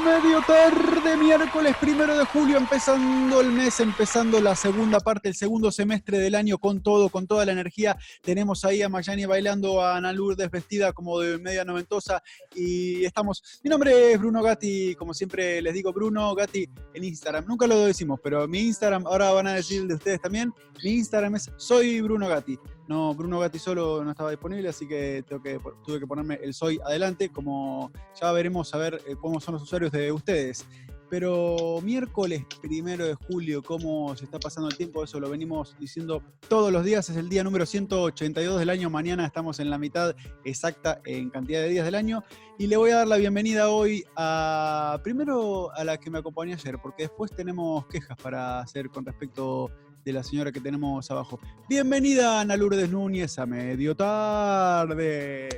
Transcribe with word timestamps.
medio 0.00 0.40
tarde, 0.46 1.16
miércoles 1.18 1.76
primero 1.78 2.16
de 2.16 2.24
julio, 2.24 2.56
empezando 2.56 3.40
el 3.40 3.50
mes, 3.50 3.78
empezando 3.80 4.40
la 4.40 4.56
segunda 4.56 5.00
parte, 5.00 5.28
el 5.28 5.34
segundo 5.34 5.70
semestre 5.70 6.18
del 6.18 6.34
año 6.34 6.56
con 6.56 6.82
todo, 6.82 7.10
con 7.10 7.26
toda 7.26 7.44
la 7.44 7.52
energía. 7.52 7.98
Tenemos 8.22 8.64
ahí 8.64 8.80
a 8.80 8.88
Mayani 8.88 9.26
bailando, 9.26 9.82
a 9.82 9.96
Ana 9.96 10.12
Lourdes 10.12 10.50
vestida 10.50 10.92
como 10.92 11.20
de 11.20 11.38
media 11.38 11.64
noventosa 11.64 12.22
y 12.54 13.04
estamos. 13.04 13.60
Mi 13.62 13.68
nombre 13.68 14.12
es 14.12 14.18
Bruno 14.18 14.42
Gatti, 14.42 14.94
como 14.94 15.12
siempre 15.12 15.60
les 15.60 15.74
digo, 15.74 15.92
Bruno 15.92 16.34
Gatti 16.34 16.66
en 16.94 17.04
Instagram. 17.04 17.44
Nunca 17.46 17.66
lo 17.66 17.84
decimos, 17.84 18.18
pero 18.22 18.48
mi 18.48 18.60
Instagram, 18.60 19.06
ahora 19.06 19.30
van 19.32 19.48
a 19.48 19.54
decir 19.54 19.86
de 19.86 19.94
ustedes 19.94 20.22
también, 20.22 20.52
mi 20.82 20.92
Instagram 20.92 21.36
es 21.36 21.50
soy 21.56 22.00
Bruno 22.00 22.28
Gatti. 22.28 22.58
No, 22.88 23.14
Bruno 23.14 23.38
Gatti 23.38 23.58
solo 23.58 24.04
no 24.04 24.10
estaba 24.10 24.30
disponible, 24.30 24.68
así 24.68 24.86
que 24.86 25.24
tuve 25.28 26.00
que 26.00 26.06
ponerme 26.06 26.40
el 26.42 26.52
soy 26.52 26.80
adelante, 26.84 27.30
como 27.30 27.92
ya 28.20 28.32
veremos 28.32 28.74
a 28.74 28.78
ver 28.78 29.00
eh, 29.06 29.14
cómo 29.20 29.40
son 29.40 29.54
los 29.54 29.62
usuarios 29.62 29.92
de 29.92 30.10
ustedes. 30.10 30.66
Pero 31.08 31.78
miércoles 31.82 32.46
primero 32.62 33.04
de 33.04 33.14
julio, 33.14 33.62
cómo 33.62 34.16
se 34.16 34.24
está 34.24 34.40
pasando 34.40 34.70
el 34.70 34.76
tiempo, 34.78 35.04
eso 35.04 35.20
lo 35.20 35.28
venimos 35.28 35.76
diciendo 35.78 36.22
todos 36.48 36.72
los 36.72 36.84
días, 36.84 37.08
es 37.10 37.16
el 37.18 37.28
día 37.28 37.44
número 37.44 37.66
182 37.66 38.58
del 38.58 38.70
año, 38.70 38.88
mañana 38.88 39.26
estamos 39.26 39.60
en 39.60 39.68
la 39.68 39.76
mitad 39.76 40.16
exacta 40.42 41.02
en 41.04 41.28
cantidad 41.28 41.60
de 41.60 41.68
días 41.68 41.84
del 41.84 41.96
año. 41.96 42.24
Y 42.58 42.66
le 42.66 42.78
voy 42.78 42.92
a 42.92 42.96
dar 42.96 43.08
la 43.08 43.18
bienvenida 43.18 43.68
hoy 43.68 44.04
a, 44.16 44.98
primero 45.04 45.70
a 45.74 45.84
la 45.84 45.98
que 45.98 46.10
me 46.10 46.18
acompañó 46.18 46.54
ayer, 46.54 46.78
porque 46.82 47.02
después 47.02 47.30
tenemos 47.30 47.86
quejas 47.88 48.16
para 48.16 48.60
hacer 48.60 48.88
con 48.88 49.04
respecto 49.04 49.70
de 50.04 50.12
la 50.12 50.22
señora 50.22 50.50
que 50.52 50.60
tenemos 50.60 51.10
abajo. 51.10 51.38
Bienvenida 51.68 52.40
Ana 52.40 52.56
Lourdes 52.56 52.90
Núñez 52.90 53.38
a 53.38 53.46
medio 53.46 53.94
tarde. 53.94 55.48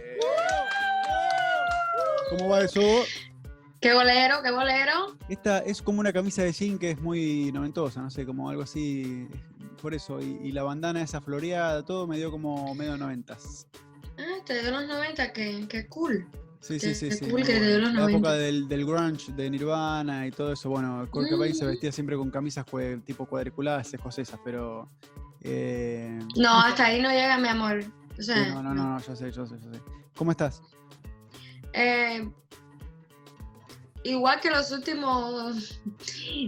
¿Cómo 2.30 2.48
va 2.48 2.60
eso? 2.60 2.80
Qué 3.80 3.92
bolero, 3.92 4.36
qué 4.42 4.50
bolero. 4.50 5.16
Esta 5.28 5.58
es 5.58 5.82
como 5.82 6.00
una 6.00 6.12
camisa 6.12 6.42
de 6.42 6.52
jean 6.52 6.78
que 6.78 6.92
es 6.92 7.00
muy 7.00 7.52
noventosa, 7.52 8.00
no 8.00 8.10
sé, 8.10 8.24
como 8.24 8.48
algo 8.48 8.62
así. 8.62 9.28
Por 9.80 9.94
eso, 9.94 10.20
y, 10.20 10.52
la 10.52 10.62
bandana 10.62 11.02
esa 11.02 11.20
floreada, 11.20 11.84
todo 11.84 12.06
me 12.06 12.16
dio 12.16 12.30
como 12.30 12.74
medio 12.74 12.96
noventas. 12.96 13.66
Ah, 14.18 14.42
te 14.46 14.62
dio 14.62 14.70
los 14.70 14.86
noventa, 14.86 15.32
qué, 15.32 15.66
qué 15.68 15.86
cool. 15.88 16.26
Sí, 16.64 16.80
sí, 16.80 16.94
sí. 16.94 17.10
sí. 17.10 17.28
Cool 17.28 17.42
que 17.42 17.52
te 17.52 17.60
dio 17.60 17.78
los 17.78 17.92
la 17.92 18.10
época 18.10 18.32
del, 18.32 18.66
del, 18.66 18.86
grunge, 18.86 19.30
de 19.32 19.50
Nirvana 19.50 20.26
y 20.26 20.30
todo 20.30 20.54
eso. 20.54 20.70
Bueno, 20.70 21.06
Kurt 21.10 21.28
Cobain 21.28 21.54
se 21.54 21.62
mm. 21.66 21.68
vestía 21.68 21.92
siempre 21.92 22.16
con 22.16 22.30
camisas 22.30 22.64
tipo 23.04 23.26
cuadriculadas 23.26 23.92
escocesas, 23.92 24.40
pero. 24.42 24.88
Eh... 25.42 26.18
No, 26.36 26.58
hasta 26.58 26.86
ahí 26.86 27.02
no 27.02 27.10
llega 27.10 27.36
mi 27.36 27.48
amor. 27.48 27.84
O 28.18 28.22
sea, 28.22 28.54
no, 28.54 28.62
no, 28.62 28.74
no, 28.74 28.94
no, 28.94 28.98
yo 28.98 29.14
sé, 29.14 29.30
yo 29.30 29.46
sé, 29.46 29.56
yo 29.62 29.74
sé. 29.74 29.80
¿Cómo 30.16 30.30
estás? 30.30 30.62
Eh, 31.74 32.30
igual 34.04 34.40
que 34.40 34.48
los 34.48 34.70
últimos 34.70 35.82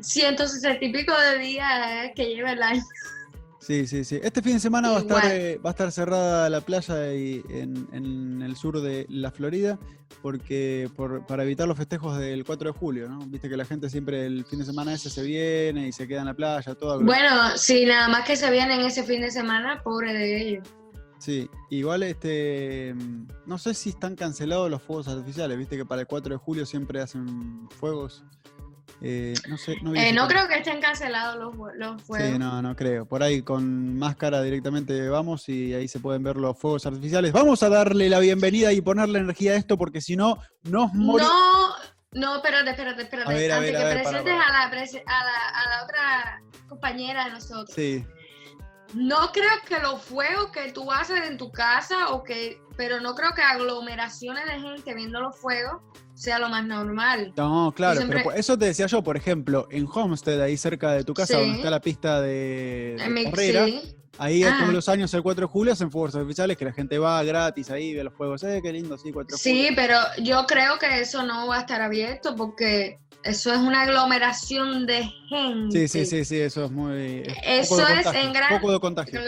160 0.00 0.83
y 0.83 0.92
pico 0.92 1.12
de 1.12 1.39
días 1.41 2.11
que 2.14 2.25
lleva 2.34 2.53
el 2.53 2.62
año. 2.62 2.83
Sí, 3.67 3.84
sí, 3.89 4.05
sí. 4.05 4.20
Este 4.22 4.42
fin 4.42 4.53
de 4.55 4.61
semana 4.61 4.91
va 4.91 4.98
a, 4.98 5.00
estar, 5.00 5.25
eh, 5.33 5.59
va 5.59 5.70
a 5.70 5.72
estar 5.72 5.91
cerrada 5.91 6.48
la 6.48 6.61
playa 6.61 7.12
y 7.12 7.42
en, 7.48 8.41
el 8.41 8.55
sur 8.55 8.81
de 8.81 9.06
la 9.09 9.33
Florida 9.33 9.77
porque 10.22 10.89
por, 10.95 11.27
para 11.27 11.42
evitar 11.42 11.67
los 11.67 11.77
festejos 11.77 12.17
del 12.17 12.44
4 12.44 12.72
de 12.72 12.78
julio, 12.78 13.09
¿no? 13.09 13.19
Viste 13.27 13.48
que 13.48 13.56
la 13.56 13.64
gente 13.64 13.91
siempre 13.91 14.25
el 14.25 14.44
fin 14.44 14.61
de 14.61 14.64
semana 14.64 14.94
ese 14.94 15.11
se 15.11 15.25
viene 15.25 15.89
y 15.89 15.92
se 15.92 16.06
queda 16.06 16.20
en 16.20 16.27
la 16.27 16.34
playa, 16.34 16.77
todo. 16.77 17.03
Bueno, 17.03 17.56
sí, 17.56 17.84
nada 17.87 18.06
más 18.06 18.25
que 18.25 18.37
se 18.37 18.48
vienen 18.53 18.83
ese 18.83 19.03
fin 19.03 19.20
de 19.20 19.33
semana, 19.33 19.83
pobre 19.83 20.14
de 20.14 20.41
ellos. 20.41 20.69
Sí, 21.19 21.50
igual 21.70 22.05
este 22.05 22.94
no 23.47 23.59
sé 23.59 23.75
si 23.75 23.89
están 23.89 24.14
cancelados 24.14 24.70
los 24.70 24.81
fuegos 24.81 25.09
artificiales, 25.09 25.59
viste 25.59 25.77
que 25.77 25.84
para 25.84 26.03
el 26.03 26.06
4 26.06 26.34
de 26.34 26.39
julio 26.39 26.67
siempre 26.67 27.00
hacen 27.00 27.69
fuegos. 27.81 28.22
Eh, 29.03 29.34
no 29.49 29.59
sé, 29.59 29.77
no, 29.83 29.95
eh, 29.95 30.12
no 30.12 30.27
creo 30.27 30.49
que 30.49 30.57
estén 30.57 30.81
cancelados 30.81 31.37
los, 31.37 31.55
los, 31.77 32.03
fuegos. 32.03 32.29
Sí, 32.29 32.39
no, 32.39 32.62
no 32.62 32.75
creo. 32.75 33.07
Por 33.07 33.23
ahí 33.23 33.43
con 33.43 33.99
máscara 33.99 34.43
directamente 34.43 35.09
vamos 35.09 35.49
y 35.49 35.75
ahí 35.75 35.87
se 35.87 36.01
pueden 36.01 36.23
ver 36.23 36.37
los 36.37 36.59
fuegos 36.59 36.87
artificiales. 36.87 37.33
Vamos 37.33 37.62
a 37.62 37.69
darle 37.69 38.09
la 38.09 38.19
bienvenida 38.21 38.73
y 38.73 38.81
ponerle 38.81 39.19
energía 39.19 39.53
a 39.53 39.56
esto 39.56 39.77
porque 39.77 40.01
si 40.01 40.17
no, 40.17 40.39
nos 40.62 40.93
morimos. 40.95 41.31
No, 42.12 42.21
no, 42.21 42.37
espérate, 42.37 42.71
espérate, 42.71 43.03
espérate. 43.03 43.53
Antes 43.53 43.71
que 43.71 44.03
presentes 44.03 44.33
a, 44.33 44.53
la, 44.53 44.62
a, 44.62 45.25
la, 45.25 45.49
a 45.49 45.69
la 45.69 45.85
otra 45.85 46.43
compañera 46.69 47.27
de 47.27 47.33
nosotros. 47.33 47.75
Sí. 47.75 48.05
No 48.97 49.31
creo 49.31 49.51
que 49.69 49.79
los 49.79 50.01
fuegos 50.01 50.51
que 50.53 50.73
tú 50.73 50.91
haces 50.91 51.29
en 51.29 51.37
tu 51.37 51.53
casa 51.53 52.12
o 52.12 52.25
que, 52.25 52.59
pero 52.79 52.99
no 52.99 53.15
creo 53.15 53.33
que 53.34 53.43
aglomeraciones 53.43 54.47
de 54.47 54.59
gente 54.59 54.95
viendo 54.95 55.21
los 55.21 55.37
fuegos 55.37 55.83
sea 56.15 56.39
lo 56.39 56.49
más 56.49 56.65
normal. 56.65 57.35
No, 57.37 57.75
claro, 57.77 58.01
pero 58.09 58.33
eso 58.33 58.56
te 58.56 58.65
decía 58.65 58.87
yo, 58.87 59.03
por 59.03 59.19
ejemplo, 59.19 59.69
en 59.71 59.87
Homestead, 59.93 60.41
ahí 60.41 60.56
cerca 60.56 60.93
de 60.93 61.05
tu 61.05 61.12
casa, 61.12 61.39
donde 61.39 61.56
está 61.56 61.69
la 61.69 61.83
pista 61.83 62.23
de, 62.23 62.97
carrera, 63.31 63.67
ahí 64.19 64.43
ah. 64.44 64.56
todos 64.60 64.72
los 64.72 64.88
años, 64.88 65.12
el 65.15 65.22
4 65.22 65.47
de 65.47 65.53
julio, 65.53 65.72
hacen 65.72 65.91
fuegos 65.91 66.15
oficiales 66.15 66.56
que 66.56 66.65
la 66.65 66.72
gente 66.72 66.99
va 66.99 67.22
gratis 67.22 67.71
ahí, 67.71 67.94
ve 67.94 68.04
los 68.04 68.15
fuegos. 68.15 68.43
Eh, 68.44 68.60
qué 68.62 68.72
lindo, 68.72 68.97
sí, 68.99 69.12
4 69.12 69.37
de 69.37 69.43
Sí, 69.43 69.71
pero 69.75 69.99
yo 70.22 70.44
creo 70.47 70.78
que 70.78 71.00
eso 71.00 71.22
no 71.22 71.47
va 71.47 71.59
a 71.59 71.60
estar 71.60 71.81
abierto 71.81 72.34
porque 72.37 72.99
eso 73.22 73.53
es 73.53 73.59
una 73.59 73.82
aglomeración 73.82 74.87
de 74.87 75.05
gente. 75.28 75.88
Sí, 75.88 76.05
sí, 76.05 76.06
sí, 76.06 76.25
sí, 76.25 76.38
eso 76.38 76.65
es 76.66 76.71
muy... 76.71 77.22
eso 77.44 77.87
es 77.88 78.06
en 78.06 78.32
gran... 78.32 78.60
Poco 78.60 78.72
de 78.72 78.81
contagio. 78.81 79.21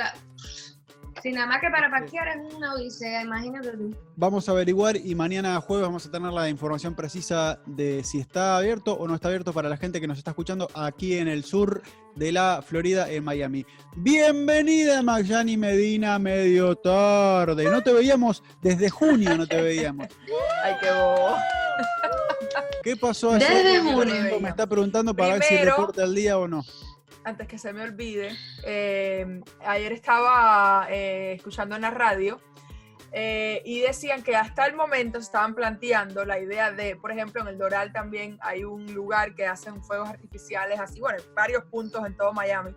Si 1.22 1.32
nada 1.32 1.46
más 1.46 1.60
que 1.60 1.68
para 1.70 1.90
parquear 1.90 2.28
es 2.28 2.54
una 2.54 2.74
odisea, 2.74 3.22
imagínate 3.22 3.70
tú. 3.70 3.94
Vamos 4.16 4.48
a 4.48 4.52
averiguar 4.52 4.96
y 4.96 5.14
mañana 5.14 5.60
jueves 5.60 5.86
vamos 5.86 6.06
a 6.06 6.10
tener 6.10 6.32
la 6.32 6.48
información 6.48 6.94
precisa 6.94 7.60
de 7.66 8.04
si 8.04 8.20
está 8.20 8.56
abierto 8.56 8.94
o 8.94 9.08
no 9.08 9.14
está 9.14 9.28
abierto 9.28 9.52
para 9.52 9.68
la 9.68 9.76
gente 9.76 10.00
que 10.00 10.06
nos 10.06 10.18
está 10.18 10.30
escuchando 10.30 10.68
aquí 10.74 11.18
en 11.18 11.28
el 11.28 11.44
sur 11.44 11.82
de 12.14 12.32
la 12.32 12.62
Florida, 12.64 13.10
en 13.10 13.24
Miami. 13.24 13.66
Bienvenida, 13.96 15.02
Magyani 15.02 15.56
Medina, 15.56 16.18
medio 16.18 16.76
tarde. 16.76 17.64
No 17.64 17.82
te 17.82 17.92
veíamos 17.92 18.42
desde 18.62 18.90
junio, 18.90 19.36
no 19.36 19.46
te 19.46 19.60
veíamos. 19.60 20.06
Ay, 20.64 20.74
qué 20.80 20.90
bobo. 20.90 21.36
¿Qué 22.82 22.96
pasó 22.96 23.32
ayer? 23.32 23.48
Desde 23.48 23.92
junio. 23.92 24.40
Me 24.40 24.48
está 24.48 24.66
preguntando 24.66 25.14
para 25.14 25.34
ver 25.34 25.42
si 25.42 25.56
reporta 25.56 26.04
el 26.04 26.14
día 26.14 26.38
o 26.38 26.46
no 26.46 26.62
antes 27.28 27.46
que 27.46 27.58
se 27.58 27.72
me 27.72 27.82
olvide, 27.82 28.36
eh, 28.64 29.40
ayer 29.64 29.92
estaba 29.92 30.86
eh, 30.90 31.34
escuchando 31.34 31.76
en 31.76 31.82
la 31.82 31.90
radio 31.90 32.40
eh, 33.12 33.62
y 33.64 33.80
decían 33.80 34.22
que 34.22 34.34
hasta 34.34 34.66
el 34.66 34.74
momento 34.74 35.18
estaban 35.18 35.54
planteando 35.54 36.24
la 36.24 36.38
idea 36.38 36.72
de, 36.72 36.96
por 36.96 37.12
ejemplo, 37.12 37.42
en 37.42 37.48
el 37.48 37.58
Doral 37.58 37.92
también 37.92 38.38
hay 38.40 38.64
un 38.64 38.92
lugar 38.92 39.34
que 39.34 39.46
hacen 39.46 39.82
fuegos 39.82 40.08
artificiales, 40.08 40.80
así, 40.80 41.00
bueno, 41.00 41.22
varios 41.34 41.64
puntos 41.64 42.04
en 42.06 42.16
todo 42.16 42.32
Miami. 42.32 42.74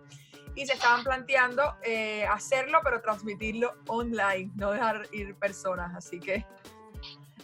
Y 0.53 0.65
se 0.65 0.73
estaban 0.73 1.01
planteando 1.05 1.63
hacerlo, 2.29 2.79
pero 2.83 3.01
transmitirlo 3.01 3.73
online, 3.87 4.51
no 4.55 4.71
dejar 4.71 5.07
ir 5.13 5.33
personas. 5.35 5.95
Así 5.95 6.19
que 6.19 6.45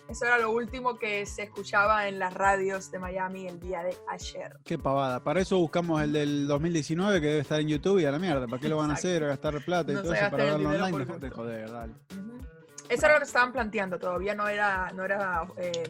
eso 0.10 0.26
era 0.26 0.38
lo 0.38 0.52
último 0.52 0.98
que 0.98 1.26
se 1.26 1.44
escuchaba 1.44 2.08
en 2.08 2.20
las 2.20 2.34
radios 2.34 2.92
de 2.92 3.00
Miami 3.00 3.48
el 3.48 3.60
día 3.60 3.84
de 3.84 3.96
ayer. 4.08 4.58
Qué 4.64 4.78
pavada. 4.78 5.24
Para 5.24 5.42
eso 5.42 5.58
buscamos 5.58 6.02
el 6.02 6.14
del 6.14 6.48
2019 6.48 7.20
que 7.20 7.28
debe 7.28 7.40
estar 7.40 7.60
en 7.60 7.68
YouTube 7.68 8.00
y 8.00 8.06
a 8.06 8.12
la 8.12 8.20
mierda. 8.20 8.48
¿Para 8.48 8.62
qué 8.62 8.70
lo 8.70 8.78
van 8.78 8.92
a 8.92 8.94
hacer? 8.94 9.26
¿Gastar 9.26 9.64
plata 9.66 9.92
y 9.92 9.96
todo 9.96 10.14
eso 10.14 10.32
para 10.32 10.44
verlo 10.44 10.70
online? 10.70 11.30
joder, 11.30 11.72
dale. 11.72 11.94
Eso 12.90 13.06
era 13.06 13.16
lo 13.16 13.20
que 13.20 13.26
estaban 13.26 13.52
planteando. 13.52 14.00
Todavía 14.00 14.34
no 14.34 14.48
era, 14.48 14.92
no 14.94 15.04
era 15.04 15.46
eh, 15.58 15.84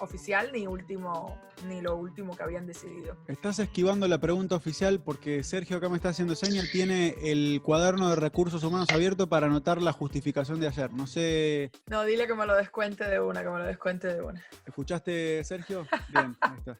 oficial 0.00 0.50
ni 0.52 0.66
último 0.66 1.38
ni 1.68 1.80
lo 1.80 1.96
último 1.96 2.36
que 2.36 2.42
habían 2.42 2.66
decidido. 2.66 3.16
Estás 3.28 3.58
esquivando 3.58 4.06
la 4.08 4.18
pregunta 4.18 4.54
oficial 4.54 5.00
porque 5.00 5.42
Sergio 5.42 5.78
acá 5.78 5.88
me 5.88 5.96
está 5.96 6.10
haciendo 6.10 6.34
señal, 6.34 6.66
tiene 6.70 7.14
el 7.22 7.60
cuaderno 7.62 8.10
de 8.10 8.16
recursos 8.16 8.62
humanos 8.62 8.88
abierto 8.90 9.28
para 9.28 9.46
anotar 9.46 9.80
la 9.80 9.92
justificación 9.92 10.60
de 10.60 10.68
ayer. 10.68 10.92
No 10.92 11.06
sé. 11.06 11.70
No, 11.86 12.04
dile 12.04 12.26
que 12.26 12.34
me 12.34 12.46
lo 12.46 12.54
descuente 12.54 13.04
de 13.04 13.20
una, 13.20 13.42
que 13.42 13.50
me 13.50 13.58
lo 13.58 13.64
descuente 13.64 14.12
de 14.12 14.20
una. 14.20 14.44
¿Escuchaste, 14.66 15.42
Sergio? 15.44 15.86
Bien, 16.08 16.36
ahí 16.40 16.58
está. 16.58 16.78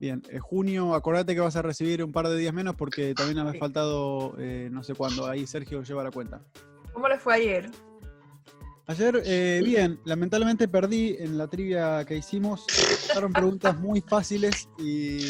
Bien, 0.00 0.22
en 0.28 0.38
junio, 0.38 0.94
acordate 0.94 1.34
que 1.34 1.40
vas 1.40 1.56
a 1.56 1.62
recibir 1.62 2.04
un 2.04 2.12
par 2.12 2.28
de 2.28 2.36
días 2.36 2.54
menos 2.54 2.76
porque 2.76 3.14
también 3.14 3.38
había 3.38 3.58
faltado 3.58 4.34
eh, 4.38 4.68
no 4.70 4.84
sé 4.84 4.94
cuándo. 4.94 5.26
Ahí 5.26 5.46
Sergio 5.46 5.82
lleva 5.82 6.04
la 6.04 6.12
cuenta. 6.12 6.40
¿Cómo 6.92 7.08
le 7.08 7.18
fue 7.18 7.34
ayer? 7.34 7.70
Ayer, 8.88 9.22
eh, 9.26 9.60
bien, 9.64 10.00
lamentablemente 10.04 10.66
perdí 10.66 11.16
en 11.18 11.36
la 11.36 11.46
trivia 11.46 12.04
que 12.06 12.16
hicimos. 12.16 12.66
Fueron 13.12 13.32
preguntas 13.32 13.78
muy 13.78 14.00
fáciles 14.00 14.68
y. 14.78 15.20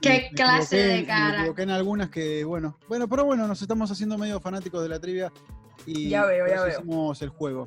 ¿Qué 0.00 0.30
clase 0.34 0.76
de 0.76 1.06
cara? 1.06 1.30
Me 1.30 1.38
equivoqué 1.42 1.62
en 1.62 1.70
algunas 1.70 2.10
que, 2.10 2.44
bueno. 2.44 2.78
Bueno, 2.88 3.08
pero 3.08 3.24
bueno, 3.24 3.46
nos 3.46 3.62
estamos 3.62 3.90
haciendo 3.90 4.18
medio 4.18 4.40
fanáticos 4.40 4.82
de 4.82 4.88
la 4.88 5.00
trivia 5.00 5.32
y 5.86 6.08
ya 6.08 6.26
veo, 6.26 6.46
ya 6.48 6.64
veo. 6.64 6.68
hicimos 6.68 7.22
el 7.22 7.28
juego. 7.28 7.64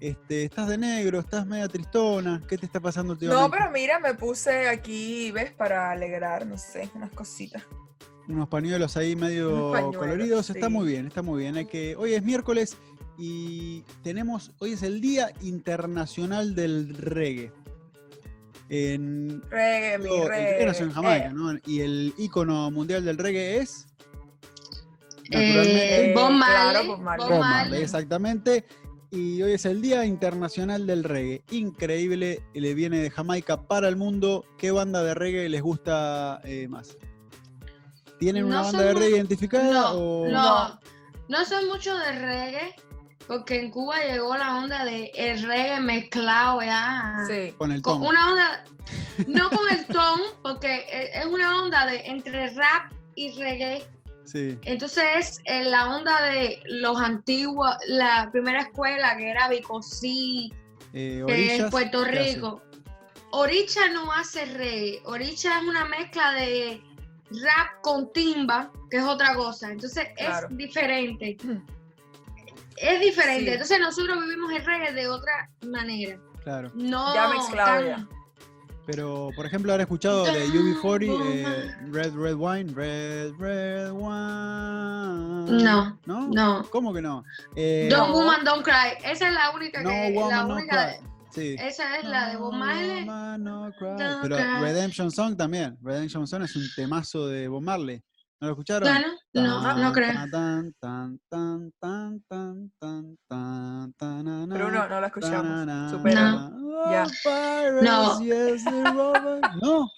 Este, 0.00 0.44
estás 0.44 0.66
de 0.66 0.78
negro, 0.78 1.20
estás 1.20 1.46
media 1.46 1.68
tristona, 1.68 2.42
¿qué 2.48 2.56
te 2.56 2.64
está 2.66 2.80
pasando 2.80 3.12
últimamente? 3.12 3.48
No, 3.48 3.50
pero 3.50 3.70
mira, 3.70 4.00
me 4.00 4.14
puse 4.14 4.66
aquí, 4.66 5.30
¿ves? 5.30 5.52
Para 5.52 5.90
alegrar, 5.90 6.46
no 6.46 6.56
sé, 6.56 6.88
unas 6.94 7.10
cositas. 7.10 7.62
Unos 8.26 8.48
pañuelos 8.48 8.96
ahí 8.96 9.14
medio 9.14 9.72
coloridos, 9.92 10.48
está 10.50 10.68
muy 10.68 10.86
bien, 10.86 11.06
está 11.06 11.20
muy 11.20 11.42
bien. 11.42 11.56
Hay 11.56 11.66
que, 11.66 11.96
hoy 11.96 12.14
es 12.14 12.22
miércoles 12.22 12.78
y 13.20 13.82
tenemos, 14.02 14.50
hoy 14.60 14.72
es 14.72 14.82
el 14.82 15.00
Día 15.02 15.30
Internacional 15.42 16.54
del 16.54 16.94
Reggae. 16.96 17.52
En, 18.70 19.42
Reggae, 19.50 19.98
mi 19.98 20.08
el 20.22 20.28
reggae 20.28 20.66
nació 20.66 20.84
en 20.86 20.94
reggae. 20.94 20.94
Jamaica, 20.94 21.26
Eh, 21.26 21.32
¿no? 21.34 21.58
Y 21.66 21.80
el 21.82 22.14
ícono 22.16 22.70
mundial 22.70 23.04
del 23.04 23.18
reggae 23.18 23.58
es 23.58 23.86
Eh, 25.32 26.12
Bob 26.14 26.30
Eh, 26.30 26.34
Marley. 26.34 26.72
claro, 26.72 26.86
Bob 26.88 27.00
Marley. 27.00 27.26
Bob 27.28 27.28
Bob 27.36 27.40
Marley, 27.40 27.64
Marley. 27.70 27.82
exactamente. 27.82 28.64
Y 29.12 29.42
hoy 29.42 29.52
es 29.52 29.64
el 29.66 29.82
Día 29.82 30.04
Internacional 30.06 30.86
del 30.86 31.02
Reggae. 31.04 31.42
Increíble, 31.50 32.42
le 32.54 32.74
viene 32.74 32.98
de 33.00 33.10
Jamaica 33.10 33.60
para 33.62 33.88
el 33.88 33.96
mundo. 33.96 34.44
¿Qué 34.56 34.70
banda 34.70 35.02
de 35.02 35.14
reggae 35.14 35.48
les 35.48 35.62
gusta 35.62 36.40
eh, 36.44 36.68
más? 36.68 36.96
¿Tienen 38.20 38.44
una 38.44 38.62
banda 38.62 38.82
de 38.82 38.94
reggae 38.94 39.10
identificada? 39.10 39.72
No, 39.72 39.90
o... 39.94 40.28
no, 40.28 40.80
no 41.28 41.44
soy 41.44 41.66
mucho 41.66 41.96
de 41.98 42.12
reggae, 42.12 42.74
porque 43.30 43.60
en 43.60 43.70
Cuba 43.70 43.94
llegó 44.02 44.36
la 44.36 44.56
onda 44.56 44.84
de 44.84 45.12
el 45.14 45.40
reggae 45.44 45.78
mezclado 45.80 46.60
ya. 46.62 47.14
Sí. 47.28 47.54
Con 47.56 47.70
el 47.70 47.80
Con 47.80 47.98
tono. 47.98 48.08
una 48.10 48.32
onda, 48.32 48.64
no 49.28 49.48
con 49.50 49.68
el 49.70 49.86
ton, 49.86 50.20
porque 50.42 50.84
e- 50.90 51.10
es 51.20 51.26
una 51.26 51.62
onda 51.62 51.86
de 51.86 51.98
entre 52.06 52.50
rap 52.54 52.90
y 53.14 53.30
reggae. 53.40 53.84
Sí. 54.24 54.58
Entonces 54.62 55.04
es 55.16 55.40
eh, 55.44 55.62
la 55.64 55.94
onda 55.94 56.20
de 56.22 56.60
los 56.66 57.00
antiguos, 57.00 57.72
la 57.86 58.28
primera 58.32 58.62
escuela 58.62 59.16
que 59.16 59.30
era 59.30 59.48
Bicosí, 59.48 60.52
Eh, 60.92 61.22
que 61.24 61.56
es 61.56 61.70
Puerto. 61.70 62.02
Rico. 62.04 62.60
Oricha 63.30 63.88
no 63.92 64.10
hace 64.12 64.44
reggae, 64.44 65.02
Oricha 65.04 65.56
es 65.60 65.68
una 65.68 65.84
mezcla 65.84 66.32
de 66.32 66.82
rap 67.30 67.80
con 67.80 68.12
timba, 68.12 68.72
que 68.90 68.96
es 68.96 69.04
otra 69.04 69.36
cosa. 69.36 69.70
Entonces 69.70 70.08
Claro. 70.16 70.48
es 70.50 70.56
diferente. 70.56 71.36
Es 72.76 73.00
diferente. 73.00 73.44
Sí. 73.46 73.50
Entonces 73.52 73.78
nosotros 73.80 74.18
vivimos 74.24 74.52
el 74.52 74.64
reggae 74.64 74.92
de 74.92 75.08
otra 75.08 75.50
manera. 75.66 76.18
Claro. 76.44 76.70
No 76.74 77.14
Ya 77.14 77.28
mezclado 77.28 77.80
tan- 77.80 77.86
ya. 77.86 78.08
Pero, 78.86 79.30
por 79.36 79.46
ejemplo, 79.46 79.70
habrá 79.72 79.82
escuchado 79.84 80.24
de 80.24 80.48
UB40, 80.48 81.22
eh, 81.24 81.76
Red 81.92 82.12
Red 82.14 82.34
Wine, 82.34 82.72
Red 82.74 83.32
Red 83.38 83.90
Wine. 83.92 85.62
No, 85.62 85.98
¿No? 86.06 86.28
no. 86.28 86.66
¿Cómo 86.70 86.92
que 86.92 87.00
no? 87.02 87.22
Eh, 87.54 87.88
Don't 87.90 88.08
No. 88.08 88.14
Woman 88.14 88.44
Don't 88.44 88.64
Cry. 88.64 88.96
Esa 89.04 89.28
es 89.28 89.34
la 89.34 89.50
única 89.54 89.82
no 89.82 89.90
que 89.90 90.14
la 90.14 90.42
no 90.44 90.54
única 90.54 90.96
Cry. 90.98 91.06
Sí. 91.30 91.56
esa 91.60 91.98
es 91.98 92.04
la 92.04 92.30
de 92.30 92.36
Bob 92.36 92.52
No 92.52 92.58
Marley. 92.58 93.00
Woman, 93.04 93.44
no 93.44 93.70
Cry. 93.78 93.88
Don't 93.96 94.22
Pero 94.22 94.36
cry. 94.36 94.60
Redemption 94.62 95.10
Song 95.12 95.36
también. 95.36 95.78
Redemption 95.82 96.26
Song 96.26 96.42
es 96.42 96.56
un 96.56 96.66
temazo 96.74 97.28
de 97.28 97.46
Bob 97.46 97.62
Marley. 97.62 98.02
¿No 98.40 98.48
lo 98.48 98.52
escucharon? 98.52 99.02
No, 99.34 99.74
no 99.76 99.92
creo. 99.92 100.14
Pero 104.48 104.70
no, 104.70 104.88
no 104.88 105.00
la 105.00 105.06
escuchamos. 105.06 105.66
No. 105.70 106.60
No. 107.82 108.20
no. 109.60 109.90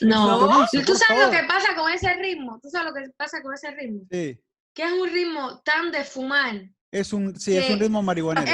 No. 0.00 0.66
¿Tú 0.70 0.94
sabes 0.94 1.26
lo 1.26 1.30
que 1.30 1.44
pasa 1.48 1.74
con 1.74 1.90
ese 1.90 2.14
ritmo? 2.14 2.58
¿Tú 2.62 2.70
sabes 2.70 2.92
lo 2.92 2.94
que 2.94 3.10
pasa 3.16 3.42
con 3.42 3.52
ese 3.52 3.72
ritmo? 3.72 4.06
Sí. 4.10 4.40
Que 4.72 4.84
es 4.84 4.92
un 4.92 5.08
ritmo 5.10 5.60
tan 5.62 5.90
de 5.90 6.04
fumar. 6.04 6.62
Es 6.92 7.12
un, 7.12 7.38
sí, 7.38 7.56
es 7.56 7.68
un 7.70 7.80
ritmo 7.80 8.00
marihuanero. 8.02 8.46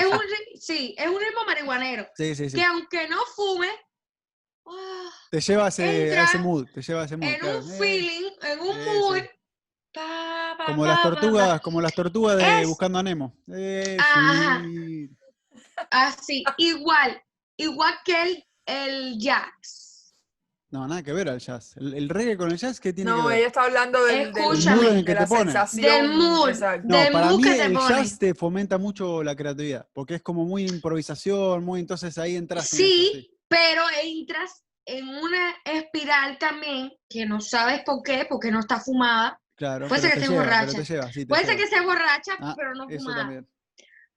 Sí, 0.58 0.94
es 0.96 1.06
un 1.06 1.20
ritmo 1.20 1.44
marihuanero. 1.46 2.08
Sí, 2.16 2.34
sí, 2.34 2.48
sí. 2.50 2.56
Que 2.56 2.64
aunque 2.64 3.06
no 3.08 3.18
fume, 3.36 3.68
te 5.30 5.40
lleva 5.40 5.64
a 5.66 5.68
ese, 5.68 5.82
a 5.84 5.92
entra 6.04 6.24
ese 6.24 6.38
mood, 6.38 6.66
te 6.74 6.82
lleva 6.82 7.02
a 7.02 7.04
ese 7.06 7.16
mood. 7.16 7.28
en 7.28 7.38
claro. 7.40 7.58
un 7.58 7.70
feeling, 7.78 8.30
en 8.42 8.60
un 8.60 8.84
mood. 8.84 9.16
sí. 9.16 9.22
pa, 9.94 10.54
pa, 10.58 10.66
Como 10.66 10.82
pa, 10.82 10.88
las 10.88 10.98
pa, 10.98 11.02
pa. 11.02 11.10
tortugas, 11.10 11.60
como 11.62 11.80
las 11.80 11.94
tortugas 11.94 12.36
de 12.36 12.60
Es- 12.62 12.68
Buscando 12.68 12.98
a 12.98 13.02
Nemo. 13.02 13.34
Eh, 13.52 13.96
Ajá. 13.98 14.62
sí. 14.62 15.10
Así, 15.90 16.44
igual, 16.58 17.20
igual 17.56 17.94
que 18.04 18.22
el, 18.22 18.44
el 18.66 19.18
jazz. 19.18 20.14
No, 20.70 20.86
nada 20.88 21.02
que 21.02 21.12
ver 21.12 21.28
al 21.28 21.38
jazz. 21.38 21.76
El, 21.76 21.92
el 21.92 22.08
reggae 22.08 22.36
con 22.36 22.50
el 22.50 22.56
jazz, 22.56 22.80
¿qué 22.80 22.94
tiene 22.94 23.10
No, 23.10 23.22
que 23.24 23.28
ver? 23.28 23.38
ella 23.38 23.46
está 23.48 23.62
hablando 23.64 24.02
del, 24.06 24.32
del 24.32 24.42
mood 24.44 24.84
en 24.86 24.96
el 24.98 25.04
que 25.04 25.12
de 25.14 25.18
te 25.20 25.26
pone. 25.26 25.52
Del 25.74 26.08
mood. 26.08 26.48
Exacto. 26.48 26.88
No, 26.88 26.96
del 26.98 27.12
para 27.12 27.26
mood 27.26 27.36
mí 27.36 27.42
que 27.42 27.50
te 27.56 27.64
el 27.66 27.72
pone. 27.74 27.88
jazz 27.94 28.18
te 28.18 28.34
fomenta 28.34 28.78
mucho 28.78 29.22
la 29.22 29.36
creatividad, 29.36 29.86
porque 29.92 30.14
es 30.14 30.22
como 30.22 30.44
muy 30.46 30.64
improvisación, 30.66 31.62
muy 31.64 31.80
entonces 31.80 32.16
ahí 32.16 32.36
entras. 32.36 32.72
en 32.72 32.80
eso, 32.80 32.86
Sí, 32.86 33.31
pero 33.52 33.82
entras 34.02 34.64
en 34.84 35.08
una 35.08 35.54
espiral 35.64 36.38
también 36.38 36.92
que 37.08 37.24
no 37.26 37.40
sabes 37.40 37.82
por 37.84 38.02
qué, 38.02 38.26
porque 38.28 38.50
no 38.50 38.60
está 38.60 38.80
fumada. 38.80 39.38
Claro. 39.54 39.86
puede 39.86 40.00
ser 40.00 40.10
que 40.12 40.16
te 40.16 40.22
esté 40.24 40.32
lleva, 40.32 40.44
pero 40.44 40.72
borracha. 40.72 41.12
sí, 41.12 41.26
Puede 41.26 41.44
ser 41.44 41.56
que 41.56 41.66
sea 41.68 41.82
borracha, 41.82 42.32
Ah, 42.40 42.54
pero 42.56 42.74
no 42.74 42.88
Eso 42.88 42.98
fumada. 43.04 43.20
también. 43.20 43.48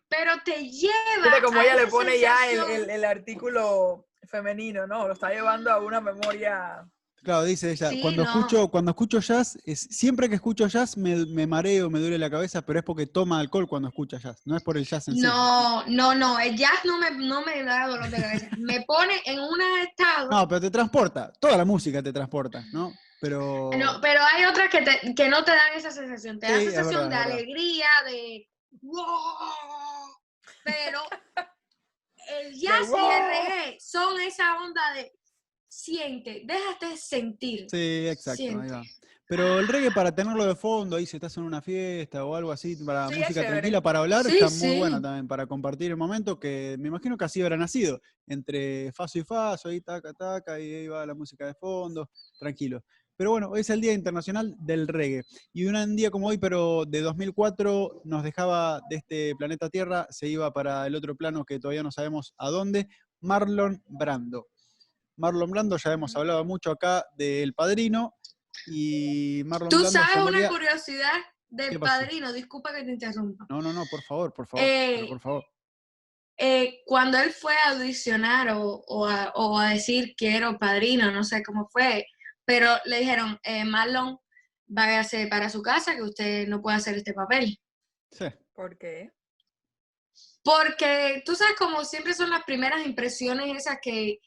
Pero 0.07 0.31
te 0.43 0.63
lleva. 0.69 0.93
Fíjate 1.23 1.41
como 1.43 1.59
a 1.59 1.63
ella 1.63 1.75
le 1.75 1.87
pone 1.87 2.19
ya 2.19 2.49
el- 2.49 2.89
el 2.89 3.03
artículo 3.05 4.07
femenino, 4.27 4.87
¿no? 4.87 5.07
Lo 5.07 5.13
está 5.13 5.29
llevando 5.29 5.71
a 5.71 5.79
una 5.79 5.99
memoria. 6.01 6.83
Claro, 7.25 7.43
dice 7.43 7.71
ella, 7.71 7.89
Sí, 7.89 7.99
cuando, 8.01 8.23
no. 8.23 8.29
escucho, 8.29 8.67
cuando 8.69 8.91
escucho 8.91 9.19
jazz, 9.19 9.57
es, 9.65 9.79
siempre 9.81 10.29
que 10.29 10.35
escucho 10.35 10.67
jazz 10.67 10.95
me, 10.95 11.25
me 11.25 11.47
mareo, 11.47 11.89
me 11.89 11.99
duele 11.99 12.19
la 12.19 12.29
cabeza, 12.29 12.61
pero 12.61 12.77
es 12.79 12.85
porque 12.85 13.07
toma 13.07 13.39
alcohol 13.39 13.67
cuando 13.67 13.87
escucha 13.87 14.19
jazz, 14.19 14.43
no 14.45 14.55
es 14.55 14.61
por 14.61 14.77
el 14.77 14.85
jazz 14.85 15.07
en 15.07 15.15
sí. 15.15 15.21
No, 15.21 15.83
no, 15.87 16.13
no, 16.13 16.39
el 16.39 16.55
jazz 16.55 16.85
no 16.85 16.99
me, 16.99 17.09
no 17.09 17.41
me 17.41 17.63
da 17.63 17.87
dolor 17.87 18.11
de 18.11 18.21
cabeza. 18.21 18.47
Me 18.57 18.81
pone 18.81 19.21
en 19.25 19.39
un 19.39 19.59
estado. 19.81 20.29
No, 20.29 20.47
pero 20.47 20.61
te 20.61 20.69
transporta, 20.69 21.33
toda 21.33 21.57
la 21.57 21.65
música 21.65 22.03
te 22.03 22.13
transporta, 22.13 22.63
¿no? 22.71 22.93
Pero... 23.19 23.71
No, 23.75 23.99
pero 24.01 24.21
hay 24.33 24.45
otras 24.45 24.69
que, 24.69 24.81
te- 24.83 25.15
que 25.15 25.27
no 25.27 25.43
te 25.43 25.49
dan 25.51 25.73
esa 25.75 25.89
sensación. 25.89 26.39
Te 26.39 26.45
dan 26.45 26.59
Sí, 26.59 26.65
sensación 26.67 27.09
verdad, 27.09 27.25
de 27.25 27.33
alegría, 27.33 27.87
de. 28.05 28.47
Pero 30.63 31.01
el 32.39 32.53
jazz 32.53 32.87
y 32.89 33.13
el 33.13 33.23
reggae 33.27 33.77
son 33.79 34.19
esa 34.21 34.57
onda 34.57 34.93
de 34.93 35.11
siente, 35.67 36.43
déjate 36.45 36.97
sentir. 36.97 37.67
Sí, 37.69 38.07
exacto, 38.07 38.41
ahí 38.43 38.47
Siente. 38.47 38.71
va. 38.71 38.83
Pero 39.27 39.59
el 39.59 39.67
reggae 39.67 39.89
para 39.91 40.13
tenerlo 40.13 40.45
de 40.45 40.55
fondo, 40.55 40.95
ahí 40.95 41.05
si 41.07 41.17
estás 41.17 41.35
en 41.37 41.43
una 41.43 41.59
fiesta 41.59 42.23
o 42.25 42.35
algo 42.35 42.51
así, 42.51 42.75
para 42.75 43.07
Sí, 43.09 43.15
música 43.15 43.45
tranquila, 43.45 43.81
para 43.81 43.99
hablar, 43.99 44.25
Sí, 44.25 44.37
está 44.37 44.67
muy 44.67 44.77
bueno 44.77 45.01
también, 45.01 45.27
para 45.27 45.47
compartir 45.47 45.89
el 45.89 45.97
momento, 45.97 46.39
que 46.39 46.75
me 46.79 46.89
imagino 46.89 47.17
que 47.17 47.25
así 47.25 47.41
habrá 47.41 47.57
nacido, 47.57 47.99
entre 48.27 48.91
faso 48.91 49.17
y 49.17 49.23
faso, 49.23 49.69
ahí 49.69 49.81
taca, 49.81 50.13
taca, 50.13 50.59
y 50.59 50.71
ahí 50.71 50.87
va 50.87 51.05
la 51.07 51.15
música 51.15 51.47
de 51.47 51.55
fondo, 51.55 52.07
tranquilo. 52.39 52.83
Pero 53.17 53.31
bueno, 53.31 53.49
hoy 53.49 53.61
es 53.61 53.69
el 53.71 53.81
Día 53.81 53.93
Internacional 53.93 54.53
del 54.59 54.87
Reggae. 54.87 55.23
Y 55.53 55.65
un 55.65 55.95
día 55.95 56.11
como 56.11 56.27
hoy, 56.27 56.37
pero 56.37 56.85
de 56.85 57.01
2004, 57.01 58.01
nos 58.03 58.23
dejaba 58.23 58.81
de 58.89 58.97
este 58.97 59.33
planeta 59.37 59.69
Tierra, 59.69 60.05
se 60.11 60.27
iba 60.27 60.51
para 60.53 60.85
el 60.85 60.93
otro 60.93 61.15
plano 61.15 61.45
que 61.45 61.59
todavía 61.59 61.81
no 61.81 61.91
sabemos 61.91 62.33
a 62.37 62.49
dónde, 62.49 62.87
Marlon 63.21 63.81
Brando. 63.87 64.47
Marlon 65.17 65.51
Brando, 65.51 65.77
ya 65.77 65.93
hemos 65.93 66.15
hablado 66.15 66.43
mucho 66.45 66.71
acá 66.71 67.05
del 67.15 67.53
padrino. 67.53 68.15
Y 68.67 69.43
Marlon 69.45 69.69
Tú 69.69 69.85
sabes 69.85 70.17
una 70.17 70.47
curiosidad 70.47 71.13
¿Qué 71.49 71.69
del 71.69 71.79
padrino, 71.79 72.33
disculpa 72.33 72.73
que 72.73 72.83
te 72.83 72.91
interrumpa. 72.91 73.45
No, 73.49 73.61
no, 73.61 73.71
no, 73.73 73.85
por 73.89 74.01
favor, 74.01 74.33
por 74.33 74.47
favor, 74.47 74.65
Eh, 74.65 75.05
por 75.07 75.19
favor. 75.19 75.45
Eh, 76.37 76.81
cuando 76.85 77.17
él 77.17 77.31
fue 77.31 77.53
a 77.55 77.71
audicionar 77.71 78.49
o, 78.49 78.83
o 78.87 79.07
a, 79.07 79.31
o 79.35 79.57
a 79.57 79.69
decir 79.69 80.15
que 80.17 80.35
era 80.35 80.57
padrino, 80.57 81.11
no 81.11 81.23
sé 81.23 81.43
cómo 81.43 81.67
fue, 81.69 82.05
pero 82.43 82.75
le 82.85 82.99
dijeron, 82.99 83.39
eh, 83.43 83.63
Marlon, 83.63 84.19
váyase 84.67 85.27
para 85.27 85.49
su 85.49 85.61
casa, 85.61 85.95
que 85.95 86.03
usted 86.03 86.47
no 86.47 86.61
puede 86.61 86.77
hacer 86.77 86.95
este 86.95 87.13
papel. 87.13 87.57
Sí, 88.11 88.25
¿Por 88.53 88.77
qué? 88.77 89.11
Porque 90.45 91.23
tú 91.25 91.35
sabes 91.35 91.55
como 91.55 91.83
siempre 91.83 92.13
son 92.13 92.29
las 92.29 92.43
primeras 92.43 92.85
impresiones 92.85 93.57
esas 93.57 93.79
que 93.81 94.19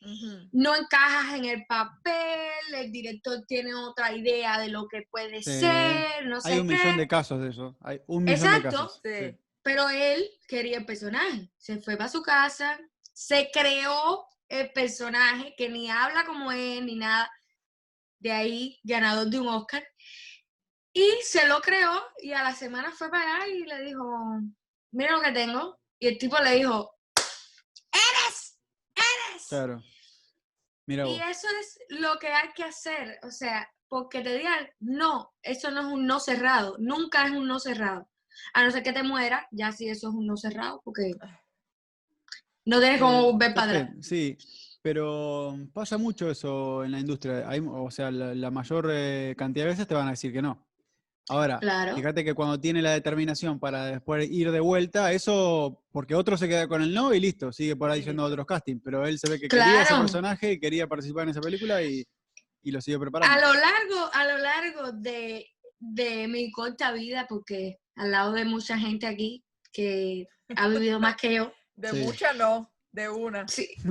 no 0.50 0.74
encajas 0.74 1.34
en 1.38 1.44
el 1.44 1.64
papel, 1.66 2.74
el 2.74 2.90
director 2.90 3.44
tiene 3.46 3.72
otra 3.72 4.12
idea 4.12 4.58
de 4.58 4.66
lo 4.68 4.88
que 4.88 5.02
puede 5.08 5.40
Sí. 5.44 5.60
ser, 5.60 6.26
no 6.26 6.40
sé 6.40 6.54
hay 6.54 6.58
un 6.58 6.66
qué. 6.66 6.74
millón 6.74 6.96
de 6.96 7.06
casos 7.06 7.40
de 7.40 7.50
eso. 7.50 7.76
Hay 7.82 8.00
un 8.08 8.24
millón 8.24 8.40
de 8.40 8.46
Exacto. 8.48 8.70
casos. 8.70 9.00
Sí. 9.04 9.38
Pero 9.62 9.88
él 9.90 10.28
quería 10.48 10.78
el 10.78 10.86
personaje. 10.86 11.50
Se 11.56 11.80
fue 11.80 11.96
para 11.96 12.08
su 12.10 12.20
casa, 12.20 12.80
se 13.12 13.50
creó 13.52 14.26
el 14.48 14.72
personaje 14.72 15.54
que 15.56 15.68
ni 15.68 15.88
habla 15.88 16.24
como 16.26 16.50
él 16.50 16.84
ni 16.84 16.96
nada. 16.96 17.30
De 18.18 18.32
ahí, 18.32 18.80
ganador 18.82 19.28
de 19.28 19.38
un 19.38 19.46
Oscar. 19.46 19.86
Y 20.92 21.08
se 21.22 21.46
lo 21.46 21.60
creó 21.60 21.92
y 22.20 22.32
a 22.32 22.42
la 22.42 22.54
semana 22.56 22.90
fue 22.90 23.08
para 23.08 23.36
allá 23.36 23.46
y 23.46 23.62
le 23.62 23.82
dijo, 23.84 24.02
mira 24.90 25.12
lo 25.12 25.20
que 25.22 25.30
tengo. 25.30 25.78
Y 25.98 26.06
el 26.06 26.18
tipo 26.18 26.38
le 26.38 26.56
dijo, 26.56 26.94
eres, 27.92 28.58
eres. 28.94 29.46
Claro. 29.48 29.82
Mira 30.86 31.04
vos. 31.04 31.16
Y 31.16 31.20
eso 31.20 31.48
es 31.60 31.78
lo 31.88 32.18
que 32.18 32.28
hay 32.28 32.50
que 32.54 32.64
hacer. 32.64 33.18
O 33.22 33.30
sea, 33.30 33.68
porque 33.88 34.20
te 34.20 34.36
digan, 34.36 34.68
no, 34.80 35.34
eso 35.42 35.70
no 35.70 35.80
es 35.80 35.86
un 35.86 36.06
no 36.06 36.20
cerrado. 36.20 36.76
Nunca 36.78 37.26
es 37.26 37.32
un 37.32 37.46
no 37.46 37.58
cerrado. 37.58 38.08
A 38.54 38.64
no 38.64 38.70
ser 38.70 38.82
que 38.82 38.92
te 38.92 39.02
mueras, 39.02 39.44
ya 39.50 39.72
sí 39.72 39.88
eso 39.88 40.08
es 40.08 40.14
un 40.14 40.26
no 40.26 40.36
cerrado, 40.36 40.80
porque 40.84 41.10
no 42.64 42.80
tienes 42.80 43.00
Eh, 43.00 43.04
volver 43.04 43.54
para 43.54 43.72
atrás. 43.72 43.90
Sí, 44.00 44.36
pero 44.80 45.56
pasa 45.72 45.98
mucho 45.98 46.30
eso 46.30 46.84
en 46.84 46.92
la 46.92 47.00
industria. 47.00 47.48
Hay, 47.48 47.60
o 47.66 47.90
sea, 47.90 48.10
la, 48.10 48.34
la 48.34 48.50
mayor 48.50 48.88
eh, 48.92 49.34
cantidad 49.36 49.64
de 49.64 49.70
veces 49.70 49.88
te 49.88 49.94
van 49.94 50.06
a 50.06 50.12
decir 50.12 50.32
que 50.32 50.42
no. 50.42 50.67
Ahora, 51.28 51.58
Claro. 51.58 51.94
fíjate 51.94 52.24
que 52.24 52.34
cuando 52.34 52.58
tiene 52.58 52.80
la 52.82 52.92
determinación 52.92 53.58
para 53.58 53.84
después 53.86 54.28
ir 54.30 54.50
de 54.50 54.60
vuelta, 54.60 55.12
eso, 55.12 55.82
porque 55.92 56.14
otro 56.14 56.36
se 56.36 56.48
queda 56.48 56.66
con 56.68 56.82
el 56.82 56.94
no 56.94 57.12
y 57.12 57.20
listo, 57.20 57.52
sigue 57.52 57.76
por 57.76 57.90
ahí 57.90 58.02
yendo 58.02 58.22
a 58.22 58.26
otros 58.26 58.46
castings, 58.46 58.80
pero 58.84 59.06
él 59.06 59.18
se 59.18 59.28
ve 59.28 59.38
que 59.40 59.48
quería 59.48 59.82
ese 59.82 59.94
personaje 59.94 60.52
y 60.52 60.60
quería 60.60 60.86
participar 60.86 61.24
en 61.24 61.30
esa 61.30 61.40
película 61.40 61.82
y, 61.82 62.04
y 62.62 62.70
lo 62.70 62.80
sigue 62.80 62.98
preparando. 62.98 63.34
A 63.34 63.40
lo 63.40 63.52
largo, 63.54 64.10
a 64.12 64.24
lo 64.26 64.38
largo 64.38 64.92
de, 64.92 65.46
de 65.78 66.28
mi 66.28 66.50
corta 66.50 66.92
vida, 66.92 67.26
porque 67.28 67.78
al 67.96 68.10
lado 68.10 68.32
de 68.32 68.44
mucha 68.44 68.78
gente 68.78 69.06
aquí 69.06 69.44
que 69.72 70.26
ha 70.56 70.68
vivido 70.68 70.98
más 71.00 71.16
que 71.16 71.34
yo. 71.34 71.52
De 71.76 71.90
Sí. 71.90 72.02
mucha 72.02 72.32
no, 72.32 72.72
de 72.90 73.08
una. 73.08 73.46
Sí. 73.46 73.68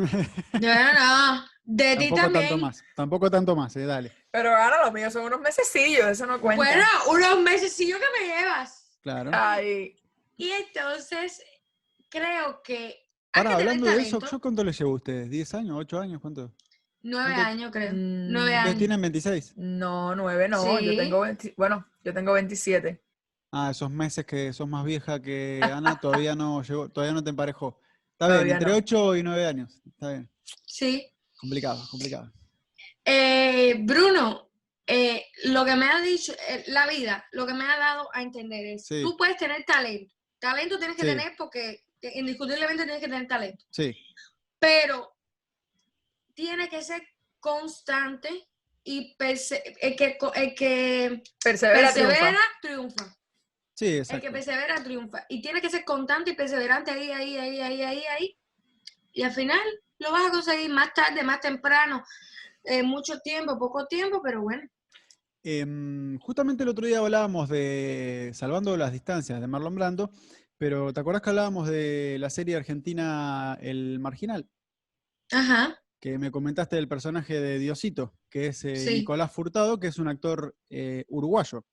No, 0.59 0.67
no, 0.93 1.45
de 1.63 1.95
ti 1.95 2.09
Tampoco 2.09 2.15
también. 2.21 2.33
tanto 2.49 2.57
más, 2.57 2.83
tampoco 2.95 3.31
tanto 3.31 3.55
más, 3.55 3.75
eh, 3.77 3.85
dale. 3.85 4.11
Pero 4.31 4.55
ahora 4.55 4.83
los 4.83 4.93
míos 4.93 5.13
son 5.13 5.25
unos 5.25 5.39
mesecillos, 5.39 6.05
eso 6.07 6.25
no 6.25 6.39
cuenta. 6.41 6.63
Bueno, 6.63 6.85
unos 7.09 7.41
mesecillos 7.41 7.99
que 7.99 8.19
me 8.21 8.27
llevas. 8.35 8.97
Claro. 9.01 9.31
Ay, 9.33 9.95
Y 10.37 10.51
entonces 10.51 11.41
creo 12.09 12.61
que 12.63 12.95
Ahora, 13.33 13.55
hablando 13.55 13.85
de 13.85 14.01
eso. 14.01 14.19
¿yo 14.31 14.39
cuánto 14.39 14.63
le 14.63 14.71
llevo 14.71 14.91
a 14.91 14.95
ustedes? 14.95 15.29
¿10 15.29 15.53
años? 15.57 15.77
¿8 15.77 15.99
años? 16.01 16.21
¿Cuánto? 16.21 16.53
Nueve 17.03 17.31
¿cuánto- 17.33 17.49
años, 17.51 17.71
creo. 17.71 17.91
Mm, 17.93 18.31
Nueve 18.31 18.47
¿Ustedes 18.49 18.65
años. 18.65 18.77
tienen 18.77 19.01
26? 19.01 19.53
no, 19.57 20.15
nueve 20.15 20.47
no, 20.49 20.79
yo 20.79 20.95
tengo 20.97 21.21
20 21.21 21.53
bueno, 21.55 21.87
yo 22.03 22.13
tengo 22.13 22.33
27. 22.33 23.01
Ah, 23.51 23.69
esos 23.71 23.89
meses 23.89 24.25
que 24.25 24.51
sos 24.51 24.67
más 24.67 24.83
vieja 24.83 25.21
que 25.21 25.59
Ana, 25.63 25.99
todavía 26.01 26.35
no 26.35 26.61
llegó, 26.63 26.89
todavía 26.89 27.13
no 27.13 27.23
te 27.23 27.29
emparejó. 27.29 27.79
Está 28.11 28.27
bien, 28.43 28.55
entre 28.57 28.71
no. 28.71 28.77
8 28.77 29.15
y 29.15 29.23
9 29.23 29.45
años. 29.45 29.81
Está 29.85 30.09
bien. 30.09 30.29
Sí. 30.65 31.07
Complicado, 31.39 31.81
complicado. 31.89 32.31
Eh, 33.09 33.75
Bruno, 33.79 34.49
eh, 34.85 35.25
lo 35.45 35.63
que 35.63 35.75
me 35.77 35.85
ha 35.89 36.01
dicho, 36.01 36.33
eh, 36.49 36.65
la 36.67 36.85
vida, 36.87 37.25
lo 37.31 37.47
que 37.47 37.53
me 37.53 37.63
ha 37.63 37.77
dado 37.77 38.09
a 38.13 38.21
entender 38.21 38.65
es, 38.65 38.85
Sí. 38.85 39.01
tú 39.01 39.15
puedes 39.15 39.37
tener 39.37 39.63
talento. 39.63 40.13
Talento 40.39 40.77
tienes 40.77 40.97
que 40.97 41.03
Sí. 41.03 41.07
tener 41.07 41.33
porque 41.37 41.85
eh, 42.01 42.11
indiscutiblemente 42.15 42.83
tienes 42.83 42.99
que 43.01 43.07
tener 43.07 43.27
talento. 43.27 43.65
Sí, 43.71 43.95
Pero 44.59 45.15
tiene 46.33 46.67
que 46.69 46.81
ser 46.83 47.01
constante 47.39 48.47
y 48.83 49.15
perse- 49.17 49.61
el 49.81 49.95
que, 49.95 50.17
co- 50.17 50.33
el 50.33 50.53
que 50.53 51.23
Persevera, 51.43 51.91
triunfa. 51.93 52.09
persevera 52.13 52.39
triunfa. 52.61 53.17
sí, 53.73 53.85
El 53.85 53.91
que 53.93 53.97
exacto. 53.99 54.31
persevera 54.31 54.83
triunfa. 54.83 55.25
Y 55.29 55.41
tiene 55.41 55.61
que 55.61 55.69
ser 55.69 55.83
constante 55.85 56.31
y 56.31 56.35
perseverante 56.35 56.91
ahí, 56.91 57.09
ahí, 57.11 57.37
ahí, 57.37 57.61
ahí, 57.61 57.81
ahí, 57.83 58.03
ahí. 58.05 58.37
Y 59.13 59.23
al 59.23 59.31
final 59.33 59.59
lo 59.99 60.11
vas 60.11 60.27
a 60.27 60.31
conseguir 60.31 60.69
más 60.69 60.93
tarde, 60.93 61.23
más 61.23 61.39
temprano, 61.41 62.03
eh, 62.63 62.83
mucho 62.83 63.19
tiempo, 63.19 63.57
poco 63.57 63.85
tiempo, 63.87 64.21
pero 64.23 64.41
bueno. 64.41 64.63
Em, 65.43 66.17
justamente 66.19 66.63
el 66.63 66.69
otro 66.69 66.85
día 66.85 66.99
hablábamos 66.99 67.47
de 67.47 68.31
Salvando 68.33 68.75
las 68.75 68.91
Distancias 68.91 69.39
de 69.39 69.47
Marlon 69.47 69.75
Brando, 69.75 70.11
pero 70.57 70.91
¿te 70.91 70.99
acordás 70.99 71.21
que 71.21 71.29
hablábamos 71.29 71.69
de 71.69 72.17
la 72.19 72.29
serie 72.29 72.55
argentina 72.55 73.57
El 73.61 73.99
Marginal? 73.99 74.49
Ajá. 75.31 75.79
Que 76.01 76.17
me 76.17 76.31
comentaste 76.31 76.75
del 76.75 76.87
personaje 76.87 77.39
de 77.39 77.59
Diosito, 77.59 78.15
que 78.29 78.47
es 78.47 78.65
eh, 78.65 78.75
Sí. 78.75 78.93
Nicolás 78.95 79.31
Furtado, 79.31 79.79
que 79.79 79.87
es 79.87 79.99
un 79.99 80.07
actor 80.07 80.55
eh, 80.69 81.05
uruguayo. 81.07 81.65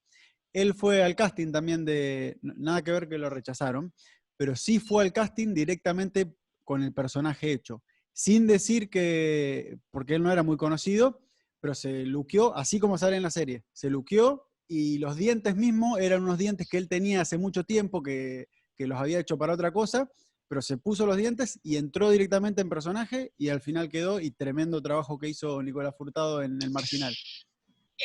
Él 0.53 0.73
fue 0.73 1.03
al 1.03 1.15
casting 1.15 1.51
también 1.51 1.83
de, 1.83 2.37
nada 2.41 2.81
que 2.81 2.91
ver 2.91 3.09
que 3.09 3.17
lo 3.17 3.29
rechazaron, 3.29 3.93
pero 4.37 4.55
sí 4.55 4.79
fue 4.79 5.03
al 5.03 5.11
casting 5.11 5.53
directamente 5.53 6.33
con 6.63 6.81
el 6.81 6.93
personaje 6.93 7.51
hecho, 7.51 7.83
sin 8.15 8.47
decir 8.47 8.89
que, 8.89 9.77
porque 9.91 10.15
él 10.15 10.23
no 10.23 10.31
era 10.31 10.41
muy 10.41 10.55
conocido, 10.55 11.21
pero 11.59 11.75
se 11.75 12.05
luqueó, 12.05 12.55
así 12.55 12.79
como 12.79 12.97
sale 12.97 13.17
en 13.17 13.23
la 13.23 13.29
serie, 13.29 13.65
se 13.73 13.89
luqueó 13.89 14.47
y 14.69 14.99
los 14.99 15.17
dientes 15.17 15.57
mismos 15.57 15.99
eran 15.99 16.23
unos 16.23 16.37
dientes 16.37 16.65
que 16.69 16.77
él 16.77 16.87
tenía 16.87 17.19
hace 17.19 17.37
mucho 17.37 17.65
tiempo, 17.65 18.01
que, 18.01 18.47
que 18.77 18.87
los 18.87 18.97
había 18.97 19.19
hecho 19.19 19.37
para 19.37 19.53
otra 19.53 19.73
cosa, 19.73 20.09
pero 20.47 20.61
se 20.61 20.77
puso 20.77 21.05
los 21.05 21.17
dientes 21.17 21.59
y 21.61 21.75
entró 21.75 22.09
directamente 22.09 22.61
en 22.61 22.69
personaje 22.69 23.33
y 23.37 23.49
al 23.49 23.59
final 23.59 23.89
quedó 23.89 24.21
y 24.21 24.31
tremendo 24.31 24.81
trabajo 24.81 25.17
que 25.17 25.27
hizo 25.27 25.61
Nicolás 25.61 25.93
Furtado 25.97 26.41
en 26.41 26.61
El 26.61 26.71
Marginal. 26.71 27.13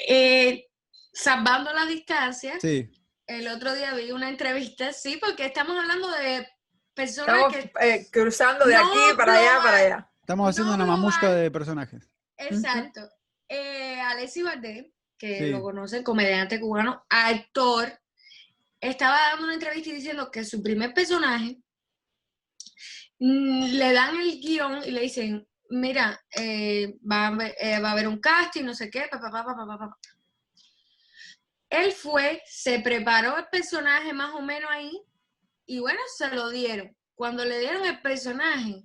Eh, 0.09 0.67
salvando 1.13 1.73
las 1.73 1.89
distancias, 1.89 2.59
Sí, 2.61 2.91
el 3.29 3.47
otro 3.47 3.75
día 3.77 3.95
vi 3.95 4.11
una 4.11 4.29
entrevista, 4.29 4.93
sí, 4.93 5.19
porque 5.21 5.47
estamos 5.47 5.79
hablando 5.79 6.11
de 6.11 6.49
personas 7.01 7.37
Estamos 7.55 7.57
que... 7.57 7.89
eh, 7.89 8.07
cruzando 8.11 8.65
de 8.67 8.75
No 8.75 8.87
aquí 8.87 9.17
para 9.17 9.33
allá, 9.35 9.43
global. 9.53 9.63
para 9.65 9.77
allá. 9.79 10.11
estamos 10.21 10.49
haciendo 10.51 10.77
No 10.77 10.85
una 10.85 10.87
mamusca 10.87 11.31
de 11.33 11.51
personajes. 11.51 12.09
Exacto. 12.37 13.09
Eh, 13.49 14.01
Alexis 14.01 14.45
Valdés, 14.45 14.87
que 15.19 15.39
Sí. 15.39 15.47
lo 15.51 15.61
conocen, 15.63 16.03
comediante 16.03 16.61
cubano, 16.61 17.05
actor, 17.09 17.93
estaba 18.81 19.19
dando 19.31 19.45
una 19.45 19.55
entrevista 19.55 19.91
y 19.91 19.95
diciendo 19.95 20.31
que 20.31 20.45
su 20.45 20.63
primer 20.63 20.95
personaje 20.95 21.59
mm, 23.19 23.65
le 23.73 23.93
dan 23.93 24.17
el 24.21 24.41
guion 24.41 24.83
y 24.85 24.91
le 24.93 25.01
dicen, 25.03 25.47
mira, 25.69 26.19
eh, 26.37 26.97
va, 27.11 27.25
a 27.25 27.27
haber, 27.29 27.55
eh, 27.61 27.79
va 27.81 27.91
a 27.91 27.93
haber 27.93 28.09
un 28.09 28.21
casting, 28.21 28.65
no 28.65 28.75
sé 28.75 28.89
qué, 28.91 29.07
pa, 29.11 29.21
pa, 29.21 29.31
pa, 29.31 29.45
pa, 29.45 29.55
pa, 29.55 29.67
pa, 29.67 29.79
pa". 29.79 29.99
Él 31.69 31.93
fue, 31.93 32.43
se 32.47 32.81
preparó 32.81 33.37
el 33.39 33.47
personaje 33.47 34.13
más 34.13 34.31
o 34.35 34.41
menos 34.43 34.69
ahí 34.71 35.01
y 35.71 35.79
bueno, 35.79 36.01
se 36.17 36.29
lo 36.35 36.51
dieron. 36.51 36.97
Cuando 37.15 37.45
le 37.45 37.61
dieron 37.61 37.85
el 37.87 38.03
personaje, 38.03 38.83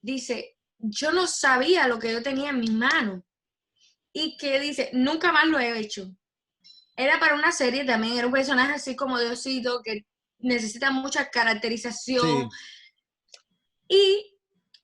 dice, 0.00 0.56
yo 0.78 1.10
no 1.10 1.26
sabía 1.26 1.88
lo 1.88 1.98
que 1.98 2.12
yo 2.12 2.22
tenía 2.22 2.50
en 2.50 2.60
mis 2.60 2.70
manos. 2.70 3.24
Y 4.12 4.36
que 4.36 4.60
dice, 4.60 4.90
nunca 4.92 5.32
más 5.32 5.46
lo 5.48 5.58
he 5.58 5.76
hecho. 5.76 6.08
Era 6.96 7.18
para 7.18 7.34
una 7.34 7.50
serie 7.50 7.84
también, 7.84 8.16
era 8.16 8.28
un 8.28 8.32
personaje 8.32 8.74
así 8.74 8.94
como 8.94 9.18
Diosito, 9.18 9.82
que 9.82 10.06
necesita 10.38 10.92
mucha 10.92 11.30
caracterización. 11.30 12.48
Y 13.88 14.38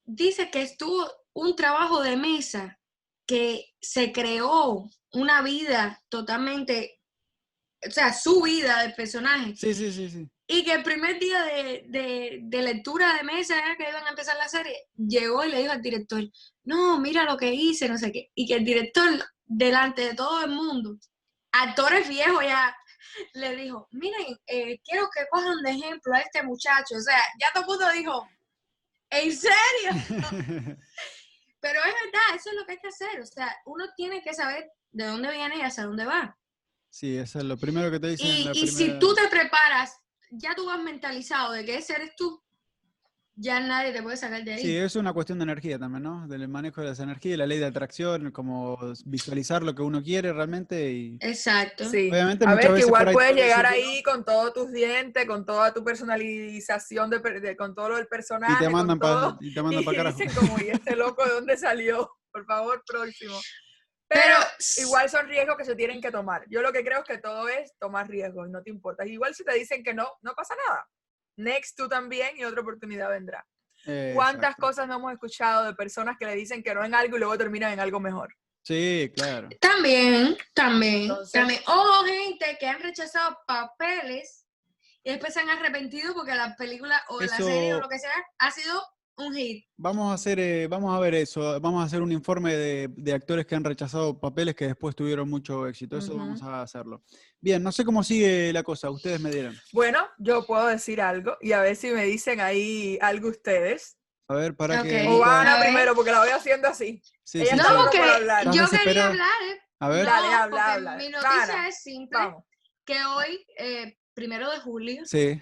dice 0.04 0.50
que 0.50 0.62
estuvo 0.62 1.08
un 1.32 1.54
trabajo 1.54 2.02
de 2.02 2.16
mesa, 2.16 2.80
que 3.24 3.72
se 3.80 4.10
creó 4.10 4.90
una 5.12 5.42
vida 5.42 6.02
totalmente, 6.08 7.00
o 7.86 7.90
sea, 7.92 8.12
su 8.12 8.42
vida 8.42 8.82
del 8.82 8.94
personaje. 8.94 9.54
Sí, 9.54 9.72
sí, 9.74 9.92
sí, 9.92 10.10
sí. 10.10 10.28
Y 10.48 10.62
que 10.64 10.72
el 10.74 10.82
primer 10.84 11.18
día 11.18 11.42
de, 11.42 11.84
de- 11.88 12.38
de 12.42 12.62
lectura 12.62 13.14
de 13.14 13.24
mesa 13.24 13.56
que 13.76 13.88
iban 13.88 14.06
a 14.06 14.10
empezar 14.10 14.36
la 14.36 14.48
serie, 14.48 14.76
llegó 14.96 15.44
y 15.44 15.50
le 15.50 15.58
dijo 15.60 15.72
al 15.72 15.82
director, 15.82 16.22
no, 16.64 17.00
mira 17.00 17.24
lo 17.24 17.36
que 17.36 17.52
hice, 17.52 17.88
no 17.88 17.98
sé 17.98 18.12
qué. 18.12 18.30
Y 18.34 18.46
que 18.46 18.54
el 18.54 18.64
director, 18.64 19.10
delante 19.44 20.02
de 20.02 20.14
todo 20.14 20.44
el 20.44 20.50
mundo, 20.50 20.96
actores 21.52 22.08
viejos 22.08 22.44
ya, 22.44 22.76
le 23.34 23.56
dijo, 23.56 23.88
miren, 23.92 24.38
eh, 24.46 24.78
quiero 24.84 25.08
que 25.12 25.26
cojan 25.30 25.62
de 25.64 25.70
ejemplo 25.72 26.14
a 26.14 26.20
este 26.20 26.42
muchacho. 26.44 26.96
O 26.96 27.00
sea, 27.00 27.18
ya 27.40 27.48
todo 27.52 27.62
el 27.64 27.68
mundo 27.68 27.92
dijo, 27.92 28.28
¿en 29.10 29.32
serio? 29.36 29.90
Pero 31.60 31.80
es 31.80 31.94
verdad, 32.04 32.36
eso 32.36 32.50
es 32.50 32.56
lo 32.56 32.66
que 32.66 32.72
hay 32.72 32.78
que 32.78 32.88
hacer. 32.88 33.20
O 33.20 33.26
sea, 33.26 33.52
uno 33.64 33.86
tiene 33.96 34.22
que 34.22 34.34
saber 34.34 34.70
de 34.92 35.06
dónde 35.06 35.32
viene 35.32 35.56
y 35.56 35.62
hacia 35.62 35.84
dónde 35.84 36.04
va. 36.04 36.38
sí, 36.90 37.16
eso 37.16 37.38
es 37.38 37.44
lo 37.44 37.56
primero 37.56 37.90
que 37.90 37.98
te 37.98 38.08
dicen. 38.08 38.28
en 38.28 38.36
Y, 38.36 38.44
la 38.44 38.50
y 38.54 38.66
si 38.68 38.98
tú 38.98 39.14
te 39.14 39.26
preparas, 39.28 39.96
ya 40.30 40.54
tú 40.54 40.66
vas 40.66 40.82
mentalizado 40.82 41.52
de 41.52 41.64
que 41.64 41.76
ese 41.76 41.94
eres 41.94 42.14
tú, 42.16 42.42
ya 43.38 43.60
nadie 43.60 43.92
te 43.92 44.02
puede 44.02 44.16
sacar 44.16 44.42
de 44.44 44.54
ahí. 44.54 44.62
Sí, 44.62 44.74
es 44.76 44.96
una 44.96 45.12
cuestión 45.12 45.38
de 45.38 45.42
energía 45.42 45.78
también, 45.78 46.02
¿no? 46.04 46.26
Del 46.26 46.48
manejo 46.48 46.80
de 46.80 46.86
las 46.88 47.00
energías, 47.00 47.36
la 47.36 47.46
ley 47.46 47.58
de 47.58 47.66
atracción, 47.66 48.30
como 48.30 48.78
visualizar 49.04 49.62
lo 49.62 49.74
que 49.74 49.82
uno 49.82 50.02
quiere 50.02 50.32
realmente 50.32 50.90
y 50.90 51.18
Exacto. 51.20 51.84
Sí. 51.90 52.08
obviamente 52.10 52.46
A 52.46 52.54
ver, 52.54 52.72
que 52.74 52.80
igual 52.80 53.04
puedes 53.12 53.14
puede 53.14 53.34
llegar 53.34 53.66
ahí 53.66 54.02
con 54.02 54.24
todos 54.24 54.54
tus 54.54 54.72
dientes, 54.72 55.26
con 55.26 55.44
toda 55.44 55.74
tu 55.74 55.84
personalización, 55.84 57.10
de, 57.10 57.18
de- 57.18 57.56
con 57.58 57.74
todo 57.74 57.90
lo 57.90 57.96
del 57.96 58.06
personaje. 58.06 58.54
y 58.54 58.58
te 58.58 58.70
mandan 58.70 58.98
para 58.98 59.20
todo, 59.20 59.38
y 59.42 59.52
te 59.52 59.62
mandan 59.62 59.80
y 59.82 59.84
para 59.84 59.96
carajo. 59.98 60.18
dicen 60.18 60.34
como, 60.34 60.58
¿y 60.58 60.68
este 60.70 60.96
loco 60.96 61.22
de 61.24 61.30
dónde 61.32 61.56
salió? 61.58 62.10
Por 62.32 62.46
favor, 62.46 62.82
próximo. 62.86 63.38
Pero, 64.08 64.36
Pero 64.38 64.86
igual 64.86 65.10
son 65.10 65.26
riesgos 65.28 65.56
que 65.56 65.64
se 65.64 65.74
tienen 65.74 66.00
que 66.00 66.10
tomar. 66.12 66.44
Yo 66.48 66.62
lo 66.62 66.72
que 66.72 66.84
creo 66.84 67.00
es 67.00 67.04
que 67.04 67.18
todo 67.18 67.48
es 67.48 67.72
tomar 67.78 68.08
riesgos, 68.08 68.48
no 68.48 68.62
te 68.62 68.70
importa. 68.70 69.04
Igual 69.04 69.34
si 69.34 69.44
te 69.44 69.52
dicen 69.54 69.82
que 69.82 69.94
no, 69.94 70.08
no 70.22 70.32
pasa 70.34 70.54
nada. 70.68 70.86
Next 71.36 71.76
tú 71.76 71.88
también 71.88 72.36
y 72.36 72.44
otra 72.44 72.60
oportunidad 72.60 73.10
vendrá. 73.10 73.44
Eh, 73.84 74.12
¿Cuántas 74.14 74.50
exacto. 74.52 74.66
cosas 74.66 74.88
no 74.88 74.96
hemos 74.96 75.12
escuchado 75.12 75.64
de 75.64 75.74
personas 75.74 76.16
que 76.18 76.26
le 76.26 76.34
dicen 76.34 76.62
que 76.62 76.74
no 76.74 76.84
en 76.84 76.94
algo 76.94 77.16
y 77.16 77.18
luego 77.18 77.36
terminan 77.36 77.72
en 77.72 77.80
algo 77.80 78.00
mejor? 78.00 78.34
Sí, 78.62 79.12
claro. 79.14 79.48
también, 79.60 80.36
también, 80.52 81.02
Entonces- 81.02 81.32
también. 81.32 81.60
O 81.66 82.04
gente 82.04 82.56
que 82.58 82.66
han 82.66 82.80
rechazado 82.80 83.38
papeles 83.46 84.44
y 85.04 85.10
después 85.10 85.32
se 85.34 85.40
han 85.40 85.50
arrepentido 85.50 86.14
porque 86.14 86.34
la 86.34 86.56
película 86.56 87.00
o 87.08 87.20
la 87.20 87.28
serie 87.28 87.74
o 87.74 87.76
Eso- 87.76 87.80
lo 87.82 87.88
que 87.88 87.98
sea 88.00 88.10
ha 88.38 88.50
sido 88.50 88.82
un 89.18 89.34
hit. 89.34 89.64
Vamos 89.76 90.10
a 90.10 90.14
hacer, 90.14 90.38
eh, 90.38 90.66
vamos 90.68 90.94
a 90.94 91.00
ver 91.00 91.14
eso, 91.14 91.60
vamos 91.60 91.82
a 91.82 91.86
hacer 91.86 92.02
un 92.02 92.12
informe 92.12 92.54
de, 92.54 92.88
de 92.96 93.12
actores 93.14 93.46
que 93.46 93.54
han 93.54 93.64
rechazado 93.64 94.18
papeles 94.18 94.54
que 94.54 94.66
después 94.66 94.94
tuvieron 94.94 95.28
mucho 95.28 95.66
éxito. 95.66 95.98
Eso 95.98 96.16
vamos 96.16 96.42
a 96.42 96.62
hacerlo. 96.62 97.02
Bien, 97.40 97.62
no 97.62 97.72
sé 97.72 97.84
cómo 97.84 98.02
sigue 98.02 98.52
la 98.52 98.62
cosa, 98.62 98.90
ustedes 98.90 99.20
me 99.20 99.30
dirán. 99.30 99.56
Bueno, 99.72 100.00
yo 100.18 100.44
puedo 100.46 100.66
decir 100.66 101.00
algo 101.00 101.36
y 101.40 101.52
a 101.52 101.60
ver 101.60 101.76
si 101.76 101.88
me 101.90 102.04
dicen 102.04 102.40
ahí 102.40 102.98
algo 103.00 103.28
ustedes. 103.28 103.96
A 104.28 104.34
ver, 104.34 104.56
para 104.56 104.80
Ok. 104.80 104.86
que. 104.88 105.06
O 105.08 105.18
van 105.20 105.46
A 105.46 105.54
a 105.54 105.58
ver. 105.60 105.68
primero 105.68 105.94
porque 105.94 106.10
la 106.10 106.18
voy 106.20 106.30
haciendo 106.30 106.68
así. 106.68 107.00
Sí, 107.22 107.42
ella 107.42 107.50
sí, 107.52 107.56
no. 107.56 107.62
No, 107.62 107.74
no 107.76 107.82
porque. 107.84 107.98
Estás 107.98 108.54
yo 108.56 108.64
quería 108.84 109.06
hablar, 109.06 109.28
¿eh? 109.50 109.60
A 109.78 109.88
ver, 109.88 110.04
Dale, 110.06 110.26
No, 110.28 110.34
habla, 110.34 110.48
porque 110.50 110.62
habla. 110.62 110.96
Mi 110.96 111.08
noticia 111.10 111.68
es 111.68 111.82
simple. 111.82 112.18
Vamos. 112.18 112.44
que 112.84 113.04
hoy, 113.04 113.46
eh, 113.58 113.98
primero 114.14 114.50
de 114.50 114.58
julio, 114.60 115.02
Sí. 115.04 115.40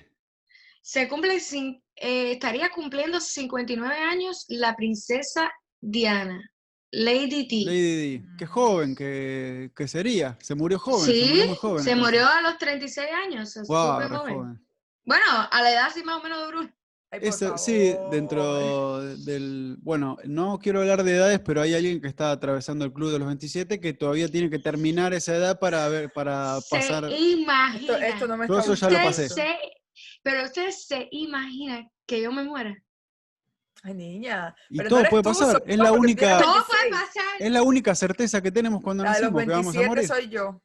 Se 0.86 1.08
cumple, 1.08 1.36
eh, 1.96 2.32
estaría 2.32 2.68
cumpliendo 2.68 3.18
59 3.18 3.94
años 3.96 4.44
la 4.48 4.76
princesa 4.76 5.50
Diana, 5.80 6.38
Lady 6.90 7.46
Di. 7.46 7.64
Lady 7.64 7.96
Di. 8.18 8.26
Qué 8.36 8.44
joven 8.44 8.94
que, 8.94 9.70
que 9.74 9.88
sería. 9.88 10.36
Se 10.42 10.54
murió 10.54 10.78
joven. 10.78 11.06
se 11.06 11.12
murió 11.14 11.42
Sí, 11.42 11.48
muy 11.48 11.56
joven. 11.56 11.84
se 11.84 11.96
murió 11.96 12.26
a 12.28 12.42
los 12.42 12.58
36 12.58 13.08
años, 13.26 13.50
súper 13.52 14.10
re 14.10 14.16
joven. 14.16 14.34
joven. 14.34 14.66
Bueno, 15.06 15.24
a 15.50 15.62
la 15.62 15.72
edad 15.72 15.88
sí 15.94 16.02
más 16.02 16.20
o 16.20 16.22
menos 16.22 16.38
de 16.42 16.46
Bruno. 16.48 16.70
Ay, 17.10 17.20
por 17.20 17.28
Eso, 17.30 17.56
sí, 17.56 17.94
dentro 18.10 19.00
del... 19.00 19.76
Bueno, 19.80 20.18
no 20.24 20.58
quiero 20.58 20.80
hablar 20.80 21.02
de 21.02 21.14
edades, 21.16 21.40
pero 21.44 21.62
hay 21.62 21.72
alguien 21.72 22.00
que 22.02 22.08
está 22.08 22.30
atravesando 22.30 22.84
el 22.84 22.92
club 22.92 23.10
de 23.10 23.18
los 23.20 23.26
27 23.28 23.80
que 23.80 23.94
todavía 23.94 24.28
tiene 24.28 24.50
que 24.50 24.58
terminar 24.58 25.14
esa 25.14 25.34
edad 25.34 25.58
para 25.58 25.88
ver, 25.88 26.12
para 26.12 26.60
Se 26.60 26.76
pasar... 26.76 27.04
Esto, 27.04 27.16
imagina. 27.16 28.06
esto 28.08 28.26
no 28.26 28.36
me 28.36 28.44
está 28.46 28.60
eso 28.60 28.74
ya 28.74 28.90
lo 28.90 28.96
pasé. 28.98 29.28
se- 29.30 29.58
pero 30.24 30.42
usted 30.44 30.70
se 30.72 31.06
imagina 31.12 31.88
que 32.06 32.20
yo 32.20 32.32
me 32.32 32.42
muera. 32.42 32.74
Ay, 33.84 33.94
niña. 33.94 34.54
Y 34.70 34.78
pero 34.78 34.88
todo 34.88 35.04
puede 35.10 35.22
tú, 35.22 35.28
pasar, 35.28 35.62
es 35.66 35.76
la 35.78 35.92
única- 35.92 36.38
Todo 36.38 36.64
puede 36.66 36.82
26. 36.90 37.06
pasar. 37.14 37.24
Es 37.38 37.50
la 37.52 37.62
única 37.62 37.94
certeza 37.94 38.40
que 38.42 38.50
tenemos 38.50 38.82
cuando 38.82 39.04
La 39.04 39.12
de 39.12 39.20
los 39.20 39.32
nacimos, 39.32 39.44
que 39.44 39.50
vamos 39.50 39.76
a 39.76 39.78
27 39.78 39.88
morir. 39.88 40.08
soy 40.08 40.28
yo. 40.30 40.60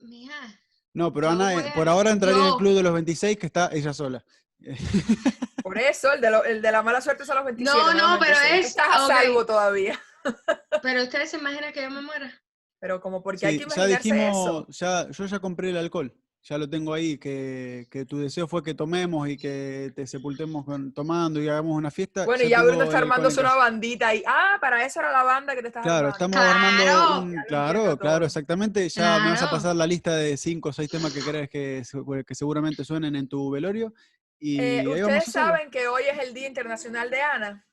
Mija, 0.00 0.60
No, 0.94 1.12
pero 1.12 1.30
Ana, 1.30 1.72
por 1.74 1.88
ahora 1.88 2.10
entraría 2.10 2.40
en 2.40 2.46
el 2.48 2.56
club 2.56 2.74
de 2.74 2.82
los 2.82 2.92
26 2.94 3.36
que 3.38 3.46
está 3.46 3.68
ella 3.72 3.92
sola. 3.92 4.24
Por 5.62 5.78
eso, 5.78 6.12
el 6.12 6.20
de, 6.20 6.30
lo- 6.30 6.44
el 6.44 6.60
de 6.62 6.72
la 6.72 6.82
mala 6.82 7.00
suerte 7.00 7.24
son 7.24 7.36
los 7.36 7.44
27. 7.46 7.76
No, 7.78 7.92
no, 7.94 8.18
pero 8.18 8.36
26. 8.38 8.50
Tú 8.50 8.54
es- 8.60 8.66
Estás 8.66 8.86
a 9.00 9.06
salvo 9.06 9.44
todavía. 9.46 9.98
pero 10.82 11.02
ustedes 11.02 11.30
se 11.30 11.38
imaginan 11.38 11.72
que 11.72 11.82
yo 11.82 11.90
me 11.90 12.00
muera. 12.02 12.32
Pero 12.80 13.00
como 13.00 13.22
porque 13.22 13.46
hay 13.46 13.58
Sí, 13.58 13.64
que 13.64 13.70
ya 13.70 13.76
imaginarse 13.76 14.12
dijimos, 14.14 14.36
eso. 14.36 14.66
ya, 14.68 15.10
yo 15.10 15.26
ya 15.26 15.38
compré 15.38 15.70
el 15.70 15.76
alcohol, 15.78 16.14
ya 16.46 16.58
lo 16.58 16.68
tengo 16.68 16.92
ahí, 16.92 17.16
que, 17.16 17.86
que 17.90 18.04
tu 18.04 18.18
deseo 18.18 18.46
fue 18.46 18.62
que 18.62 18.74
tomemos 18.74 19.26
y 19.30 19.36
que 19.38 19.90
te 19.96 20.06
sepultemos 20.06 20.64
con- 20.66 20.92
tomando 20.92 21.40
y 21.42 21.48
hagamos 21.48 21.74
una 21.74 21.90
fiesta. 21.90 22.26
Bueno, 22.26 22.44
y 22.44 22.50
ya 22.50 22.62
Bruno 22.62 22.82
está 22.84 22.98
armándose 22.98 23.40
una 23.40 23.54
bandita 23.54 24.08
ahí. 24.08 24.22
Ah, 24.26 24.58
para 24.60 24.84
eso 24.84 25.00
era 25.00 25.10
la 25.10 25.22
banda 25.22 25.54
que 25.54 25.62
te 25.62 25.68
estás 25.68 25.82
Claro, 25.82 26.08
armando. 26.08 26.36
estamos 26.36 26.36
armando 26.36 26.82
Claro. 26.84 27.20
un, 27.22 27.32
Ya 27.32 27.40
lo 27.40 27.46
claro, 27.46 27.98
claro, 27.98 28.26
exactamente. 28.26 28.86
Ya 28.90 29.18
me 29.20 29.30
vas 29.30 29.38
a 29.40 29.46
Claro. 29.46 29.56
pasar 29.56 29.74
la 29.76 29.86
lista 29.86 30.14
de 30.16 30.36
cinco 30.36 30.68
o 30.68 30.72
seis 30.74 30.90
temas 30.90 31.14
que 31.14 31.20
crees 31.22 31.48
que, 31.48 31.82
que 32.26 32.34
seguramente 32.34 32.84
suenen 32.84 33.16
en 33.16 33.26
tu 33.26 33.50
velorio. 33.50 33.94
Y 34.38 34.60
Eh, 34.60 34.80
a 34.80 34.90
Ustedes 35.06 35.24
saben 35.32 35.70
que 35.70 35.88
hoy 35.88 36.02
es 36.12 36.18
el 36.18 36.34
Día 36.34 36.46
Internacional 36.46 37.08
de 37.08 37.22
Ana. 37.22 37.64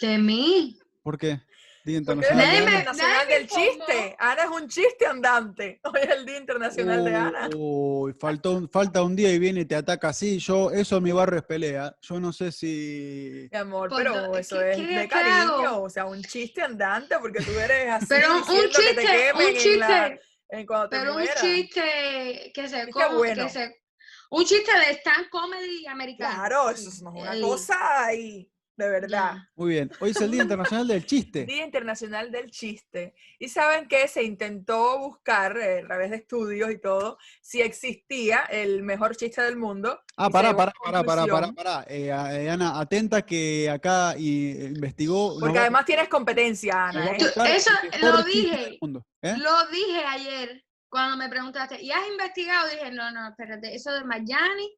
De 0.00 0.18
mí. 0.18 0.78
¿Por 1.04 1.16
qué? 1.16 1.40
Día 1.84 1.98
Internacional 1.98 2.46
Nadie 2.46 2.60
me- 2.62 2.92
me 3.26 3.34
del 3.34 3.46
Chiste. 3.46 4.16
Ana 4.18 4.44
es 4.44 4.48
un 4.50 4.68
chiste 4.68 5.06
andante. 5.06 5.80
Hoy 5.84 6.00
es 6.02 6.08
el 6.08 6.24
Día 6.24 6.38
Internacional 6.38 7.04
de 7.04 7.14
Ana. 7.14 7.50
Uy, 7.54 8.14
faltó 8.18 8.52
un- 8.52 8.70
falta 8.70 9.02
un 9.02 9.14
día 9.14 9.30
y 9.32 9.38
viene 9.38 9.60
y 9.60 9.64
te 9.66 9.76
ataca 9.76 10.08
así. 10.08 10.38
Yo, 10.38 10.70
eso 10.70 10.96
en 10.96 11.02
mi 11.02 11.12
barrio 11.12 11.38
es 11.40 11.44
pelea. 11.44 11.94
Yo 12.00 12.18
no 12.18 12.32
sé 12.32 12.52
si. 12.52 13.48
Mi 13.52 13.58
amor, 13.58 13.90
Por 13.90 13.98
pero 13.98 14.34
eso 14.36 14.58
¿qué- 14.58 14.70
es 14.70 14.76
qué- 14.78 14.86
de 14.86 15.02
qué 15.02 15.08
cariño. 15.08 15.54
hago? 15.68 15.82
O 15.82 15.90
sea, 15.90 16.06
un 16.06 16.22
chiste 16.22 16.62
andante 16.62 17.16
porque 17.20 17.42
tú 17.42 17.50
eres 17.52 17.90
así. 17.90 18.06
Pero 18.08 18.32
un 18.32 18.38
diciendo 18.40 18.68
que 18.70 18.94
te 18.94 19.00
chiste, 19.02 19.32
un 19.34 19.40
en 19.42 19.54
la- 19.54 19.60
chiste, 19.60 20.20
en 20.48 20.66
cuando 20.66 20.88
te 20.88 20.96
pero 20.98 21.16
un 21.16 21.22
chiste 21.22 22.52
que 22.54 22.68
se 22.68 22.76
Chiste 22.86 22.90
co- 22.92 23.16
bueno. 23.18 23.44
que 23.44 23.50
se- 23.50 23.76
un 24.30 24.44
chiste 24.44 24.70
de 24.72 24.90
stand 24.94 25.28
comedy 25.28 25.86
americano. 25.86 26.34
Claro, 26.34 26.70
eso 26.70 26.88
es 26.88 27.02
una 27.02 27.34
Ey, 27.34 27.40
cosa 27.42 28.04
ahí, 28.06 28.50
de 28.76 28.88
verdad. 28.88 29.08
ya. 29.36 29.50
Muy 29.54 29.70
bien. 29.70 29.90
Hoy 30.00 30.10
es 30.10 30.20
el 30.20 30.30
Día 30.30 30.42
Internacional 30.42 30.86
del 30.88 31.06
Chiste. 31.06 31.44
Día 31.46 31.64
Internacional 31.64 32.30
del 32.30 32.50
Chiste. 32.50 33.14
Y 33.38 33.48
saben 33.48 33.86
que 33.88 34.08
se 34.08 34.22
intentó 34.22 34.98
buscar 34.98 35.56
eh, 35.58 35.80
a 35.82 35.86
través 35.86 36.10
de 36.10 36.16
estudios 36.16 36.70
y 36.70 36.78
todo 36.78 37.18
si 37.40 37.60
existía 37.60 38.40
el 38.50 38.82
mejor 38.82 39.16
chiste 39.16 39.42
del 39.42 39.56
mundo. 39.56 40.00
Ah, 40.16 40.30
pará, 40.30 40.56
pará, 40.56 40.72
pará, 40.82 41.04
pará, 41.04 41.26
pará, 41.26 41.52
pará. 41.52 41.84
Eh, 41.88 42.06
eh, 42.08 42.50
Ana, 42.50 42.80
atenta 42.80 43.22
que 43.22 43.70
acá 43.70 44.14
y, 44.18 44.50
eh, 44.52 44.64
investigó. 44.74 45.38
Porque 45.38 45.54
va- 45.58 45.62
además 45.62 45.84
tienes 45.84 46.08
competencia, 46.08 46.74
va 46.74 46.88
Ana. 46.88 47.06
¿eh? 47.12 47.16
Eso 47.56 47.70
lo 48.00 48.22
dije. 48.22 48.78
¿eh? 49.22 49.36
Lo 49.38 49.66
dije 49.68 50.04
ayer 50.08 50.64
cuando 50.88 51.16
me 51.16 51.28
preguntaste, 51.28 51.82
¿y 51.82 51.90
has 51.90 52.06
investigado? 52.08 52.68
Dije, 52.68 52.92
no, 52.92 53.10
no, 53.10 53.28
espérate, 53.28 53.74
eso 53.74 53.92
de 53.92 54.04
Mayani, 54.04 54.76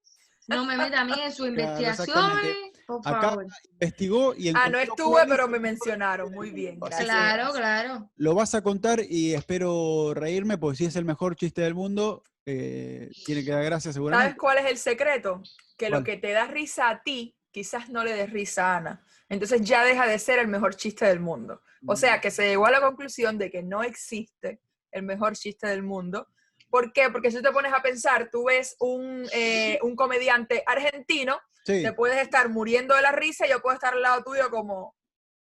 no 0.48 0.64
me 0.64 0.76
meta 0.76 1.00
a 1.00 1.04
mí 1.04 1.12
en 1.20 1.32
sus 1.32 1.46
investigaciones, 1.48 2.56
por 2.86 3.00
Acá 3.04 3.36
investigó 3.72 4.34
y 4.36 4.48
Ah, 4.54 4.68
no 4.68 4.78
estuve, 4.78 5.22
pero 5.26 5.48
me 5.48 5.58
mencionaron. 5.58 6.32
Muy 6.32 6.50
bien. 6.50 6.78
gracias. 6.78 7.04
Claro, 7.04 7.52
claro. 7.52 8.10
Lo 8.16 8.34
vas 8.34 8.54
a 8.54 8.62
contar 8.62 9.00
y 9.08 9.34
espero 9.34 10.12
reírme, 10.14 10.56
porque 10.58 10.76
si 10.78 10.84
es 10.84 10.94
el 10.96 11.04
mejor 11.04 11.34
chiste 11.36 11.62
del 11.62 11.74
mundo, 11.74 12.22
eh, 12.46 13.10
tiene 13.24 13.44
que 13.44 13.50
dar 13.50 13.64
gracias 13.64 13.94
¿Sabes 13.94 13.94
seguramente. 13.94 14.36
cuál 14.38 14.58
es 14.58 14.66
el 14.66 14.78
secreto? 14.78 15.42
Que 15.76 15.90
lo 15.90 16.04
que 16.04 16.16
te 16.16 16.30
da 16.32 16.46
risa 16.46 16.88
a 16.88 17.02
ti, 17.02 17.36
quizás 17.50 17.88
no 17.90 18.04
le 18.04 18.12
des 18.14 18.30
risa 18.30 18.74
a 18.74 18.76
Ana. 18.76 19.04
Entonces 19.28 19.62
ya 19.62 19.82
deja 19.84 20.06
de 20.06 20.18
ser 20.20 20.38
el 20.38 20.46
mejor 20.46 20.76
chiste 20.76 21.04
del 21.06 21.18
mundo. 21.18 21.62
O 21.86 21.94
Mm. 21.94 21.96
sea, 21.96 22.20
que 22.20 22.30
se 22.30 22.46
llegó 22.48 22.66
a 22.66 22.70
la 22.70 22.80
conclusión 22.80 23.36
de 23.36 23.50
que 23.50 23.62
no 23.64 23.82
existe 23.82 24.60
el 24.92 25.02
mejor 25.02 25.36
chiste 25.36 25.66
del 25.66 25.82
mundo. 25.82 26.28
¿Por 26.76 26.92
qué? 26.92 27.08
Porque 27.08 27.30
si 27.30 27.38
tú 27.38 27.42
te 27.44 27.52
pones 27.52 27.72
a 27.72 27.80
pensar, 27.80 28.28
tú 28.30 28.44
ves 28.44 28.76
un, 28.80 29.26
eh, 29.32 29.78
un 29.80 29.96
comediante 29.96 30.62
argentino, 30.66 31.40
Sí, 31.64 31.82
te 31.82 31.94
puedes 31.94 32.20
estar 32.20 32.50
muriendo 32.50 32.94
de 32.94 33.00
la 33.00 33.12
risa 33.12 33.46
y 33.46 33.48
yo 33.48 33.62
puedo 33.62 33.74
estar 33.74 33.94
al 33.94 34.02
lado 34.02 34.22
tuyo 34.22 34.50
como 34.50 34.94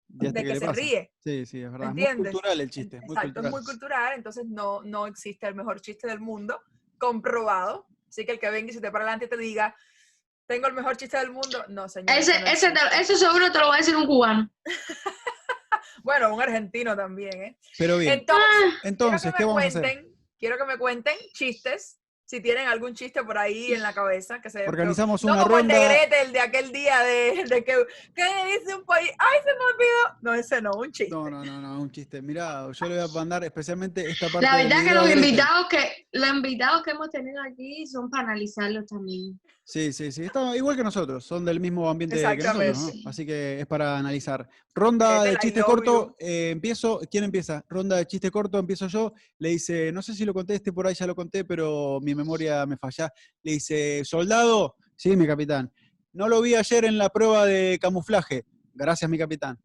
de 0.09 0.33
que 0.43 0.49
le 0.49 0.57
se 0.57 0.67
pasa. 0.67 0.81
ríe. 0.81 1.13
Sí, 1.21 1.47
sí, 1.47 1.63
es 1.63 1.71
verdad. 1.71 1.91
Es 1.91 1.95
muy 1.95 2.03
¿Entiendes? 2.03 2.33
cultural 2.33 2.61
el 2.61 2.71
chiste. 2.71 2.97
muy 3.03 3.15
Exacto, 3.15 3.23
cultural. 3.29 3.45
es 3.47 3.51
muy 3.53 3.65
cultural, 3.65 4.13
entonces 4.17 4.45
no, 4.49 4.83
no 4.83 5.07
existe 5.07 5.47
el 5.47 5.55
mejor 5.55 5.81
chiste 5.81 6.09
del 6.09 6.19
mundo, 6.19 6.61
comprobado. 6.99 7.87
Así 8.09 8.27
que 8.27 8.33
el 8.33 8.41
que 8.41 8.51
venga 8.51 8.73
y 8.73 8.75
se 8.75 8.81
te 8.81 8.91
para 8.91 9.05
adelante 9.05 9.27
y 9.27 9.29
te 9.29 9.37
diga, 9.37 9.77
tengo 10.47 10.67
el 10.67 10.75
mejor 10.75 10.97
chiste 10.97 11.17
del 11.19 11.31
mundo, 11.31 11.65
no, 11.69 11.89
señor. 11.89 12.19
Ese, 12.19 12.33
eso 12.33 12.41
no 12.41 12.47
ese, 12.51 12.67
existe. 12.67 12.89
te- 12.97 13.01
eso 13.01 13.17
seguro 13.17 13.53
te 13.53 13.59
lo 13.61 13.69
va 13.69 13.75
a 13.77 13.79
decir 13.79 13.95
un 13.95 14.07
cubano. 14.07 14.51
Bueno, 16.05 16.35
un 16.35 16.43
argentino 16.43 16.97
también, 16.97 17.43
¿eh? 17.43 17.59
Pero 17.79 17.97
bien, 17.99 18.15
Entonces, 18.15 18.75
entonces, 18.83 19.23
quiero 19.23 19.37
¿qué 19.37 19.39
que 19.39 19.45
vamos 19.45 19.63
a 19.63 19.67
hacer? 19.69 19.83
Quiero 20.43 20.59
que 20.59 20.65
me 20.65 20.77
cuenten 20.77 21.15
chistes, 21.35 22.01
si 22.25 22.41
tienen 22.41 22.67
algún 22.67 22.95
chiste 22.95 23.23
por 23.23 23.39
ahí 23.39 23.73
en 23.73 23.81
la 23.81 23.93
cabeza, 23.93 24.41
que 24.41 24.51
se 24.51 24.67
Organizamos 24.67 25.23
no 25.23 25.35
una 25.35 25.43
como 25.45 25.59
el 25.59 25.69
de 25.69 25.75
ronda. 25.75 25.95
Gretel 25.95 26.33
de 26.33 26.41
aquel 26.41 26.73
día 26.73 26.99
de, 27.01 27.45
de 27.49 27.63
que, 27.63 27.87
¿qué 28.13 28.25
dice 28.59 28.75
un 28.75 28.85
país? 28.85 29.11
¡Ay, 29.19 29.39
se 29.45 29.53
me 29.53 29.65
olvidó! 29.73 30.19
No, 30.21 30.35
ese 30.35 30.61
no, 30.61 30.73
un 30.73 30.91
chiste. 30.91 31.15
No, 31.15 31.31
no, 31.31 31.45
no, 31.45 31.61
no, 31.61 31.81
un 31.81 31.93
chiste. 31.93 32.21
Mirá, 32.21 32.69
yo 32.73 32.87
le 32.87 32.97
voy 32.97 33.05
a 33.05 33.15
mandar 33.15 33.45
especialmente 33.45 34.05
esta 34.11 34.29
parte. 34.29 34.45
La 34.45 34.57
verdad 34.57 34.85
que 34.85 34.95
los 34.95 35.11
invitados 35.11 35.69
que 35.69 36.09
los 36.11 36.29
invitados 36.29 36.83
que 36.83 36.91
hemos 36.91 37.11
tenido 37.11 37.41
aquí 37.41 37.87
son 37.87 38.11
para 38.11 38.25
analizarlos 38.25 38.87
también. 38.87 39.39
Sí, 39.65 39.93
sí, 39.93 40.11
sí. 40.11 40.25
Está 40.25 40.57
igual 40.57 40.77
que 40.77 40.83
nosotros, 40.83 41.25
son 41.25 41.45
del 41.45 41.61
mismo 41.61 41.89
ambiente 41.89 42.17
que 42.17 42.23
nosotros, 42.23 42.79
¿no? 42.79 43.09
Así 43.09 43.25
que 43.25 43.61
es 43.61 43.67
para 43.67 43.97
analizar. 43.97 44.49
Ronda 44.75 45.23
de 45.23 45.37
chiste 45.37 45.63
corto, 45.63 46.17
eh, 46.19 46.51
empiezo. 46.51 47.01
¿Quién 47.11 47.25
empieza? 47.25 47.65
Ronda 47.69 47.97
de 47.97 48.07
chiste 48.07 48.31
corto, 48.31 48.59
empiezo 48.59 48.89
yo. 48.89 49.13
Le 49.39 49.51
dice, 49.51 49.93
no 49.93 50.03
sé 50.03 50.15
si 50.15 50.25
lo 50.25 50.35
conté, 50.35 50.57
este 50.57 50.73
por 50.73 50.87
ahí 50.87 50.95
ya 50.95 51.07
lo 51.07 51.15
conté, 51.15 51.45
pero 51.45 52.01
mi 52.03 52.15
memoria 52.15 52.67
me 52.67 52.77
falla. 52.77 53.13
Le 53.43 53.53
dice, 53.53 54.03
soldado, 54.05 54.77
sí, 54.97 55.17
mi 55.17 55.27
capitán. 55.27 55.73
No 56.13 56.29
lo 56.29 56.43
vi 56.43 56.55
ayer 56.55 56.85
en 56.85 56.99
la 56.99 57.09
prueba 57.09 57.47
de 57.47 57.79
camuflaje. 57.81 58.45
Gracias, 58.75 59.09
mi 59.09 59.17
capitán. 59.17 59.59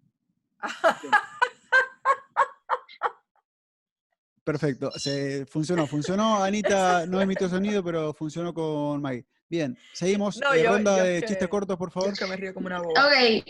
Perfecto, 4.43 4.91
se, 4.91 5.45
funcionó, 5.45 5.87
funcionó. 5.87 6.41
Anita 6.41 7.05
no 7.07 7.19
emitió 7.19 7.49
sonido, 7.49 7.83
pero 7.83 8.13
funcionó 8.13 8.53
con 8.53 9.01
Maggie. 9.01 9.25
Bien, 9.49 9.77
seguimos. 9.93 10.37
No, 10.37 10.53
Eh, 10.53 10.63
yo- 10.63 10.71
ronda 10.71 10.97
yo 10.97 11.03
de 11.03 11.15
es 11.17 11.21
que- 11.21 11.27
chistes 11.29 11.47
cortos, 11.47 11.77
por 11.77 11.89
Yo 11.89 11.93
favor. 11.93 12.09
es 12.13 12.19
que 12.19 12.25
me 12.25 12.35
río 12.35 12.53
como 12.53 12.67
una 12.67 12.79
boba. 12.81 13.05
Ok. 13.07 13.45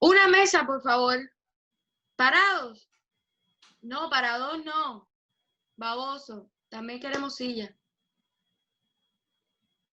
Una 0.00 0.28
mesa, 0.28 0.64
por 0.66 0.82
favor. 0.82 1.18
Parados. 2.16 2.88
No, 3.82 4.08
parados 4.08 4.64
no. 4.64 5.08
Baboso. 5.76 6.50
También 6.68 7.00
queremos 7.00 7.36
silla. 7.36 7.74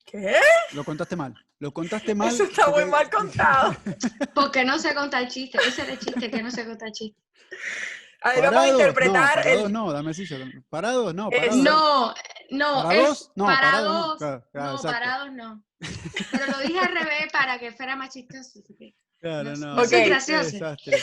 ¿Qué? 0.06 0.36
Lo 0.74 0.84
contaste 0.84 1.16
mal. 1.16 1.34
Lo 1.60 1.72
contaste 1.72 2.16
mal. 2.16 2.30
Eso 2.30 2.44
está 2.44 2.68
muy 2.70 2.86
mal 2.86 3.10
contado. 3.10 3.76
Porque 4.36 4.66
no 4.66 4.80
sé 4.80 4.94
contar 4.96 5.28
chistes. 5.28 5.66
Ese 5.66 5.84
era 5.84 5.92
el 5.94 6.00
chiste, 6.00 6.30
que 6.32 6.42
no 6.44 6.52
sé 6.52 6.66
contar 6.66 6.92
chistes. 6.92 7.24
A 8.24 8.30
ver, 8.34 8.42
vamos 8.44 8.54
a 8.54 8.60
Parados, 8.62 8.80
interpretar 8.80 9.14
no, 9.14 9.34
parados 9.44 9.66
el... 9.66 9.74
no, 9.74 9.92
dame 9.94 10.14
silla. 10.14 10.38
Parados 10.70 11.14
no, 11.16 11.30
Es- 11.32 11.40
parados. 11.40 11.58
No, 11.58 12.14
no, 12.52 12.84
¿Parados? 12.84 13.22
es 13.22 13.32
No, 13.36 13.46
parados. 13.46 14.08
no, 14.12 14.18
claro, 14.18 14.44
claro, 14.52 14.68
no, 14.70 14.76
exacto. 14.76 15.00
parados 15.00 15.32
no. 15.32 15.64
Pero 16.32 16.46
lo 16.48 16.58
dije 16.60 16.80
al 16.80 16.94
revés 16.94 17.32
para 17.32 17.58
que 17.60 17.72
fuera 17.72 17.96
más 17.96 18.14
chistoso. 18.14 18.60
Claro, 19.20 19.56
No, 19.56 19.76
no. 19.76 19.82
graciosa. 19.88 20.44
desastre. 20.44 20.98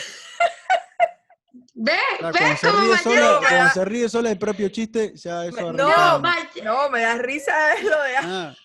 ¿Ves? 1.73 1.95
Claro, 2.19 2.33
¿Ves 2.33 2.41
cuando, 2.41 2.57
se 2.57 2.67
cómo 2.67 2.79
me 2.91 3.01
cuando 3.41 3.41
da- 3.63 3.69
se 3.71 3.85
ríe 3.85 4.09
sola 4.09 4.31
el 4.31 4.37
propio 4.37 4.69
chiste, 4.69 5.13
ya 5.15 5.45
eso 5.45 5.71
no. 5.73 6.19
Vaya, 6.21 6.49
No, 6.63 6.89
me 6.89 7.01
da 7.01 7.15
risa 7.17 7.73
es 7.73 7.83
lo 7.83 8.01
de... 8.03 8.17
Ah, 8.17 8.55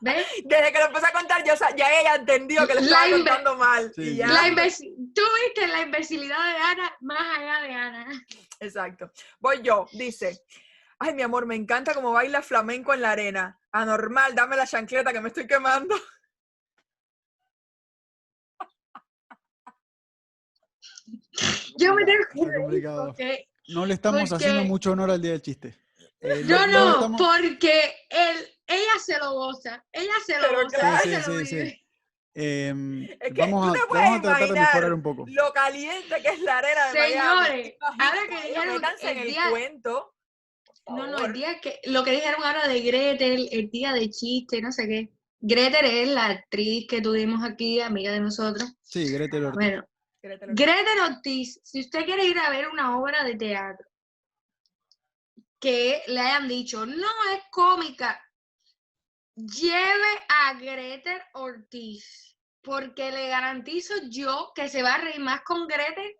¿Ves? 0.00 0.24
Desde 0.44 0.72
que 0.72 0.78
lo 0.78 0.84
empecé 0.86 1.06
a 1.06 1.12
contar, 1.12 1.44
yo, 1.44 1.52
ya 1.76 2.00
ella 2.00 2.14
entendió 2.14 2.66
que 2.66 2.74
lo 2.74 2.80
estaba 2.80 3.10
contando 3.10 3.56
mal. 3.56 3.92
Sí, 3.94 4.02
y 4.02 4.10
sí. 4.10 4.16
ya. 4.16 4.28
La 4.28 4.48
imbécil- 4.48 4.94
Tú 5.14 5.22
viste 5.44 5.66
la 5.66 5.80
imbecilidad 5.82 6.36
de 6.38 6.56
Ana 6.62 6.96
más 7.00 7.38
allá 7.38 7.60
de 7.62 7.74
Ana. 7.74 8.06
Exacto. 8.60 9.10
Voy 9.40 9.60
yo. 9.62 9.86
Dice, 9.92 10.40
Ay, 10.98 11.14
mi 11.14 11.22
amor, 11.22 11.46
me 11.46 11.54
encanta 11.54 11.94
cómo 11.94 12.12
baila 12.12 12.42
flamenco 12.42 12.92
en 12.94 13.02
la 13.02 13.12
arena. 13.12 13.58
Anormal, 13.72 14.34
dame 14.34 14.56
la 14.56 14.66
chancleta 14.66 15.12
que 15.12 15.20
me 15.20 15.28
estoy 15.28 15.46
quemando. 15.46 15.94
Yo 21.78 21.94
me 21.94 22.04
tengo 22.04 22.24
que 22.32 22.34
porque 22.34 23.48
No 23.68 23.86
le 23.86 23.94
estamos 23.94 24.28
Porque- 24.28 24.44
haciendo 24.44 24.64
mucho 24.64 24.92
honor 24.92 25.10
al 25.10 25.20
día 25.20 25.32
del 25.32 25.42
chiste. 25.42 25.78
Eh, 26.20 26.44
Yo 26.46 26.58
lo- 26.58 26.66
lo 26.66 26.72
no, 26.72 26.94
estamos- 26.94 27.20
porque 27.20 27.94
él, 28.08 28.48
ella 28.66 28.98
se 29.04 29.18
lo 29.18 29.32
goza, 29.32 29.84
ella 29.92 30.12
se 30.24 30.38
lo 30.38 30.48
Pero 30.48 30.62
goza, 30.62 30.78
claro. 30.78 30.98
Sí, 31.02 31.10
se 31.10 31.16
lo 31.30 31.38
sí, 31.40 31.46
sí, 31.46 31.54
vive. 31.56 31.86
em, 32.34 33.02
Es 33.04 33.18
que 33.34 33.40
vamos, 33.40 33.66
tú 33.66 33.70
a, 33.70 33.72
te 33.74 33.80
te 33.80 33.86
puedes 33.86 34.04
vamos 34.04 34.18
a 34.18 34.22
tratar 34.22 34.48
de 34.48 34.60
mejorar 34.60 34.94
un 34.94 35.02
poco. 35.02 35.24
Lo 35.28 35.52
caliente 35.52 36.22
que 36.22 36.28
es 36.28 36.40
la 36.40 36.58
arena 36.58 36.86
de 36.86 36.92
Señores, 36.92 37.18
Miami. 37.18 37.74
ahora 37.80 38.20
que 38.28 38.48
dijeron 38.48 38.82
el 39.02 39.18
el 39.18 39.26
día- 39.28 39.50
cuento. 39.50 40.13
No, 40.86 41.06
no, 41.06 41.24
el 41.26 41.32
día 41.32 41.60
que, 41.60 41.80
lo 41.84 42.04
que 42.04 42.12
dijeron 42.12 42.44
ahora 42.44 42.68
de 42.68 42.80
Gretel, 42.80 43.48
el 43.50 43.70
día 43.70 43.92
de 43.92 44.10
chiste, 44.10 44.60
no 44.60 44.70
sé 44.70 44.86
qué. 44.86 45.10
Gretel 45.40 45.84
es 45.86 46.08
la 46.08 46.26
actriz 46.26 46.86
que 46.88 47.00
tuvimos 47.00 47.42
aquí, 47.42 47.80
amiga 47.80 48.12
de 48.12 48.20
nosotros. 48.20 48.72
Sí, 48.82 49.10
Gretel 49.12 49.46
Ortiz. 49.46 49.56
Bueno. 49.56 49.84
Gretel 50.22 51.00
Ortiz, 51.06 51.60
si 51.62 51.80
usted 51.80 52.04
quiere 52.04 52.26
ir 52.26 52.38
a 52.38 52.50
ver 52.50 52.68
una 52.68 52.98
obra 52.98 53.24
de 53.24 53.34
teatro 53.34 53.86
que 55.60 56.02
le 56.08 56.20
hayan 56.20 56.48
dicho 56.48 56.84
no 56.84 57.08
es 57.32 57.42
cómica, 57.50 58.22
lleve 59.34 60.18
a 60.28 60.54
Gretel 60.54 61.20
Ortiz, 61.32 62.36
porque 62.62 63.10
le 63.10 63.28
garantizo 63.28 63.94
yo 64.10 64.52
que 64.54 64.68
se 64.68 64.82
va 64.82 64.94
a 64.94 64.98
reír 64.98 65.20
más 65.20 65.42
con 65.42 65.66
Gretel 65.66 66.14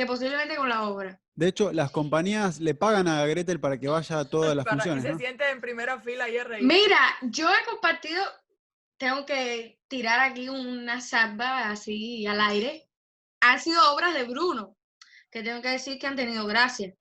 que 0.00 0.06
posiblemente 0.06 0.56
con 0.56 0.68
la 0.68 0.84
obra. 0.88 1.20
De 1.34 1.48
hecho, 1.48 1.72
las 1.72 1.90
compañías 1.90 2.58
le 2.58 2.74
pagan 2.74 3.06
a 3.08 3.24
Gretel 3.26 3.60
para 3.60 3.78
que 3.78 3.88
vaya 3.88 4.20
a 4.20 4.24
todas 4.28 4.56
las 4.56 4.64
Para- 4.66 4.76
funciones, 4.76 5.04
y 5.04 5.06
se 5.06 5.12
¿no? 5.12 5.18
siente 5.18 5.50
en 5.50 5.60
primera 5.60 6.00
fila 6.00 6.28
y 6.28 6.38
reír. 6.38 6.64
Mira, 6.66 6.98
yo 7.22 7.48
he 7.50 7.64
compartido, 7.68 8.22
tengo 8.96 9.26
que 9.26 9.78
tirar 9.88 10.20
aquí 10.20 10.48
una 10.48 11.00
salva 11.00 11.70
así 11.70 12.26
al 12.26 12.40
aire. 12.40 12.88
Han 13.40 13.60
sido 13.60 13.92
obras 13.94 14.14
de 14.14 14.24
Bruno, 14.24 14.76
que 15.30 15.42
tengo 15.42 15.60
que 15.62 15.68
decir 15.68 15.98
que 15.98 16.06
han 16.06 16.16
tenido 16.16 16.46
gracia. 16.46 16.94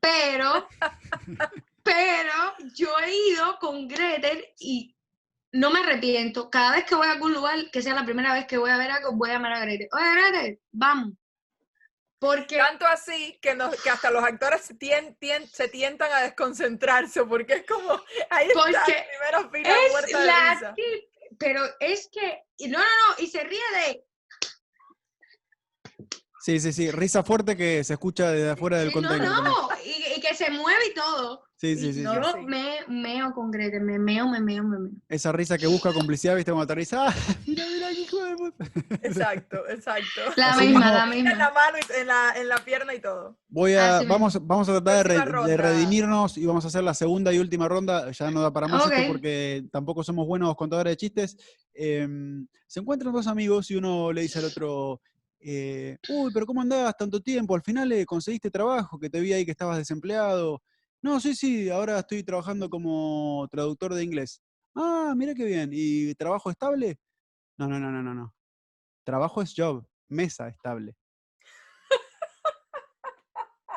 Pero, 0.00 0.68
pero 1.82 2.32
yo 2.74 2.88
he 3.04 3.30
ido 3.32 3.58
con 3.60 3.88
Gretel 3.88 4.44
y 4.58 4.94
no 5.52 5.70
me 5.70 5.80
arrepiento. 5.80 6.50
Cada 6.50 6.72
vez 6.72 6.84
que 6.84 6.94
voy 6.94 7.06
a 7.06 7.12
algún 7.12 7.32
lugar, 7.32 7.70
que 7.70 7.82
sea 7.82 7.94
la 7.94 8.04
primera 8.04 8.32
vez 8.34 8.46
que 8.46 8.56
voy 8.58 8.70
a 8.70 8.78
ver 8.78 8.90
algo, 8.90 9.12
voy 9.12 9.30
a 9.30 9.34
llamar 9.34 9.52
a 9.54 9.60
Gretel. 9.60 9.88
Oye, 9.92 10.04
Gretel, 10.30 10.60
vamos. 10.72 11.12
Porque 12.22 12.56
Tanto 12.56 12.86
así 12.86 13.36
que, 13.42 13.56
nos- 13.56 13.74
que 13.82 13.90
hasta 13.90 14.08
los 14.12 14.22
actores 14.22 14.60
se, 14.62 14.74
tien- 14.78 15.16
tien- 15.18 15.44
se 15.50 15.66
tientan 15.66 16.12
a 16.12 16.20
desconcentrarse 16.22 17.24
porque 17.24 17.54
es 17.54 17.66
como, 17.66 18.00
ahí 18.30 18.46
está, 18.46 18.62
Porque 18.62 19.06
primera 19.50 19.50
fila, 19.50 19.76
es 19.86 19.90
muerta 19.90 20.20
de 20.20 20.26
la 20.26 20.54
risa. 20.54 20.74
tip- 20.76 21.08
pero 21.36 21.64
es 21.80 22.08
que, 22.12 22.44
y 22.58 22.68
no, 22.68 22.78
no, 22.78 22.84
no, 22.84 23.14
y 23.18 23.26
se 23.26 23.42
ríe 23.42 23.58
de, 23.74 24.04
Sí, 26.44 26.58
sí, 26.58 26.72
sí. 26.72 26.90
Risa 26.90 27.22
fuerte 27.22 27.56
que 27.56 27.84
se 27.84 27.92
escucha 27.94 28.30
desde 28.32 28.50
afuera 28.50 28.78
del 28.78 28.90
Sí, 28.92 29.00
no, 29.00 29.08
también. 29.08 29.32
no, 29.32 29.68
y, 29.84 30.11
y 30.11 30.11
que 30.38 30.44
se 30.44 30.50
mueve 30.50 30.80
y 30.90 30.94
todo. 30.94 31.42
Sí, 31.56 31.76
sí, 31.76 31.88
Y 31.88 31.92
sí. 31.92 32.02
Yo 32.02 32.12
sí. 32.14 32.40
me 32.46 32.78
meo 32.88 33.32
con 33.32 33.50
Gretel, 33.52 33.82
me 33.82 33.98
meo, 33.98 34.28
me 34.28 34.40
meo, 34.40 34.64
me 34.64 34.78
meo. 34.80 34.90
Esa 35.08 35.30
risa 35.30 35.56
que 35.56 35.66
busca 35.68 35.92
complicidad, 35.92 36.34
¿viste? 36.34 36.50
Cuando 36.50 36.64
aterriza. 36.64 37.06
¡Ah! 37.08 37.14
Mira, 37.46 37.64
mira, 37.72 37.92
hijo 37.92 38.24
de 38.24 38.36
puta. 38.36 38.64
Exacto, 39.02 39.58
exacto. 39.68 40.20
La 40.36 40.50
Así 40.50 40.66
misma, 40.66 40.90
la 40.90 41.04
En 41.04 41.24
la 41.24 41.32
misma. 41.32 41.50
mano, 41.52 41.78
y 41.78 42.00
en 42.00 42.06
la, 42.08 42.32
en 42.36 42.48
la 42.48 42.56
pierna 42.64 42.94
y 42.94 43.00
todo. 43.00 43.36
Voy 43.48 43.74
a, 43.74 43.96
Así 43.98 44.06
mismo. 44.06 44.14
vamos, 44.14 44.46
vamos 44.46 44.68
a 44.68 44.72
tratar 44.82 45.06
de, 45.08 45.24
re- 45.24 45.56
redimirnos 45.56 46.36
y 46.36 46.46
vamos 46.46 46.64
a 46.64 46.68
hacer 46.68 46.82
la 46.82 46.94
segunda 46.94 47.32
y 47.32 47.38
última 47.38 47.68
ronda. 47.68 48.10
Ya 48.10 48.30
no 48.30 48.42
da 48.42 48.52
para 48.52 48.66
más 48.68 48.90
esto 48.90 49.06
porque 49.12 49.64
tampoco 49.70 50.02
somos 50.02 50.26
buenos 50.26 50.56
contadores 50.56 50.92
de 50.92 50.96
chistes. 50.96 51.36
Em, 51.74 52.46
se 52.66 52.80
encuentran 52.80 53.12
dos 53.12 53.26
amigos 53.28 53.70
y 53.70 53.76
uno 53.76 54.12
le 54.12 54.22
dice 54.22 54.40
al 54.40 54.46
otro, 54.46 55.00
eh, 55.44 55.98
uy, 56.08 56.30
pero 56.32 56.46
¿cómo 56.46 56.60
andabas 56.60 56.96
tanto 56.96 57.20
tiempo? 57.20 57.54
Al 57.54 57.62
final 57.62 57.90
eh, 57.92 58.06
conseguiste 58.06 58.50
trabajo, 58.50 58.98
que 58.98 59.10
te 59.10 59.20
vi 59.20 59.32
ahí 59.32 59.44
que 59.44 59.50
estabas 59.50 59.78
desempleado. 59.78 60.62
No, 61.02 61.20
sí, 61.20 61.34
sí, 61.34 61.68
ahora 61.68 61.98
estoy 61.98 62.22
trabajando 62.22 62.70
como 62.70 63.48
traductor 63.50 63.94
de 63.94 64.04
inglés. 64.04 64.40
Ah, 64.74 65.14
mira 65.16 65.34
qué 65.34 65.44
bien. 65.44 65.70
¿Y 65.72 66.14
trabajo 66.14 66.50
estable? 66.50 66.98
No, 67.58 67.66
no, 67.66 67.78
no, 67.78 67.90
no, 67.90 68.02
no, 68.02 68.14
no. 68.14 68.34
Trabajo 69.04 69.42
es 69.42 69.52
job, 69.56 69.84
mesa 70.08 70.48
estable. 70.48 70.96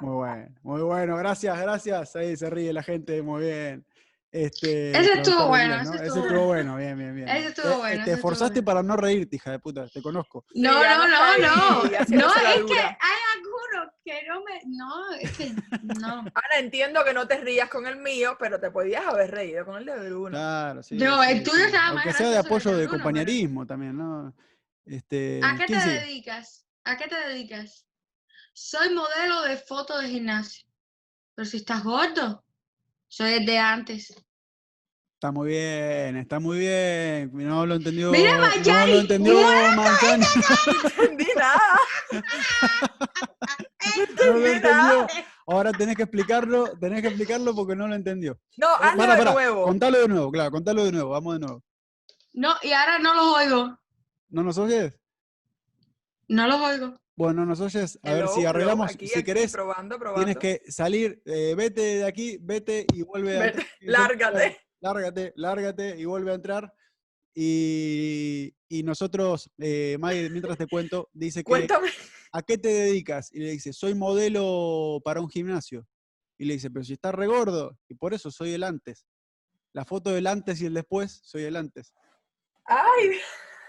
Muy 0.01 0.13
bueno, 0.13 0.56
muy 0.62 0.82
bueno, 0.82 1.15
gracias, 1.15 1.58
gracias. 1.60 2.15
Ahí 2.17 2.36
se 2.36 2.49
ríe 2.49 2.73
la 2.73 2.84
gente, 2.84 3.21
muy 3.21 3.43
bien. 3.43 3.86
Este, 4.35 4.91
Ese 4.91 5.13
estuvo 5.13 5.47
bueno, 5.47 5.75
ese 5.75 5.85
¿no? 5.85 5.93
Ese 5.93 6.05
estuvo 6.07 6.25
estuvo 6.25 6.45
bueno, 6.47 6.75
bien, 6.75 6.97
bien, 6.97 7.15
bien. 7.15 7.29
Ese 7.29 7.37
bien. 7.37 7.47
estuvo 7.51 7.69
Te- 7.71 7.77
bueno, 7.77 7.87
Te 7.87 7.93
ese 7.93 7.99
estuvo 8.01 8.15
esforzaste 8.31 8.63
para 8.63 8.83
no 8.83 8.97
reírte, 8.97 9.37
hija 9.37 9.51
de 9.51 9.59
puta, 9.59 9.87
te 9.87 10.01
conozco. 10.01 10.43
No, 10.55 10.73
no, 10.83 11.07
no 11.07 11.37
no, 11.37 11.83
no. 11.85 11.93
es 11.93 12.05
que 12.65 12.79
hay 12.79 13.19
algunos 13.35 13.93
que 14.03 14.21
no 14.27 14.43
me. 14.43 14.59
No, 14.65 15.11
es 15.21 15.37
que. 15.37 15.51
No. 16.01 16.15
Ahora 16.17 16.59
entiendo 16.59 17.01
que 17.05 17.13
no 17.13 17.25
te 17.25 17.37
rías 17.37 17.69
con 17.69 17.87
el 17.87 17.95
mío, 17.95 18.35
pero 18.37 18.59
te 18.59 18.71
podías 18.71 19.05
haber 19.07 19.31
reído 19.31 19.63
con 19.65 19.77
el 19.77 19.85
de 19.85 20.09
Bruno. 20.09 20.31
Claro, 20.31 20.83
sí. 20.83 20.95
No, 20.97 21.23
el 21.23 21.41
tuyo 21.41 21.55
sí. 21.57 21.63
estaba 21.67 21.93
más 21.93 22.05
Aunque 22.05 22.17
sea 22.17 22.27
de 22.27 22.33
que 22.33 22.39
apoyo 22.39 22.71
de 22.71 22.77
de 22.77 22.83
Bruno, 22.87 22.91
pero- 22.91 23.03
compañerismo 23.03 23.65
también, 23.65 23.97
¿no? 23.97 24.33
Este, 24.85 25.39
¿A 25.45 25.55
qué 25.55 25.65
te 25.65 25.75
dedicas? 25.77 26.65
¿A 26.83 26.97
qué 26.97 27.07
te 27.07 27.15
dedicas? 27.29 27.85
Soy 28.53 28.93
modelo 28.93 29.43
de 29.43 29.55
fotos 29.55 30.01
de 30.01 30.09
gimnasio. 30.09 30.67
Pero 31.35 31.45
si 31.45 31.57
estás 31.57 31.83
gordo, 31.85 32.43
soy 33.07 33.31
el 33.35 33.45
de 33.45 33.57
antes. 33.59 34.13
Está 35.15 35.32
muy 35.32 35.47
bien, 35.49 36.17
está 36.17 36.39
muy 36.39 36.60
bien. 36.60 37.32
No 37.34 37.65
lo 37.65 37.75
entendió. 37.75 38.12
Mira, 38.12 38.38
no 38.38 38.41
Mayari, 38.47 38.91
lo 38.91 38.99
entendió 38.99 39.34
Manzani. 39.75 40.25
No 40.25 41.04
entendí 41.04 41.28
nada. 41.36 41.80
No 44.19 44.25
lo 44.34 44.34
Mira. 44.39 44.56
entendió. 44.56 45.08
Ahora 45.47 45.71
tenés 45.71 45.95
que 45.95 46.04
explicarlo, 46.04 46.75
tenés 46.80 47.01
que 47.01 47.08
explicarlo 47.10 47.54
porque 47.56 47.75
no 47.75 47.88
lo 47.88 47.93
entendió. 47.95 48.38
No, 48.58 48.67
Eh, 48.67 48.78
hazlo 48.82 49.15
de 49.15 49.25
nuevo. 49.32 49.63
Contalo 49.65 49.99
de 49.99 50.08
nuevo, 50.08 50.32
claro, 50.32 50.51
contalo 50.51 50.84
de 50.84 50.91
nuevo, 50.91 51.12
vamos 51.12 51.34
de 51.36 51.39
nuevo. 51.45 51.63
No, 52.34 52.56
y 52.63 52.71
ahora 52.71 52.97
no 52.99 53.13
los 53.13 53.25
oigo. 53.38 53.80
¿No 54.30 54.43
nos 54.43 54.58
oyes? 54.58 54.99
No 56.28 56.47
los 56.47 56.60
oigo. 56.60 56.97
Bueno, 57.15 57.41
no 57.41 57.45
nos 57.45 57.62
oyes. 57.62 57.99
A 58.04 58.13
ver 58.13 58.28
si 58.30 58.43
arreglamos. 58.43 58.91
aquí, 58.91 59.08
si 59.08 59.19
aquí, 59.19 59.23
querés, 59.23 59.51
probando, 59.51 59.97
probando. 59.99 60.25
tienes 60.25 60.38
que 60.41 60.69
salir, 60.71 61.21
eh, 61.25 61.54
vete 61.56 61.82
de 61.82 62.06
aquí, 62.06 62.38
vete 62.41 62.86
y 62.93 63.04
vuelve 63.04 63.38
a 63.38 63.41
Vete, 63.43 63.67
entrar. 63.82 64.01
lárgate. 64.10 64.58
Lárgate, 64.85 65.33
lárgate 65.35 65.97
y 65.97 66.05
vuelve 66.05 66.31
a 66.31 66.35
entrar. 66.35 66.71
Y, 67.33 68.53
y 68.69 68.83
nosotros, 68.83 69.49
eh, 69.57 69.97
May, 69.99 70.29
mientras 70.29 70.59
te 70.59 70.67
cuento, 70.67 71.09
dice 71.11 71.39
que 71.39 71.45
Cuéntame. 71.45 71.89
¿a 72.31 72.43
qué 72.43 72.59
te 72.59 72.67
dedicas? 72.69 73.33
Y 73.33 73.39
le 73.39 73.51
dice, 73.51 73.73
soy 73.73 73.95
modelo 73.95 75.01
para 75.03 75.21
un 75.21 75.29
gimnasio. 75.29 75.87
Y 76.37 76.45
le 76.45 76.53
dice, 76.53 76.69
pero 76.69 76.85
si 76.85 76.93
estás 76.93 77.15
regordo, 77.15 77.79
y 77.89 77.95
por 77.95 78.13
eso 78.13 78.29
soy 78.29 78.53
el 78.53 78.63
antes. 78.63 79.07
La 79.73 79.85
foto 79.85 80.11
del 80.11 80.27
antes 80.27 80.61
y 80.61 80.67
el 80.67 80.75
después, 80.75 81.19
soy 81.23 81.45
el 81.45 81.55
antes. 81.55 81.91
Ay, 82.65 83.17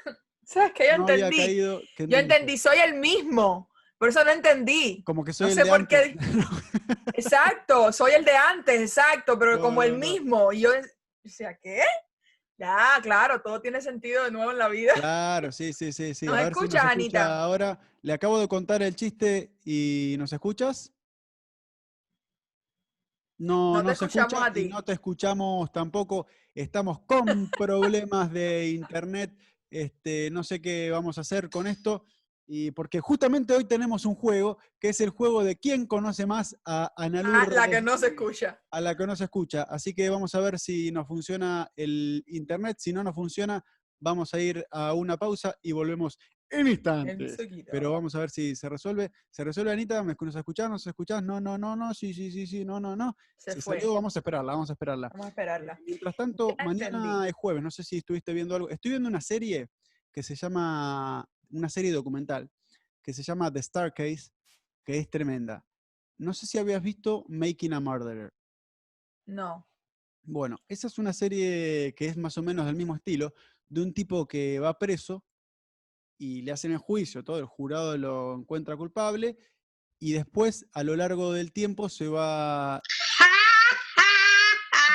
¿sabes 0.44 0.72
qué? 0.74 0.88
Yo 0.90 0.98
no 0.98 1.08
entendí. 1.08 1.36
caído. 1.38 1.80
¿qué 1.96 2.06
Yo 2.06 2.18
entendí, 2.18 2.58
soy 2.58 2.76
el 2.78 2.96
mismo. 2.96 3.70
Por 3.98 4.10
eso 4.10 4.22
no 4.22 4.30
entendí. 4.32 5.02
Como 5.04 5.24
que 5.24 5.32
soy 5.32 5.46
No 5.46 5.50
el 5.52 5.54
sé 5.54 5.64
de 5.64 5.70
por 5.70 5.88
qué. 5.88 6.16
Exacto, 7.14 7.90
soy 7.92 8.12
el 8.12 8.24
de 8.24 8.36
antes, 8.36 8.80
exacto, 8.80 9.38
pero 9.38 9.56
No, 9.56 9.62
como 9.62 9.82
el 9.82 9.96
mismo. 9.96 10.52
Y 10.52 10.60
yo, 10.60 10.70
o 11.26 11.28
sea, 11.28 11.56
¿qué? 11.62 11.82
Ya, 12.58 12.98
claro, 13.02 13.42
todo 13.42 13.60
tiene 13.60 13.80
sentido 13.82 14.24
de 14.24 14.30
nuevo 14.30 14.50
en 14.50 14.58
la 14.58 14.68
vida. 14.68 14.94
Claro, 14.94 15.52
sí, 15.52 15.72
sí, 15.74 15.92
sí, 15.92 16.14
sí. 16.14 16.24
¿Nos 16.26 16.34
a 16.36 16.38
ver 16.44 16.46
si 16.46 16.50
escuchas, 16.60 16.84
nos 16.84 16.92
Anita? 16.92 17.18
escucha 17.20 17.40
ahora. 17.42 17.80
Le 18.02 18.12
acabo 18.14 18.38
de 18.40 18.48
contar 18.48 18.82
el 18.82 18.96
chiste 18.96 19.52
y 19.64 20.14
¿nos 20.18 20.32
escuchas? 20.32 20.92
No, 23.38 23.74
No 23.74 23.82
no, 23.82 23.88
te 23.90 23.96
se 23.96 24.04
escuchamos 24.06 24.32
escucha 24.32 24.46
a 24.46 24.52
ti. 24.52 24.60
y 24.60 24.68
no 24.68 24.82
te 24.82 24.92
escuchamos 24.92 25.70
tampoco. 25.72 26.26
Estamos 26.54 27.00
con 27.00 27.50
problemas 27.50 28.32
de 28.32 28.70
internet. 28.70 29.36
Este, 29.68 30.30
no 30.30 30.42
sé 30.42 30.62
qué 30.62 30.90
vamos 30.90 31.18
a 31.18 31.20
hacer 31.22 31.50
con 31.50 31.66
esto. 31.66 32.04
Y 32.46 32.70
porque 32.70 33.00
justamente 33.00 33.54
hoy 33.54 33.64
tenemos 33.64 34.04
un 34.06 34.14
juego 34.14 34.58
que 34.78 34.90
es 34.90 35.00
el 35.00 35.10
juego 35.10 35.42
de 35.42 35.56
quién 35.56 35.86
conoce 35.86 36.26
más 36.26 36.56
a 36.64 36.92
Ana 36.96 37.22
Ah, 37.24 37.46
la 37.50 37.68
que 37.68 37.82
no 37.82 37.98
se 37.98 38.08
escucha. 38.08 38.60
a 38.70 38.80
la 38.80 38.96
que 38.96 39.06
no 39.06 39.16
se 39.16 39.24
escucha. 39.24 39.62
Así 39.64 39.92
que 39.94 40.08
vamos 40.08 40.34
a 40.34 40.40
ver 40.40 40.58
si 40.58 40.92
nos 40.92 41.08
funciona 41.08 41.68
el 41.76 42.22
internet. 42.28 42.76
Si 42.78 42.92
no 42.92 43.02
nos 43.02 43.14
funciona, 43.14 43.64
vamos 43.98 44.32
a 44.34 44.40
ir 44.40 44.64
a 44.70 44.94
una 44.94 45.16
pausa 45.16 45.54
y 45.60 45.72
volvemos 45.72 46.18
en 46.48 46.68
instantes. 46.68 47.36
Pero 47.72 47.90
vamos 47.90 48.14
a 48.14 48.20
ver 48.20 48.30
si 48.30 48.54
se 48.54 48.68
resuelve. 48.68 49.10
¿Se 49.30 49.42
resuelve, 49.42 49.72
Anita? 49.72 50.00
¿Me 50.04 50.14
nos 50.20 50.36
escuchás? 50.36 50.70
¿Nos 50.70 50.86
escuchás? 50.86 51.20
No, 51.24 51.40
no, 51.40 51.58
no, 51.58 51.74
no. 51.74 51.92
Sí, 51.94 52.14
sí, 52.14 52.30
sí, 52.30 52.46
sí. 52.46 52.64
No, 52.64 52.78
no, 52.78 52.94
no. 52.94 53.16
se 53.36 53.54
Se 53.54 53.60
fue. 53.60 53.80
salió, 53.80 53.94
vamos 53.94 54.14
a 54.14 54.20
esperarla, 54.20 54.52
vamos 54.52 54.70
a 54.70 54.74
esperarla. 54.74 55.08
Vamos 55.08 55.26
a 55.26 55.28
esperarla. 55.30 55.80
Mientras 55.84 56.14
tanto, 56.14 56.54
mañana 56.64 56.98
entendí. 56.98 57.28
es 57.28 57.34
jueves. 57.34 57.62
No 57.64 57.72
sé 57.72 57.82
si 57.82 57.96
estuviste 57.96 58.32
viendo 58.32 58.54
algo. 58.54 58.68
Estoy 58.68 58.92
viendo 58.92 59.08
una 59.08 59.20
serie 59.20 59.66
que 60.12 60.22
se 60.22 60.34
llama, 60.36 61.28
una 61.50 61.68
serie 61.68 61.92
documental, 61.92 62.50
que 63.02 63.12
se 63.12 63.22
llama 63.22 63.52
The 63.52 63.60
Star 63.60 63.94
Case, 63.94 64.30
que 64.84 64.98
es 64.98 65.10
tremenda. 65.10 65.64
No 66.18 66.32
sé 66.32 66.46
si 66.46 66.58
habías 66.58 66.82
visto 66.82 67.24
Making 67.28 67.74
a 67.74 67.80
Murderer. 67.80 68.32
No. 69.26 69.68
Bueno, 70.22 70.58
esa 70.68 70.86
es 70.86 70.98
una 70.98 71.12
serie 71.12 71.94
que 71.96 72.06
es 72.06 72.16
más 72.16 72.36
o 72.38 72.42
menos 72.42 72.66
del 72.66 72.76
mismo 72.76 72.94
estilo, 72.94 73.34
de 73.68 73.82
un 73.82 73.92
tipo 73.92 74.26
que 74.26 74.58
va 74.58 74.78
preso 74.78 75.24
y 76.18 76.42
le 76.42 76.52
hacen 76.52 76.72
el 76.72 76.78
juicio, 76.78 77.22
todo 77.22 77.38
el 77.38 77.44
jurado 77.44 77.96
lo 77.96 78.34
encuentra 78.34 78.76
culpable 78.76 79.36
y 79.98 80.12
después 80.12 80.66
a 80.72 80.82
lo 80.82 80.96
largo 80.96 81.32
del 81.32 81.52
tiempo 81.52 81.88
se 81.88 82.08
va 82.08 82.82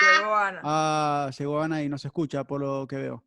Llegó 0.02 0.36
Ana. 0.36 0.62
a 0.64 1.32
llegó 1.38 1.62
Ana 1.62 1.84
y 1.84 1.90
no 1.90 1.98
se 1.98 2.08
escucha 2.08 2.44
por 2.44 2.62
lo 2.62 2.88
que 2.88 2.98
veo. 2.98 3.24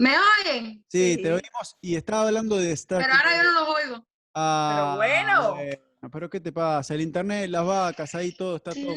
¿Me 0.00 0.14
oyen? 0.16 0.82
Sí, 0.88 1.14
Sí. 1.16 1.22
te 1.22 1.28
oímos 1.32 1.76
y 1.82 1.94
estaba 1.94 2.26
hablando 2.26 2.56
de 2.56 2.72
Star 2.72 3.02
Pero 3.02 3.12
ahora 3.14 3.36
yo 3.36 3.42
no 3.42 3.60
los 3.60 3.68
oigo. 3.76 4.06
Ah, 4.34 4.94
bueno. 4.96 5.54
bueno, 5.56 6.10
Pero 6.10 6.30
¿qué 6.30 6.40
te 6.40 6.52
pasa? 6.52 6.94
El 6.94 7.02
internet, 7.02 7.50
las 7.50 7.66
vacas, 7.66 8.14
ahí 8.14 8.32
todo 8.32 8.56
está 8.56 8.72
todo. 8.72 8.94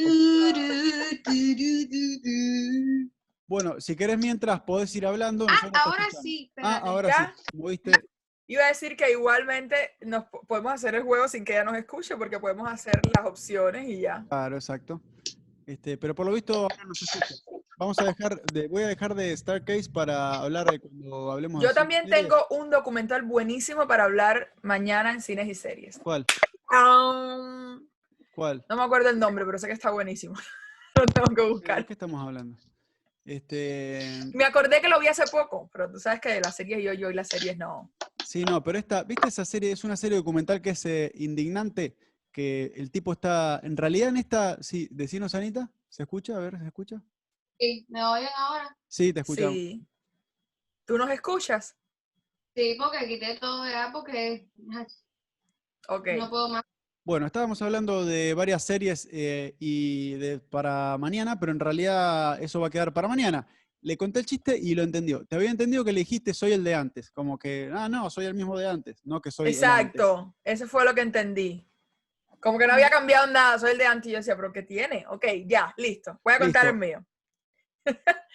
Bueno, 3.47 3.81
si 3.81 3.95
querés 3.97 4.17
mientras 4.17 4.61
podés 4.61 4.95
ir 4.95 5.05
hablando. 5.05 5.45
Ah, 5.49 5.69
ahora 5.83 6.07
sí. 6.21 6.51
Ah, 6.57 6.81
ahora 6.85 7.09
¿Ya? 7.09 7.33
sí. 7.35 7.43
Como 7.51 7.67
viste, 7.67 7.91
Iba 8.47 8.63
a 8.65 8.67
decir 8.67 8.95
que 8.97 9.09
igualmente 9.11 9.75
nos 10.01 10.25
po- 10.25 10.41
podemos 10.45 10.73
hacer 10.73 10.95
el 10.95 11.03
juego 11.03 11.27
sin 11.27 11.43
que 11.45 11.53
ella 11.53 11.63
nos 11.63 11.75
escuche 11.77 12.15
porque 12.17 12.39
podemos 12.39 12.69
hacer 12.71 13.01
las 13.15 13.25
opciones 13.25 13.87
y 13.89 14.01
ya. 14.01 14.25
Claro, 14.29 14.55
exacto. 14.55 15.01
Este, 15.65 15.97
pero 15.97 16.13
por 16.13 16.25
lo 16.25 16.33
visto 16.33 16.53
ahora 16.63 16.83
no 16.85 16.93
se 16.93 17.05
escucha. 17.05 17.35
Vamos 17.84 18.00
a 18.00 18.06
dejar 18.06 18.41
de, 18.43 18.69
voy 18.69 18.84
a 18.84 18.88
dejar 18.88 19.13
de 19.13 19.34
Star 19.34 19.65
Case 19.65 19.89
para 19.91 20.36
hablar 20.36 20.72
de 20.72 20.80
cuando 20.80 21.34
hablemos 21.34 21.60
de 21.62 21.65
Yo 21.67 21.72
cine 21.72 21.82
también 21.82 22.08
series. 22.08 22.22
tengo 22.22 22.48
un 22.52 22.69
documental 22.69 23.24
buenísimo 23.24 23.86
para 23.89 24.06
hablar 24.06 24.54
mañana 24.62 25.12
en 25.12 25.19
cines 25.22 25.50
y 25.50 25.54
series. 25.54 26.00
¿Cuál? 26.02 26.26
Um, 26.72 27.86
¿Cuál? 28.36 28.63
no 28.69 28.78
me 28.78 28.84
acuerdo 28.84 29.10
el 29.10 29.19
nombre, 29.19 29.43
pero 29.46 29.58
sé 29.58 29.67
que 29.67 29.74
está 29.74 29.91
buenísimo. 29.91 30.34
Lo 30.96 31.06
tengo 31.08 31.36
que 31.36 31.41
¿De 31.41 31.50
buscar. 31.50 31.86
qué 31.86 31.91
estamos 31.91 32.26
hablando? 32.26 32.58
Este, 33.26 34.22
Me 34.34 34.46
acordé 34.46 34.80
que 34.80 34.88
lo 34.88 34.98
vi 35.02 35.08
hace 35.08 35.24
poco, 35.30 35.69
pero 35.74 35.91
tú 35.91 36.00
sabes 36.00 36.22
que 36.22 36.39
las 36.39 36.56
series 36.56 36.82
yo, 36.82 36.93
yo 36.93 37.10
y 37.12 37.13
las 37.13 37.28
series 37.28 37.58
no. 37.58 37.91
sí, 38.26 38.46
no, 38.46 38.63
pero 38.63 38.78
esta, 38.78 39.04
¿viste 39.04 39.28
esa 39.28 39.43
serie? 39.43 39.74
Es 39.74 39.84
una 39.84 39.98
serie 39.98 40.17
documental 40.17 40.62
que 40.62 40.69
es 40.69 40.86
eh, 40.86 41.12
indignante, 41.15 41.98
que 42.32 42.72
el 42.78 42.91
tipo 42.91 43.12
está, 43.12 43.60
en 43.62 43.76
realidad 43.76 44.08
en 44.08 44.17
esta, 44.17 44.62
sí, 44.63 44.88
decinos 44.89 45.36
Anita, 45.36 45.69
¿se 45.89 46.04
escucha? 46.04 46.38
A 46.38 46.39
ver, 46.39 46.58
¿se 46.60 46.65
escucha? 46.65 47.04
Sí, 47.63 47.86
¿Me 47.88 48.04
oyen 48.04 48.28
ahora? 48.36 48.78
Sí, 48.89 49.13
te 49.13 49.21
escuchamos. 49.21 49.54
Sí. 49.54 49.88
¿Tú 50.86 50.97
nos 50.97 51.10
escuchas? 51.10 51.78
Sí, 52.54 52.76
porque 52.78 53.08
quité 53.08 53.38
todo 53.39 53.65
ya 53.65 53.89
porque 53.93 54.49
ay, 54.76 54.86
Ok. 55.88 56.08
no 56.17 56.30
puedo 56.30 56.49
más. 56.49 56.63
Bueno, 57.06 57.26
estábamos 57.26 57.62
hablando 57.62 58.06
de 58.06 58.34
varias 58.34 58.63
series 58.65 59.08
eh, 59.13 59.56
y 59.60 60.13
de, 60.15 60.39
para 60.39 60.97
mañana, 60.97 61.39
pero 61.39 61.54
en 61.54 61.60
realidad 61.62 62.41
eso 62.41 62.60
va 62.60 62.67
a 62.67 62.69
quedar 62.69 62.93
para 62.93 63.08
mañana. 63.08 63.47
Le 63.82 63.95
conté 63.97 64.19
el 64.19 64.26
chiste 64.26 64.58
y 64.58 64.76
lo 64.76 64.84
entendió. 64.84 65.26
Te 65.26 65.36
había 65.38 65.49
entendido 65.49 65.86
que 65.86 65.93
le 65.93 65.99
dijiste 66.02 66.34
soy 66.34 66.52
el 66.52 66.65
de 66.65 66.76
antes, 66.76 67.12
como 67.12 67.39
que, 67.39 67.71
ah, 67.73 67.88
no, 67.88 68.10
soy 68.10 68.26
el 68.26 68.34
mismo 68.34 68.58
de 68.58 68.67
antes, 68.67 69.06
no 69.06 69.21
que 69.21 69.32
soy 69.32 69.49
el 69.49 69.63
antes. 69.63 69.63
Exacto, 69.63 70.36
eso 70.43 70.67
fue 70.67 70.84
lo 70.84 70.93
que 70.93 71.02
entendí. 71.02 71.65
Como 72.41 72.58
que 72.58 72.67
no 72.67 72.73
había 72.73 72.89
cambiado 72.89 73.28
nada, 73.28 73.58
soy 73.58 73.71
el 73.71 73.78
de 73.78 73.86
antes. 73.86 74.08
y 74.10 74.12
Yo 74.12 74.17
decía, 74.17 74.36
¿pero 74.36 74.52
qué 74.52 74.63
tiene? 74.63 75.06
Ok, 75.08 75.26
ya, 75.45 75.73
listo. 75.78 76.19
Voy 76.26 76.34
a 76.34 76.39
contar 76.39 76.67
el 76.67 76.76
mío. 76.76 77.06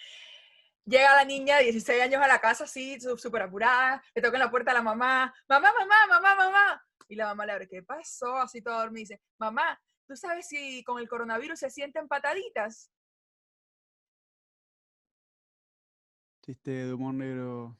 Llega 0.85 1.15
la 1.15 1.23
niña 1.23 1.57
de 1.57 1.65
16 1.65 2.01
años 2.01 2.21
a 2.21 2.27
la 2.27 2.39
casa, 2.39 2.63
así, 2.63 2.99
súper 2.99 3.43
apurada, 3.43 4.03
le 4.15 4.21
toca 4.21 4.37
en 4.37 4.43
la 4.43 4.49
puerta 4.49 4.71
a 4.71 4.73
la 4.73 4.81
mamá, 4.81 5.31
mamá, 5.47 5.71
mamá, 5.77 5.95
mamá, 6.07 6.35
mamá. 6.35 6.85
Y 7.07 7.15
la 7.15 7.27
mamá 7.27 7.45
le 7.45 7.51
abre, 7.53 7.67
¿qué 7.67 7.83
pasó? 7.83 8.37
Así 8.37 8.61
todo 8.61 8.79
dormida. 8.79 9.01
Dice, 9.01 9.21
mamá, 9.37 9.79
¿tú 10.07 10.15
sabes 10.15 10.47
si 10.47 10.83
con 10.83 10.99
el 10.99 11.07
coronavirus 11.07 11.59
se 11.59 11.69
sienten 11.69 12.07
pataditas? 12.07 12.91
Chiste 16.41 16.71
de 16.71 16.93
humor 16.93 17.13
negro. 17.13 17.77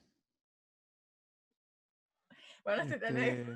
Bueno, 2.63 2.83
este 2.83 2.99
tenés. 2.99 3.47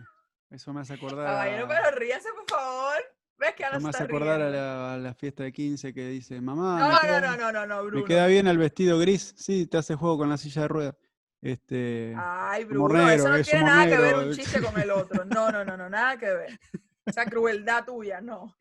eso 0.49 0.73
me 0.73 0.81
hace 0.81 0.93
acordar. 0.95 1.27
Caballero, 1.27 1.67
pero 1.67 1.91
ríase, 1.91 2.29
por 2.33 2.49
favor. 2.49 3.03
¿Ves 3.37 3.55
que 3.55 3.63
me 3.73 3.81
se 3.81 3.89
está 3.89 4.03
acordar 4.03 4.41
a 4.41 4.49
la, 4.49 4.93
a 4.93 4.97
la 4.97 5.13
fiesta 5.13 5.43
de 5.43 5.51
15 5.51 5.93
que 5.93 6.07
dice, 6.07 6.39
mamá, 6.39 6.79
No, 6.79 6.87
me, 6.87 6.93
no, 6.93 6.99
queda, 7.01 7.21
no, 7.21 7.37
no, 7.37 7.51
no, 7.51 7.65
no, 7.65 7.83
me 7.83 7.89
Bruno. 7.89 8.05
queda 8.05 8.27
bien 8.27 8.47
el 8.47 8.57
vestido 8.57 8.99
gris. 8.99 9.33
Sí, 9.37 9.67
te 9.67 9.77
hace 9.77 9.95
juego 9.95 10.19
con 10.19 10.29
la 10.29 10.37
silla 10.37 10.63
de 10.63 10.67
ruedas. 10.67 10.95
Este, 11.41 12.15
Ay, 12.17 12.63
Bruno, 12.63 13.09
eso 13.09 13.27
no 13.27 13.35
es 13.35 13.49
tiene 13.49 13.65
nada 13.65 13.85
que 13.87 13.97
ver 13.97 14.15
un 14.15 14.33
chiste 14.33 14.61
con 14.61 14.79
el 14.79 14.89
otro. 14.91 15.25
No, 15.25 15.51
no, 15.51 15.65
no, 15.65 15.75
no, 15.75 15.89
nada 15.89 16.17
que 16.17 16.29
ver. 16.29 16.59
Esa 17.05 17.25
crueldad 17.25 17.83
tuya, 17.85 18.21
no. 18.21 18.55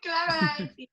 Claro, 0.00 0.32
ay, 0.58 0.70
sí. 0.76 0.90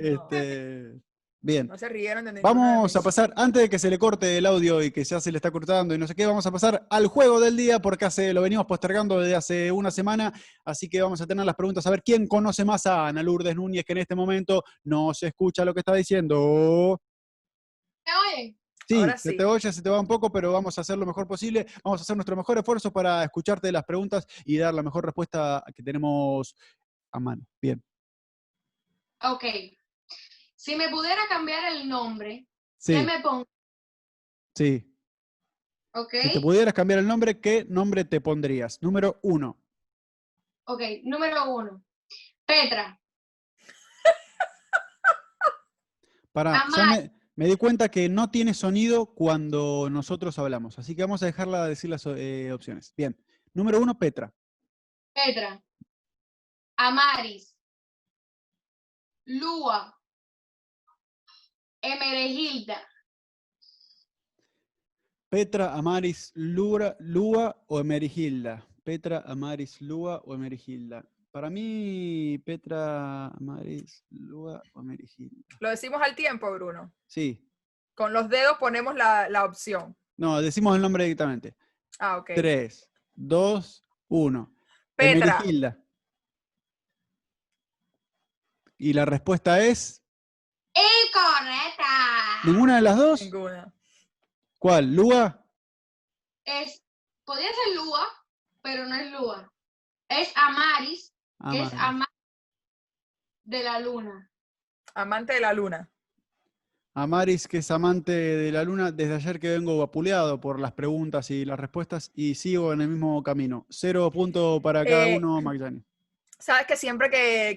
este, 0.00 1.00
bien. 1.46 1.68
No 1.68 1.78
se 1.78 1.88
rieron 1.88 2.24
de 2.24 2.40
Vamos 2.40 2.94
a 2.96 3.00
pasar, 3.00 3.32
antes 3.36 3.62
de 3.62 3.70
que 3.70 3.78
se 3.78 3.88
le 3.88 3.98
corte 3.98 4.36
el 4.36 4.46
audio 4.46 4.82
y 4.82 4.90
que 4.90 5.04
ya 5.04 5.20
se 5.20 5.30
le 5.30 5.38
está 5.38 5.50
cortando 5.50 5.94
y 5.94 5.98
no 5.98 6.06
sé 6.06 6.14
qué, 6.14 6.26
vamos 6.26 6.44
a 6.44 6.50
pasar 6.50 6.86
al 6.90 7.06
juego 7.06 7.40
del 7.40 7.56
día 7.56 7.78
porque 7.78 8.04
hace, 8.04 8.34
lo 8.34 8.42
venimos 8.42 8.66
postergando 8.66 9.20
desde 9.20 9.36
hace 9.36 9.72
una 9.72 9.90
semana, 9.90 10.32
así 10.64 10.88
que 10.88 11.00
vamos 11.00 11.20
a 11.20 11.26
tener 11.26 11.46
las 11.46 11.54
preguntas 11.54 11.86
a 11.86 11.90
ver 11.90 12.02
quién 12.02 12.26
conoce 12.26 12.64
más 12.64 12.84
a 12.86 13.06
Ana 13.06 13.22
Lourdes 13.22 13.54
Núñez, 13.54 13.84
que 13.84 13.92
en 13.92 13.98
este 13.98 14.14
momento 14.14 14.62
no 14.84 15.14
se 15.14 15.28
escucha 15.28 15.64
lo 15.64 15.72
que 15.72 15.80
está 15.80 15.94
diciendo. 15.94 17.00
¿Me 18.04 18.12
oyen? 18.34 18.58
Sí, 18.88 18.94
Ahora 18.94 19.16
se 19.16 19.30
sí. 19.30 19.36
te 19.36 19.44
oye, 19.44 19.72
se 19.72 19.82
te 19.82 19.90
va 19.90 19.98
un 19.98 20.06
poco, 20.06 20.30
pero 20.30 20.52
vamos 20.52 20.78
a 20.78 20.80
hacer 20.80 20.96
lo 20.96 21.06
mejor 21.06 21.26
posible. 21.26 21.66
Vamos 21.82 22.00
a 22.00 22.02
hacer 22.02 22.16
nuestro 22.16 22.36
mejor 22.36 22.58
esfuerzo 22.58 22.92
para 22.92 23.24
escucharte 23.24 23.72
las 23.72 23.82
preguntas 23.84 24.24
y 24.44 24.58
dar 24.58 24.74
la 24.74 24.82
mejor 24.82 25.04
respuesta 25.04 25.64
que 25.74 25.82
tenemos 25.82 26.54
a 27.10 27.18
mano. 27.18 27.42
Bien. 27.60 27.82
Ok. 29.24 29.44
Si 30.66 30.74
me 30.74 30.88
pudiera 30.88 31.28
cambiar 31.28 31.76
el 31.76 31.88
nombre, 31.88 32.48
Sí, 32.76 32.94
¿qué 32.94 33.04
me 33.04 33.20
pongo? 33.20 33.46
sí. 34.56 34.92
Ok. 35.94 36.12
Si 36.22 36.32
te 36.32 36.40
pudieras 36.40 36.74
cambiar 36.74 36.98
el 36.98 37.06
nombre, 37.06 37.40
¿qué 37.40 37.64
nombre 37.68 38.04
te 38.04 38.20
pondrías? 38.20 38.82
Número 38.82 39.20
uno. 39.22 39.62
Ok, 40.64 40.82
número 41.04 41.54
uno. 41.54 41.84
Petra. 42.44 43.00
Para, 46.32 46.66
me, 46.66 47.12
me 47.36 47.46
di 47.46 47.54
cuenta 47.54 47.88
que 47.88 48.08
no 48.08 48.32
tiene 48.32 48.52
sonido 48.52 49.14
cuando 49.14 49.88
nosotros 49.88 50.36
hablamos, 50.36 50.80
así 50.80 50.96
que 50.96 51.02
vamos 51.02 51.22
a 51.22 51.26
dejarla 51.26 51.68
decir 51.68 51.90
las 51.90 52.04
eh, 52.06 52.50
opciones. 52.52 52.92
Bien. 52.96 53.16
Número 53.54 53.80
uno, 53.80 53.96
Petra. 53.96 54.34
Petra. 55.14 55.62
Amaris. 56.76 57.56
Lua. 59.26 59.95
Emeregilda. 61.92 62.86
Petra, 65.28 65.74
Amaris, 65.74 66.32
Lura, 66.34 66.96
Lua 67.00 67.64
o 67.66 67.80
Emerigilda. 67.80 68.66
Petra, 68.84 69.22
Amaris, 69.26 69.80
Lua 69.80 70.22
o 70.24 70.34
Emerigilda. 70.34 71.04
Para 71.30 71.50
mí, 71.50 72.38
Petra, 72.44 73.26
Amaris, 73.26 74.04
Lua 74.10 74.62
o 74.72 74.80
Emerigilda. 74.80 75.44
Lo 75.60 75.70
decimos 75.70 76.00
al 76.00 76.14
tiempo, 76.14 76.50
Bruno. 76.52 76.94
Sí. 77.06 77.46
Con 77.94 78.12
los 78.12 78.28
dedos 78.28 78.56
ponemos 78.58 78.94
la, 78.94 79.28
la 79.28 79.44
opción. 79.44 79.96
No, 80.16 80.40
decimos 80.40 80.76
el 80.76 80.82
nombre 80.82 81.04
directamente. 81.04 81.56
Ah, 81.98 82.18
ok. 82.18 82.30
Tres, 82.34 82.90
dos, 83.14 83.82
uno. 84.08 84.54
Petra. 84.94 85.38
Emerigilda. 85.38 85.82
Y 88.78 88.92
la 88.92 89.04
respuesta 89.04 89.60
es. 89.64 90.02
Incorrecta. 90.74 91.65
¿Ninguna 92.44 92.76
de 92.76 92.82
las 92.82 92.96
dos? 92.96 93.22
Ninguna. 93.22 93.72
¿Cuál? 94.58 94.94
¿Lua? 94.94 95.44
Es, 96.44 96.82
podría 97.24 97.48
ser 97.48 97.74
Lua, 97.76 98.06
pero 98.62 98.86
no 98.86 98.94
es 98.94 99.10
Lua. 99.10 99.52
Es 100.08 100.32
Amaris, 100.36 101.12
que 101.50 101.62
es. 101.62 101.72
Amaris 101.74 102.14
de 103.44 103.62
la 103.62 103.78
luna. 103.80 104.30
Amante 104.94 105.34
de 105.34 105.40
la 105.40 105.52
luna. 105.52 105.88
Amaris, 106.94 107.46
que 107.46 107.58
es 107.58 107.70
amante 107.70 108.12
de 108.12 108.50
la 108.50 108.64
luna, 108.64 108.90
desde 108.90 109.14
ayer 109.16 109.38
que 109.38 109.50
vengo 109.50 109.78
vapuleado 109.78 110.40
por 110.40 110.58
las 110.58 110.72
preguntas 110.72 111.30
y 111.30 111.44
las 111.44 111.60
respuestas 111.60 112.10
y 112.14 112.34
sigo 112.34 112.72
en 112.72 112.80
el 112.80 112.88
mismo 112.88 113.22
camino. 113.22 113.66
Cero 113.68 114.10
punto 114.10 114.60
para 114.62 114.84
cada 114.84 115.08
Eh, 115.08 115.16
uno, 115.16 115.40
Magdani. 115.42 115.84
Sabes 116.38 116.66
que 116.66 116.76
siempre 116.76 117.10
que, 117.10 117.56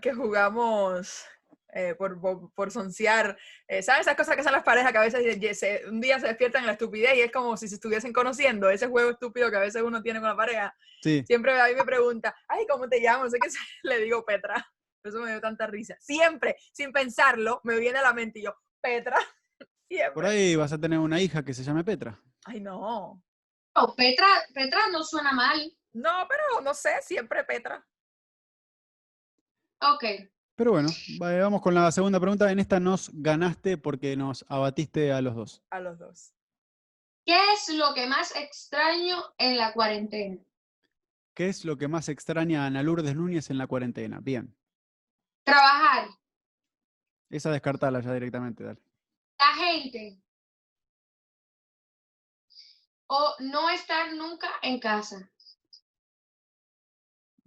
que 0.00 0.12
jugamos 0.14 1.24
eh, 1.74 1.94
por, 1.96 2.20
por, 2.20 2.52
por 2.54 2.70
soncear, 2.70 3.36
eh, 3.68 3.82
¿sabes 3.82 4.02
esas 4.02 4.16
cosas 4.16 4.34
que 4.36 4.40
hacen 4.42 4.52
las 4.52 4.62
parejas 4.62 4.92
que 4.92 4.98
a 4.98 5.02
veces 5.02 5.58
se- 5.58 5.82
un 5.88 6.00
día 6.00 6.18
se 6.20 6.28
despiertan 6.28 6.60
en 6.62 6.66
la 6.68 6.72
estupidez 6.74 7.16
y 7.16 7.20
es 7.22 7.32
como 7.32 7.56
si 7.56 7.66
se 7.68 7.74
estuviesen 7.74 8.12
conociendo, 8.12 8.70
ese 8.70 8.86
juego 8.86 9.10
estúpido 9.10 9.50
que 9.50 9.56
a 9.56 9.60
veces 9.60 9.82
uno 9.82 10.00
tiene 10.02 10.20
con 10.20 10.28
la 10.28 10.36
pareja? 10.36 10.74
Sí. 11.02 11.24
Siempre 11.26 11.60
a 11.60 11.66
mí 11.66 11.74
me 11.74 11.84
pregunta, 11.84 12.34
ay, 12.48 12.64
¿cómo 12.68 12.88
te 12.88 13.00
llamas? 13.02 13.24
No 13.24 13.30
sé 13.30 13.38
qué, 13.40 13.48
le 13.82 13.98
digo 14.00 14.24
Petra. 14.24 14.64
Por 15.02 15.10
Eso 15.10 15.20
me 15.20 15.30
dio 15.32 15.40
tanta 15.40 15.66
risa. 15.66 15.96
Siempre, 16.00 16.56
sin 16.72 16.92
pensarlo, 16.92 17.60
me 17.64 17.78
viene 17.78 17.98
a 17.98 18.02
la 18.02 18.14
mente 18.14 18.38
y 18.38 18.44
yo, 18.44 18.54
Petra. 18.80 19.18
Siempre. 19.88 20.14
Por 20.14 20.24
ahí 20.26 20.56
vas 20.56 20.72
a 20.72 20.78
tener 20.80 20.98
una 20.98 21.20
hija 21.20 21.44
que 21.44 21.52
se 21.52 21.62
llame 21.62 21.84
Petra. 21.84 22.18
Ay, 22.46 22.60
no. 22.60 23.22
Oh, 23.74 23.94
Petra, 23.96 24.26
Petra 24.54 24.88
no 24.92 25.02
suena 25.02 25.32
mal. 25.32 25.70
No, 25.92 26.26
pero 26.28 26.60
no 26.62 26.72
sé, 26.72 26.90
siempre 27.02 27.44
Petra. 27.44 27.84
Ok. 29.80 30.04
Pero 30.56 30.70
bueno, 30.72 30.88
va- 31.20 31.36
vamos 31.40 31.60
con 31.62 31.74
la 31.74 31.90
segunda 31.90 32.20
pregunta. 32.20 32.50
En 32.50 32.58
esta 32.60 32.78
nos 32.80 33.10
ganaste 33.12 33.76
porque 33.76 34.16
nos 34.16 34.44
abatiste 34.48 35.12
a 35.12 35.20
los 35.20 35.34
dos. 35.34 35.62
A 35.70 35.80
los 35.80 35.98
dos. 35.98 36.32
¿Qué 37.26 37.36
es 37.54 37.68
lo 37.70 37.94
que 37.94 38.06
más 38.06 38.36
extraño 38.36 39.16
en 39.38 39.56
la 39.56 39.72
cuarentena? 39.72 40.38
¿Qué 41.34 41.48
es 41.48 41.64
lo 41.64 41.76
que 41.76 41.88
más 41.88 42.08
extraña 42.08 42.62
a 42.62 42.66
Ana 42.66 42.82
Lourdes 42.82 43.16
Núñez 43.16 43.50
en 43.50 43.58
la 43.58 43.66
cuarentena? 43.66 44.20
Bien, 44.20 44.54
Trabajar, 45.44 46.08
esa 47.30 47.50
descartala 47.50 48.00
ya 48.00 48.12
directamente, 48.14 48.62
dale. 48.64 48.80
la 49.38 49.54
gente 49.56 50.18
o 53.08 53.34
no 53.40 53.68
estar 53.70 54.14
nunca 54.14 54.48
en 54.62 54.78
casa. 54.78 55.30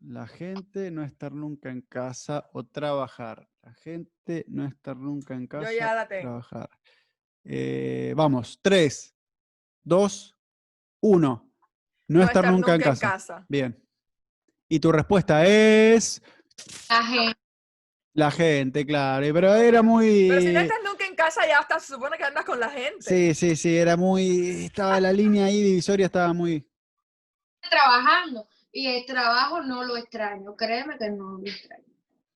La 0.08 0.26
gente 0.26 0.90
no 0.90 1.04
estar 1.04 1.34
nunca 1.34 1.70
en 1.70 1.82
casa 1.82 2.50
o 2.54 2.66
trabajar. 2.66 3.46
La 3.62 3.74
gente 3.74 4.46
no 4.48 4.66
estar 4.66 4.96
nunca 4.96 5.34
en 5.34 5.48
casa 5.48 5.74
ya 5.74 5.94
la 5.94 6.04
o 6.04 6.08
tengo. 6.08 6.22
trabajar. 6.22 6.70
Eh, 7.44 8.14
vamos, 8.16 8.58
tres, 8.62 9.14
dos, 9.84 10.38
uno. 11.02 11.52
No, 12.08 12.24
estar, 12.24 12.50
nunca, 12.50 12.76
en, 12.76 12.82
casa. 12.82 13.46
Bien. 13.50 13.78
Y 14.70 14.80
tu 14.80 14.94
respuesta 14.94 15.46
es 15.46 16.22
La 16.90 17.04
gente. 17.04 17.40
la 18.14 18.32
gente, 18.32 18.86
claro. 18.86 19.26
y- 19.28 19.34
Pero 19.34 19.56
era 19.56 19.82
muy... 19.82 20.28
Pero 20.30 20.40
si 20.40 20.54
no 20.54 20.62
estás 20.62 20.80
nunca 20.86 21.06
en 21.06 21.16
casa, 21.16 21.46
ya 21.46 21.60
hasta 21.60 21.82
se 21.82 21.94
supone 21.94 22.18
que 22.18 22.24
andas 22.24 22.46
con 22.46 22.62
la 22.62 22.70
gente. 22.70 23.02
Sí, 23.02 23.36
sí, 23.36 23.58
sí, 23.58 23.76
era 23.76 23.98
muy... 23.98 24.64
Estaba 24.68 25.02
la 25.02 25.12
línea 25.12 25.48
ahí 25.48 25.62
divisoria, 25.62 26.06
estaba 26.06 26.32
muy... 26.32 26.66
trabajando 27.70 28.48
y 28.72 28.88
el 28.88 29.06
trabajo 29.06 29.62
no 29.62 29.84
lo 29.84 29.98
extraño, 29.98 30.56
créeme 30.56 30.98
que 30.98 31.10
no 31.10 31.38
lo 31.40 31.46
extraño. 31.46 31.84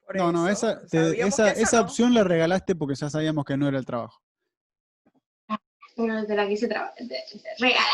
Por 0.06 0.16
No, 0.16 0.32
no, 0.32 0.48
esa, 0.50 0.86
te- 0.88 1.22
esa, 1.22 1.52
esa 1.52 1.78
no. 1.78 1.84
opción 1.84 2.14
la 2.14 2.24
regalaste 2.24 2.76
porque 2.76 2.96
ya 2.96 3.10
sabíamos 3.10 3.46
que 3.46 3.58
no 3.58 3.68
era 3.68 3.78
el 3.78 3.86
trabajo. 3.86 4.22
Pero 5.96 6.26
te 6.26 6.36
la 6.36 6.48
quise 6.48 6.68
regalar. 6.68 7.86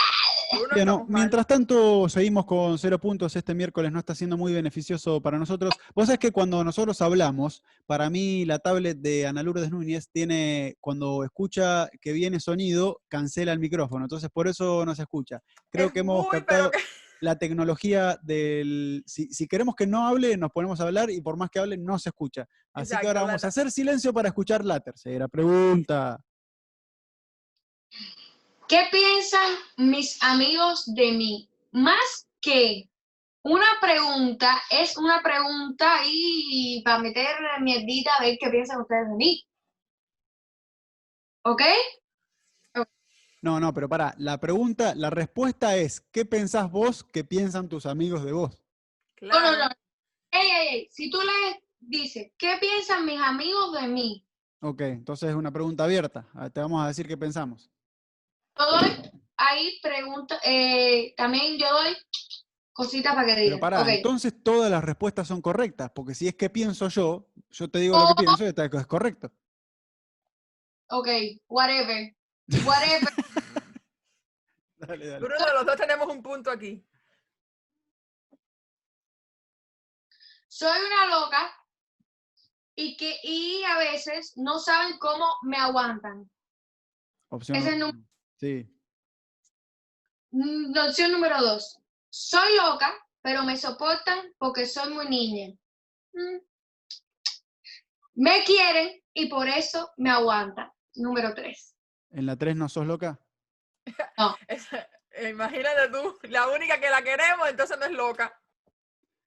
Bueno, 0.74 1.06
mientras 1.10 1.46
tanto, 1.46 2.08
seguimos 2.08 2.46
con 2.46 2.78
cero 2.78 3.00
puntos. 3.00 3.36
Este 3.36 3.54
miércoles 3.54 3.92
no 3.92 4.00
está 4.00 4.16
siendo 4.16 4.38
muy 4.38 4.54
beneficioso 4.54 5.20
para 5.22 5.38
nosotros. 5.38 5.74
Vos 5.94 6.06
sabés 6.06 6.20
que 6.20 6.32
cuando 6.32 6.64
nosotros 6.64 7.02
hablamos, 7.02 7.64
para 7.86 8.10
mí 8.10 8.46
la 8.46 8.60
tablet 8.60 8.98
de 9.00 9.28
Ana 9.28 9.44
Lourdes 9.44 9.70
Núñez 9.72 10.08
tiene, 10.10 10.78
cuando 10.80 11.24
escucha 11.26 11.90
que 12.00 12.14
viene 12.14 12.40
sonido, 12.40 13.02
cancela 13.10 13.52
el 13.52 13.60
micrófono. 13.60 14.06
Entonces, 14.06 14.30
por 14.30 14.48
eso 14.48 14.86
no 14.86 14.96
se 14.96 15.02
escucha. 15.02 15.42
Creo 15.70 15.88
Es 15.88 15.94
que 15.94 16.00
hemos 16.00 16.22
muy, 16.22 16.32
captado 16.32 16.72
pero 16.72 16.84
la 17.22 17.38
tecnología 17.38 18.20
del. 18.22 19.04
Si, 19.06 19.28
si 19.34 19.48
queremos 19.48 19.76
que 19.76 19.88
no 19.88 20.08
hable, 20.08 20.38
nos 20.38 20.52
ponemos 20.52 20.80
a 20.80 20.84
hablar 20.84 21.10
y 21.10 21.22
por 21.22 21.38
más 21.38 21.50
que 21.50 21.60
hable, 21.60 21.78
no 21.78 21.98
se 22.00 22.10
escucha. 22.10 22.48
Así 22.74 22.94
Exacto, 22.94 23.02
que 23.02 23.08
ahora 23.08 23.24
vamos 23.24 23.44
a 23.44 23.48
hacer 23.48 23.72
silencio 23.72 24.14
para 24.14 24.30
escuchar 24.30 24.64
la 24.64 24.80
tercera 24.80 25.28
pregunta. 25.28 26.20
¿Qué 28.68 28.82
piensan 28.92 29.54
mis 29.78 30.22
amigos 30.22 30.94
de 30.94 31.12
mí? 31.14 31.50
Más 31.72 32.28
que 32.42 32.90
una 33.44 33.68
pregunta, 33.80 34.62
es 34.70 34.98
una 34.98 35.22
pregunta 35.24 36.02
y 36.06 36.82
para 36.84 37.00
meter 37.00 37.28
mierdita 37.62 38.12
a 38.16 38.22
ver 38.24 38.38
qué 38.40 38.50
piensan 38.50 38.82
ustedes 38.82 39.08
de 39.08 39.16
mí. 39.16 39.48
¿Ok? 41.44 41.62
No, 43.48 43.62
no, 43.62 43.74
pero 43.74 43.88
para, 43.88 44.14
la 44.18 44.42
pregunta, 44.42 44.94
la 44.94 45.10
respuesta 45.10 45.78
es, 45.78 46.02
¿qué 46.12 46.26
pensás 46.26 46.70
vos 46.70 47.02
que 47.02 47.24
piensan 47.24 47.70
tus 47.70 47.86
amigos 47.86 48.26
de 48.26 48.34
vos? 48.34 48.62
No, 49.22 49.28
no, 49.30 49.40
claro. 49.40 49.58
no. 49.70 49.76
Ey, 50.32 50.50
ey, 50.50 50.68
ey, 50.76 50.90
Si 50.92 51.10
tú 51.10 51.18
le 51.22 51.64
dices, 51.80 52.34
¿qué 52.38 52.58
piensan 52.60 53.06
mis 53.06 53.22
amigos 53.22 53.72
de 53.80 53.88
mí? 53.88 54.28
Ok, 54.60 54.82
entonces 54.82 55.30
es 55.30 55.36
una 55.36 55.50
pregunta 55.50 55.86
abierta. 55.86 56.28
Ah, 56.34 56.50
Te 56.50 56.60
vamos 56.60 56.84
a 56.84 56.90
decir 56.90 57.08
qué 57.08 57.16
pensamos. 57.16 57.72
Yo 58.60 58.66
doy 58.70 59.12
ahí 59.38 59.80
pregunta, 59.82 60.38
eh, 60.44 61.14
también 61.16 61.58
yo 61.58 61.72
doy 61.72 61.96
cositas 62.74 63.16
para 63.16 63.28
que 63.28 63.34
Pero 63.36 63.46
digan. 63.46 63.60
para, 63.62 63.82
Ok. 63.82 63.88
entonces 63.88 64.34
todas 64.44 64.70
las 64.70 64.84
respuestas 64.84 65.26
son 65.26 65.42
correctas, 65.42 65.90
porque 65.96 66.16
si 66.16 66.28
es 66.28 66.36
que 66.36 66.50
pienso 66.50 66.90
yo, 66.90 67.30
yo 67.50 67.70
te 67.70 67.80
digo 67.80 67.98
lo 67.98 68.08
que 68.08 68.16
pienso 68.26 68.44
y 68.44 68.48
está- 68.48 68.66
es 68.66 68.88
correcto. 68.88 69.32
Ok, 70.90 71.08
whatever. 71.48 72.14
Whatever. 72.66 73.10
Dale, 74.78 75.08
dale. 75.08 75.20
Bruno, 75.20 75.54
los 75.54 75.66
dos 75.66 75.76
tenemos 75.76 76.08
un 76.14 76.22
punto 76.22 76.52
aquí. 76.52 76.84
Soy 80.48 80.80
una 80.86 81.06
loca 81.08 81.52
y 82.76 82.96
que 82.98 83.18
y 83.24 83.64
a 83.64 83.78
veces 83.80 84.34
no 84.38 84.60
saben 84.60 84.98
cómo 85.00 85.26
me 85.44 85.58
aguantan. 85.58 86.30
Opción. 87.30 87.80
nu- 87.80 88.06
Sí. 88.38 88.66
Mm, 90.32 90.78
Opción 90.78 91.12
número 91.12 91.42
dos. 91.42 91.80
Soy 92.10 92.56
loca, 92.56 92.94
pero 93.22 93.44
me 93.44 93.58
soportan 93.58 94.32
porque 94.38 94.66
soy 94.66 94.94
muy 94.94 95.08
niña. 95.10 95.56
Mm. 96.14 96.38
Me 98.16 98.44
quieren 98.44 99.02
y 99.14 99.28
por 99.30 99.48
eso 99.48 99.92
me 99.98 100.10
aguantan. 100.10 100.72
Número 100.96 101.34
tres. 101.34 101.76
¿En 102.10 102.26
la 102.26 102.36
3 102.36 102.56
no 102.56 102.68
sos 102.70 102.86
loca? 102.88 103.20
Es- 104.48 104.68
eh, 104.74 105.30
Imagínate 105.30 105.90
tú, 105.92 106.16
la 106.30 106.48
única 106.48 106.80
que 106.80 106.90
la 106.90 107.02
queremos, 107.02 107.50
entonces 107.50 107.78
no 107.80 107.86
es 107.86 107.92
loca. 107.92 108.32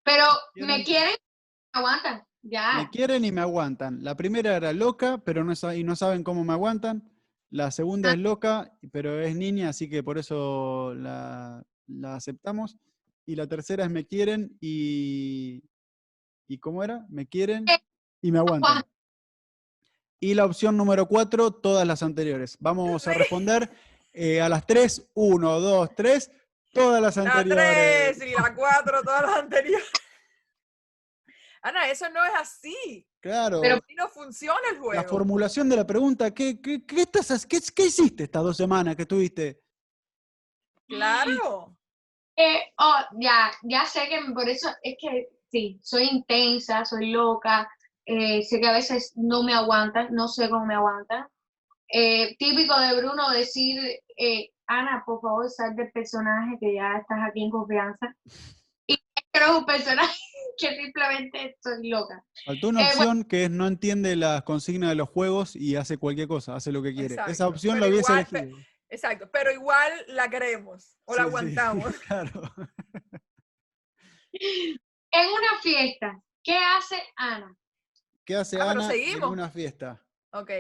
Pero 0.05 0.25
me 0.55 0.85
quieren, 0.85 1.15
me 1.75 1.81
aguantan. 1.81 2.25
Ya. 2.43 2.75
Me 2.79 2.91
quieren 2.91 3.25
y 3.25 3.33
me 3.33 3.41
aguantan. 3.41 4.03
La 4.03 4.17
primera 4.17 4.57
era 4.57 4.73
loca, 4.73 5.19
pero 5.19 5.45
no, 5.45 5.53
y 5.75 5.85
no 5.85 5.97
saben 5.97 6.23
cómo 6.25 6.45
me 6.45 6.53
aguantan. 6.53 7.11
La 7.51 7.71
segunda 7.73 8.11
Ah. 8.11 8.13
es 8.13 8.19
loca, 8.19 8.73
pero 8.93 9.21
es 9.21 9.35
niña, 9.37 9.69
así 9.71 9.91
que 9.91 10.03
por 10.03 10.17
eso 10.17 10.95
la, 10.95 11.63
la 11.89 12.15
aceptamos. 12.15 12.77
Y 13.27 13.35
la 13.37 13.47
tercera 13.47 13.85
es 13.85 13.91
me 13.91 14.07
quieren 14.07 14.57
y... 14.61 15.63
¿Y 16.49 16.59
cómo 16.59 16.83
era? 16.83 17.05
Me 17.09 17.27
quieren 17.27 17.69
Eh, 17.69 17.79
y 18.23 18.33
me 18.33 18.39
aguantan. 18.39 18.83
Y 20.19 20.35
la 20.35 20.45
opción 20.45 20.77
número 20.77 21.07
cuatro, 21.07 21.51
todas 21.53 21.87
las 21.87 22.03
anteriores. 22.03 22.57
Vamos 22.61 23.07
a 23.07 23.13
Sí. 23.15 23.19
responder 23.19 23.71
eh, 24.13 24.41
a 24.41 24.49
las 24.49 24.67
tres. 24.67 25.09
Uno, 25.15 25.61
dos, 25.61 25.95
tres. 25.95 26.31
Todas 26.73 27.03
las 27.03 27.17
La 27.17 27.23
anteriores. 27.33 28.19
3 28.19 28.31
y 28.31 28.35
la 28.35 28.55
4, 28.55 29.03
todas 29.03 29.23
las 29.23 29.39
anteriores. 29.39 29.91
Ana, 31.63 31.89
eso 31.91 32.09
no 32.11 32.25
es 32.25 32.33
así. 32.37 33.07
Claro. 33.21 33.61
Pero- 33.61 33.75
Así 33.77 33.95
no 33.95 34.09
funciona 34.09 34.61
el 34.71 34.77
la 34.77 34.81
juego. 34.81 35.09
formulación 35.09 35.69
de 35.69 35.77
la 35.77 35.87
pregunta, 35.87 36.31
¿qué, 36.33 36.61
qué, 36.61 36.87
qué 36.87 37.03
estás, 37.03 37.45
qué, 37.47 37.59
qué 37.75 37.87
hiciste 37.87 38.25
estas 38.25 38.43
dos 38.43 38.57
semanas 38.57 38.97
que 38.97 39.03
estuviste? 39.03 39.61
Claro. 40.89 41.77
Eh, 42.37 42.73
oh, 42.79 42.95
ya, 43.21 43.51
ya 43.63 43.85
sé 43.85 44.09
que 44.09 44.19
por 44.33 44.49
eso 44.49 44.71
es 44.83 44.97
que 44.99 45.29
sí, 45.51 45.79
soy 45.83 46.05
intensa, 46.05 46.85
soy 46.85 47.11
loca, 47.11 47.69
eh, 48.07 48.43
sé 48.43 48.61
que 48.61 48.67
a 48.69 48.73
veces 48.73 49.13
no 49.17 49.43
me 49.43 49.53
aguantan, 49.53 50.09
no 50.15 50.27
sé 50.29 50.49
cómo 50.49 50.65
me 50.67 50.75
aguantan. 50.75 51.27
Eh, 51.93 52.37
típico 52.39 52.79
de 52.79 52.97
Bruno 53.01 53.31
decir, 53.31 53.79
eh, 54.17 54.51
Ana, 54.67 55.03
por 55.05 55.21
favor, 55.21 55.51
sal 55.51 55.75
del 55.75 55.91
personaje 55.91 56.57
que 56.61 56.75
ya 56.75 56.99
estás 56.99 57.19
aquí 57.29 57.43
en 57.45 57.51
confianza. 57.51 58.15
Y 58.87 58.97
creo 59.33 59.59
un 59.59 59.67
personaje 59.67 60.19
que 60.59 60.77
simplemente 60.77 61.57
soy 61.63 61.89
loca. 61.89 62.25
Faltó 62.45 62.69
una 62.69 62.83
Eh, 62.83 62.85
bueno. 62.97 63.11
opción 63.11 63.25
que 63.25 63.45
es 63.45 63.51
no 63.51 63.67
entiende 63.67 64.15
las 64.15 64.43
consignas 64.45 64.91
de 64.91 64.95
los 64.97 65.09
juegos 65.09 65.57
y 65.57 65.75
hace 65.77 65.99
cualquier 65.99 66.29
cosa, 66.29 66.55
hace 66.55 66.71
lo 66.71 66.83
que 66.83 66.95
quiere. 66.95 67.17
Esa 67.27 67.49
opción 67.49 67.75
pero 67.75 67.87
la 67.87 67.91
hubiese 67.93 68.13
igual, 68.13 68.27
elegido. 68.31 68.59
Exacto. 68.89 69.31
Pero 69.33 69.51
igual 69.53 69.93
la 70.09 70.29
queremos 70.29 70.97
o 71.07 71.15
la 71.15 71.23
sí, 71.23 71.29
aguantamos. 71.29 71.95
claro. 72.07 72.43
En 75.13 75.27
una 75.29 75.61
fiesta, 75.61 76.23
¿qué 76.43 76.57
hace 76.57 77.03
Ana? 77.17 77.53
¿Qué 78.25 78.37
hace 78.37 78.61
Ah, 78.61 78.67
pero 78.69 78.85
Ana 78.85 78.95
en 78.95 79.25
una 79.25 79.51
fiesta? 79.51 80.01
Ok. 80.33 80.51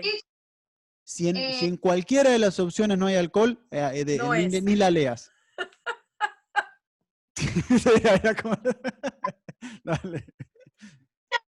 Si 1.11 1.29
en, 1.29 1.35
si 1.35 1.65
Eh, 1.65 1.69
en 1.71 1.77
cualquiera 1.77 2.31
de 2.31 2.39
las 2.39 2.61
opciones 2.61 2.97
no 2.97 3.07
hay 3.07 3.17
alcohol, 3.17 3.59
eh, 3.73 3.91
eh, 3.95 4.05
de- 4.05 4.17
No 4.17 4.33
ni, 4.33 4.47
ni 4.61 4.77
la 4.77 4.93
leas. 4.93 5.33
Dale, 9.83 10.25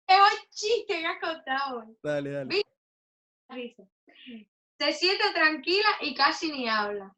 Es 0.08 0.20
un 0.20 0.50
chiste 0.52 1.00
que 1.00 1.06
has 1.06 1.20
contado. 1.22 1.80
hoy. 1.80 1.98
dale, 2.04 2.32
dale. 2.32 2.62
Risa. 3.50 3.84
Se 4.78 4.92
siente 4.94 5.24
tranquila 5.34 5.88
y 6.02 6.14
casi 6.16 6.52
ni 6.52 6.68
habla. 6.68 7.16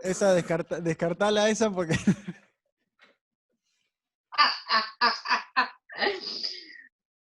Esa 0.00 0.34
descarta, 0.34 0.78
descartala 0.78 1.48
esa 1.48 1.70
porque 1.70 1.94
Ah, 4.36 4.52
ah, 4.68 4.84
ah, 5.00 5.14
ah, 5.28 5.44
ah. 5.56 5.70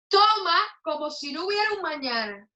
Toma 0.10 0.58
como 0.82 1.12
si 1.12 1.32
no 1.32 1.46
hubiera 1.46 1.74
un 1.74 1.82
mañana. 1.84 2.48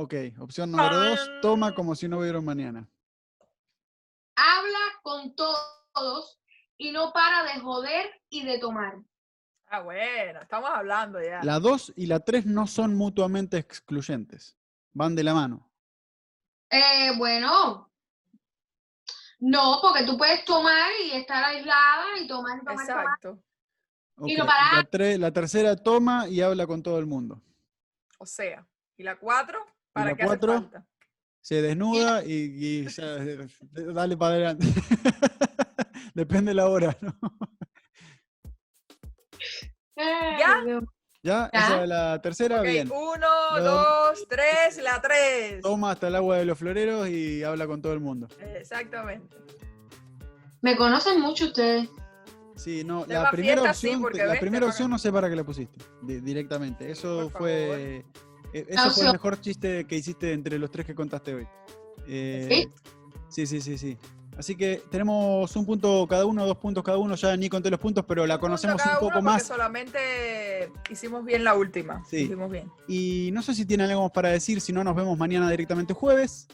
Ok, 0.00 0.14
opción 0.38 0.70
número 0.70 0.96
dos, 0.96 1.28
toma 1.42 1.74
como 1.74 1.96
si 1.96 2.06
no 2.06 2.20
hubiera 2.20 2.38
un 2.38 2.44
mañana. 2.44 2.88
Habla 4.36 4.78
con 5.02 5.34
todos 5.34 6.38
y 6.76 6.92
no 6.92 7.12
para 7.12 7.42
de 7.52 7.58
joder 7.58 8.08
y 8.30 8.44
de 8.44 8.60
tomar. 8.60 8.94
Ah, 9.66 9.80
bueno, 9.80 10.40
estamos 10.40 10.70
hablando 10.72 11.20
ya. 11.20 11.42
La 11.42 11.58
2 11.58 11.94
y 11.96 12.06
la 12.06 12.20
3 12.20 12.46
no 12.46 12.68
son 12.68 12.94
mutuamente 12.94 13.58
excluyentes. 13.58 14.56
Van 14.92 15.16
de 15.16 15.24
la 15.24 15.34
mano. 15.34 15.68
Eh, 16.70 17.10
bueno, 17.18 17.90
no, 19.40 19.78
porque 19.82 20.04
tú 20.04 20.16
puedes 20.16 20.44
tomar 20.44 20.90
y 21.06 21.10
estar 21.10 21.42
aislada 21.44 22.18
y 22.20 22.28
tomar 22.28 22.58
y 22.58 22.64
tomar, 22.64 22.84
y 22.84 22.86
tomar. 22.86 23.04
Exacto. 23.04 23.38
Y 24.26 24.36
no 24.36 24.46
parar. 24.46 24.74
La, 24.74 24.90
tre- 24.90 25.18
la 25.18 25.32
tercera 25.32 25.74
toma 25.74 26.28
y 26.28 26.40
habla 26.40 26.68
con 26.68 26.82
todo 26.84 27.00
el 27.00 27.06
mundo. 27.06 27.42
O 28.18 28.26
sea, 28.26 28.64
¿y 28.96 29.02
la 29.02 29.18
cuatro? 29.18 29.66
¿Para 29.98 30.10
la 30.10 30.14
hace 30.14 30.24
cuatro? 30.24 30.52
falta? 30.54 30.86
Se 31.40 31.62
desnuda 31.62 32.24
y, 32.24 32.32
y 32.32 32.86
dale 33.92 34.16
para 34.16 34.34
adelante. 34.34 34.66
Depende 36.14 36.50
de 36.50 36.54
la 36.56 36.68
hora, 36.68 36.96
¿no? 37.00 37.14
¿Ya? 39.96 40.62
¿Ya? 40.66 40.80
Ya. 41.22 41.50
Esa 41.52 41.82
es 41.82 41.88
la 41.88 42.20
tercera, 42.22 42.60
Ok, 42.60 42.66
bien. 42.66 42.90
uno, 42.92 43.26
La- 43.54 43.60
dos, 43.60 44.26
tres, 44.28 44.78
la 44.82 45.00
tres. 45.00 45.60
Toma 45.62 45.92
hasta 45.92 46.08
el 46.08 46.14
agua 46.16 46.36
de 46.36 46.44
los 46.44 46.58
floreros 46.58 47.08
y 47.08 47.42
habla 47.42 47.66
con 47.66 47.82
todo 47.82 47.92
el 47.92 48.00
mundo. 48.00 48.28
Exactamente. 48.56 49.36
Me 50.62 50.76
conocen 50.76 51.20
mucho 51.20 51.46
ustedes. 51.46 51.88
Sí, 52.56 52.82
no, 52.84 53.04
la 53.06 53.30
primera 53.30 53.72
fiesta, 53.72 53.98
opción, 53.98 54.26
la 54.28 54.40
primera 54.40 54.66
opción 54.66 54.90
no 54.90 54.98
sé 54.98 55.12
para 55.12 55.28
qué 55.30 55.36
la 55.36 55.44
pusiste 55.44 55.78
di- 56.02 56.20
directamente. 56.20 56.90
Eso 56.90 57.30
Por 57.30 57.42
fue 57.42 58.04
La 58.52 58.60
eso 58.60 58.90
fue 58.90 59.06
el 59.06 59.12
mejor 59.12 59.40
chiste 59.40 59.84
que 59.86 59.96
hiciste 59.96 60.32
entre 60.32 60.58
los 60.58 60.70
tres 60.70 60.86
que 60.86 60.94
contaste 60.94 61.34
hoy. 61.34 61.46
Eh, 62.06 62.68
sí, 63.28 63.46
sí, 63.46 63.60
sí, 63.60 63.76
sí. 63.76 63.98
Así 64.38 64.54
que 64.54 64.80
tenemos 64.88 65.54
un 65.56 65.66
punto 65.66 66.06
cada 66.08 66.24
uno, 66.24 66.46
dos 66.46 66.58
puntos 66.58 66.84
cada 66.84 66.96
uno. 66.96 67.16
Ya 67.16 67.36
ni 67.36 67.48
conté 67.48 67.70
los 67.70 67.80
puntos, 67.80 68.04
pero 68.06 68.24
la 68.24 68.36
Un 68.36 68.40
conocemos 68.40 68.80
cada 68.80 69.00
un 69.00 69.06
uno 69.06 69.08
poco 69.08 69.20
más. 69.20 69.42
Solamente 69.42 70.70
hicimos 70.88 71.24
bien 71.24 71.42
la 71.42 71.54
última. 71.54 72.04
Sí. 72.08 72.18
Hicimos 72.18 72.48
bien. 72.48 72.70
Y 72.86 73.30
no 73.32 73.42
sé 73.42 73.52
si 73.54 73.66
tienen 73.66 73.90
algo 73.90 74.04
más 74.04 74.12
para 74.12 74.28
decir, 74.28 74.60
si 74.60 74.72
no 74.72 74.84
nos 74.84 74.94
vemos 74.94 75.18
mañana 75.18 75.50
directamente 75.50 75.92
jueves. 75.92 76.46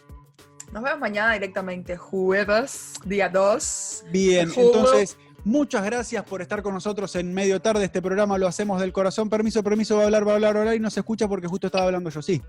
Nos 0.73 0.83
vemos 0.83 0.99
mañana 0.99 1.35
directamente, 1.35 1.97
jueves, 1.97 2.95
día 3.05 3.29
2. 3.29 4.07
Bien, 4.11 4.51
entonces, 4.57 5.19
muchas 5.45 5.85
gracias 5.85 6.25
por 6.25 6.43
estar 6.43 6.63
con 6.63 6.75
nosotros 6.75 7.15
en 7.17 7.33
medio 7.33 7.61
tarde. 7.61 7.85
Este 7.85 8.03
programa 8.03 8.39
lo 8.39 8.47
hacemos 8.47 8.81
del 8.81 8.93
corazón. 8.93 9.29
Permiso, 9.29 9.63
permiso, 9.63 9.97
va 9.97 10.03
a 10.03 10.05
hablar, 10.07 10.27
va 10.27 10.33
a 10.33 10.35
hablar, 10.37 10.55
va 10.55 10.59
a 10.59 10.63
hablar 10.63 10.77
y 10.77 10.81
no 10.81 10.91
se 10.91 11.01
escucha 11.01 11.29
porque 11.29 11.47
justo 11.47 11.67
estaba 11.69 11.85
hablando 11.85 12.11
yo. 12.11 12.23
Sí. 12.23 12.43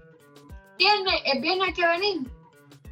Viernes, 0.77 1.21
el 1.25 1.41
viernes 1.41 1.67
hay 1.67 1.73
que 1.73 1.87
venir. 1.87 2.31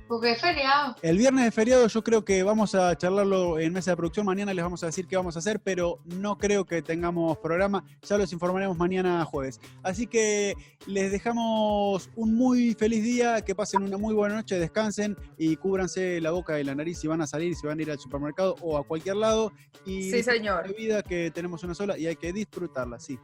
Porque 0.07 0.31
es 0.31 0.41
feriado. 0.41 0.95
El 1.01 1.17
viernes 1.17 1.45
de 1.45 1.51
feriado 1.51 1.87
yo 1.87 2.03
creo 2.03 2.25
que 2.25 2.43
vamos 2.43 2.75
a 2.75 2.95
charlarlo 2.97 3.59
en 3.59 3.73
mesa 3.73 3.91
de 3.91 3.97
producción. 3.97 4.25
Mañana 4.25 4.53
les 4.53 4.63
vamos 4.63 4.83
a 4.83 4.87
decir 4.87 5.07
qué 5.07 5.15
vamos 5.15 5.35
a 5.35 5.39
hacer, 5.39 5.59
pero 5.59 5.99
no 6.05 6.37
creo 6.37 6.65
que 6.65 6.81
tengamos 6.81 7.37
programa. 7.37 7.83
Ya 8.07 8.17
los 8.17 8.31
informaremos 8.33 8.77
mañana 8.77 9.23
jueves. 9.25 9.59
Así 9.81 10.07
que 10.07 10.55
les 10.85 11.11
dejamos 11.11 12.09
un 12.15 12.35
muy 12.35 12.73
feliz 12.73 13.03
día, 13.03 13.41
que 13.41 13.55
pasen 13.55 13.83
una 13.83 13.97
muy 13.97 14.13
buena 14.13 14.35
noche, 14.35 14.59
descansen 14.59 15.17
y 15.37 15.55
cúbranse 15.55 16.19
la 16.21 16.31
boca 16.31 16.59
y 16.59 16.63
la 16.63 16.75
nariz 16.75 16.99
si 16.99 17.07
van 17.07 17.21
a 17.21 17.27
salir, 17.27 17.55
si 17.55 17.65
van 17.65 17.79
a 17.79 17.81
ir 17.81 17.91
al 17.91 17.99
supermercado 17.99 18.55
o 18.61 18.77
a 18.77 18.83
cualquier 18.83 19.15
lado. 19.15 19.51
Y 19.85 20.11
Sí, 20.11 20.23
señor. 20.23 20.67
La 20.67 20.73
vida 20.73 21.03
que 21.03 21.31
tenemos 21.31 21.63
una 21.63 21.73
sola 21.73 21.97
y 21.97 22.07
hay 22.07 22.15
que 22.15 22.33
disfrutarla, 22.33 22.99
sí. 22.99 23.17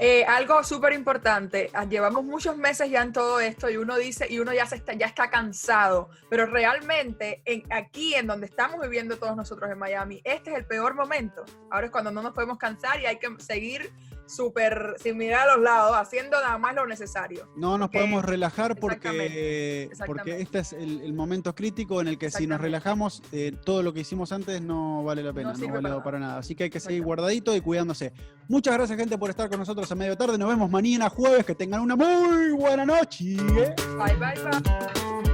Eh, 0.00 0.24
algo 0.24 0.62
súper 0.62 0.92
importante, 0.92 1.70
ah, 1.74 1.84
llevamos 1.84 2.22
muchos 2.22 2.56
meses 2.56 2.88
ya 2.88 3.02
en 3.02 3.12
todo 3.12 3.40
esto 3.40 3.68
y 3.68 3.78
uno 3.78 3.96
dice, 3.96 4.28
y 4.30 4.38
uno 4.38 4.52
ya, 4.52 4.64
se 4.64 4.76
está, 4.76 4.92
ya 4.92 5.06
está 5.06 5.28
cansado, 5.28 6.10
pero 6.30 6.46
realmente 6.46 7.42
en, 7.44 7.64
aquí 7.72 8.14
en 8.14 8.28
donde 8.28 8.46
estamos 8.46 8.80
viviendo 8.80 9.16
todos 9.16 9.34
nosotros 9.34 9.68
en 9.68 9.76
Miami, 9.76 10.20
este 10.22 10.52
es 10.52 10.56
el 10.56 10.66
peor 10.66 10.94
momento. 10.94 11.44
Ahora 11.68 11.86
es 11.86 11.90
cuando 11.90 12.12
no 12.12 12.22
nos 12.22 12.32
podemos 12.32 12.58
cansar 12.58 13.00
y 13.00 13.06
hay 13.06 13.18
que 13.18 13.28
seguir 13.38 13.92
súper, 14.28 14.94
sin 14.98 15.16
mirar 15.16 15.48
a 15.48 15.56
los 15.56 15.64
lados, 15.64 15.96
haciendo 15.96 16.40
nada 16.40 16.58
más 16.58 16.74
lo 16.74 16.86
necesario. 16.86 17.48
No 17.56 17.78
nos 17.78 17.90
podemos 17.90 18.24
relajar 18.24 18.76
porque, 18.76 19.84
exactamente, 19.84 20.06
porque 20.06 20.40
este 20.40 20.58
es 20.60 20.72
el, 20.72 21.00
el 21.00 21.12
momento 21.12 21.54
crítico 21.54 22.00
en 22.00 22.08
el 22.08 22.18
que 22.18 22.30
si 22.30 22.46
nos 22.46 22.60
relajamos, 22.60 23.22
eh, 23.32 23.52
todo 23.64 23.82
lo 23.82 23.92
que 23.92 24.00
hicimos 24.00 24.32
antes 24.32 24.60
no 24.60 25.04
vale 25.04 25.22
la 25.22 25.32
pena, 25.32 25.52
No 25.52 25.58
no, 25.58 25.72
vale 25.72 25.88
para 25.88 26.02
para, 26.02 26.18
nada. 26.18 26.38
Así 26.38 26.54
que 26.54 26.64
hay 26.64 26.70
que 26.70 26.80
seguir 26.80 27.02
guardadito 27.02 27.54
y 27.54 27.60
cuidándose. 27.60 28.12
Muchas 28.48 28.74
gracias, 28.74 28.98
gente, 28.98 29.18
por 29.18 29.30
estar 29.30 29.48
con 29.48 29.58
nosotros 29.58 29.90
a 29.90 29.94
medio 29.94 30.16
tarde. 30.16 30.38
Nos 30.38 30.48
vemos 30.48 30.70
mañana 30.70 31.08
jueves. 31.08 31.44
Que 31.44 31.54
tengan 31.54 31.80
una 31.80 31.96
muy 31.96 32.52
buena 32.52 32.84
noche. 32.84 33.36
Bye, 33.36 34.14
bye, 34.16 34.34
bye. 34.42 35.27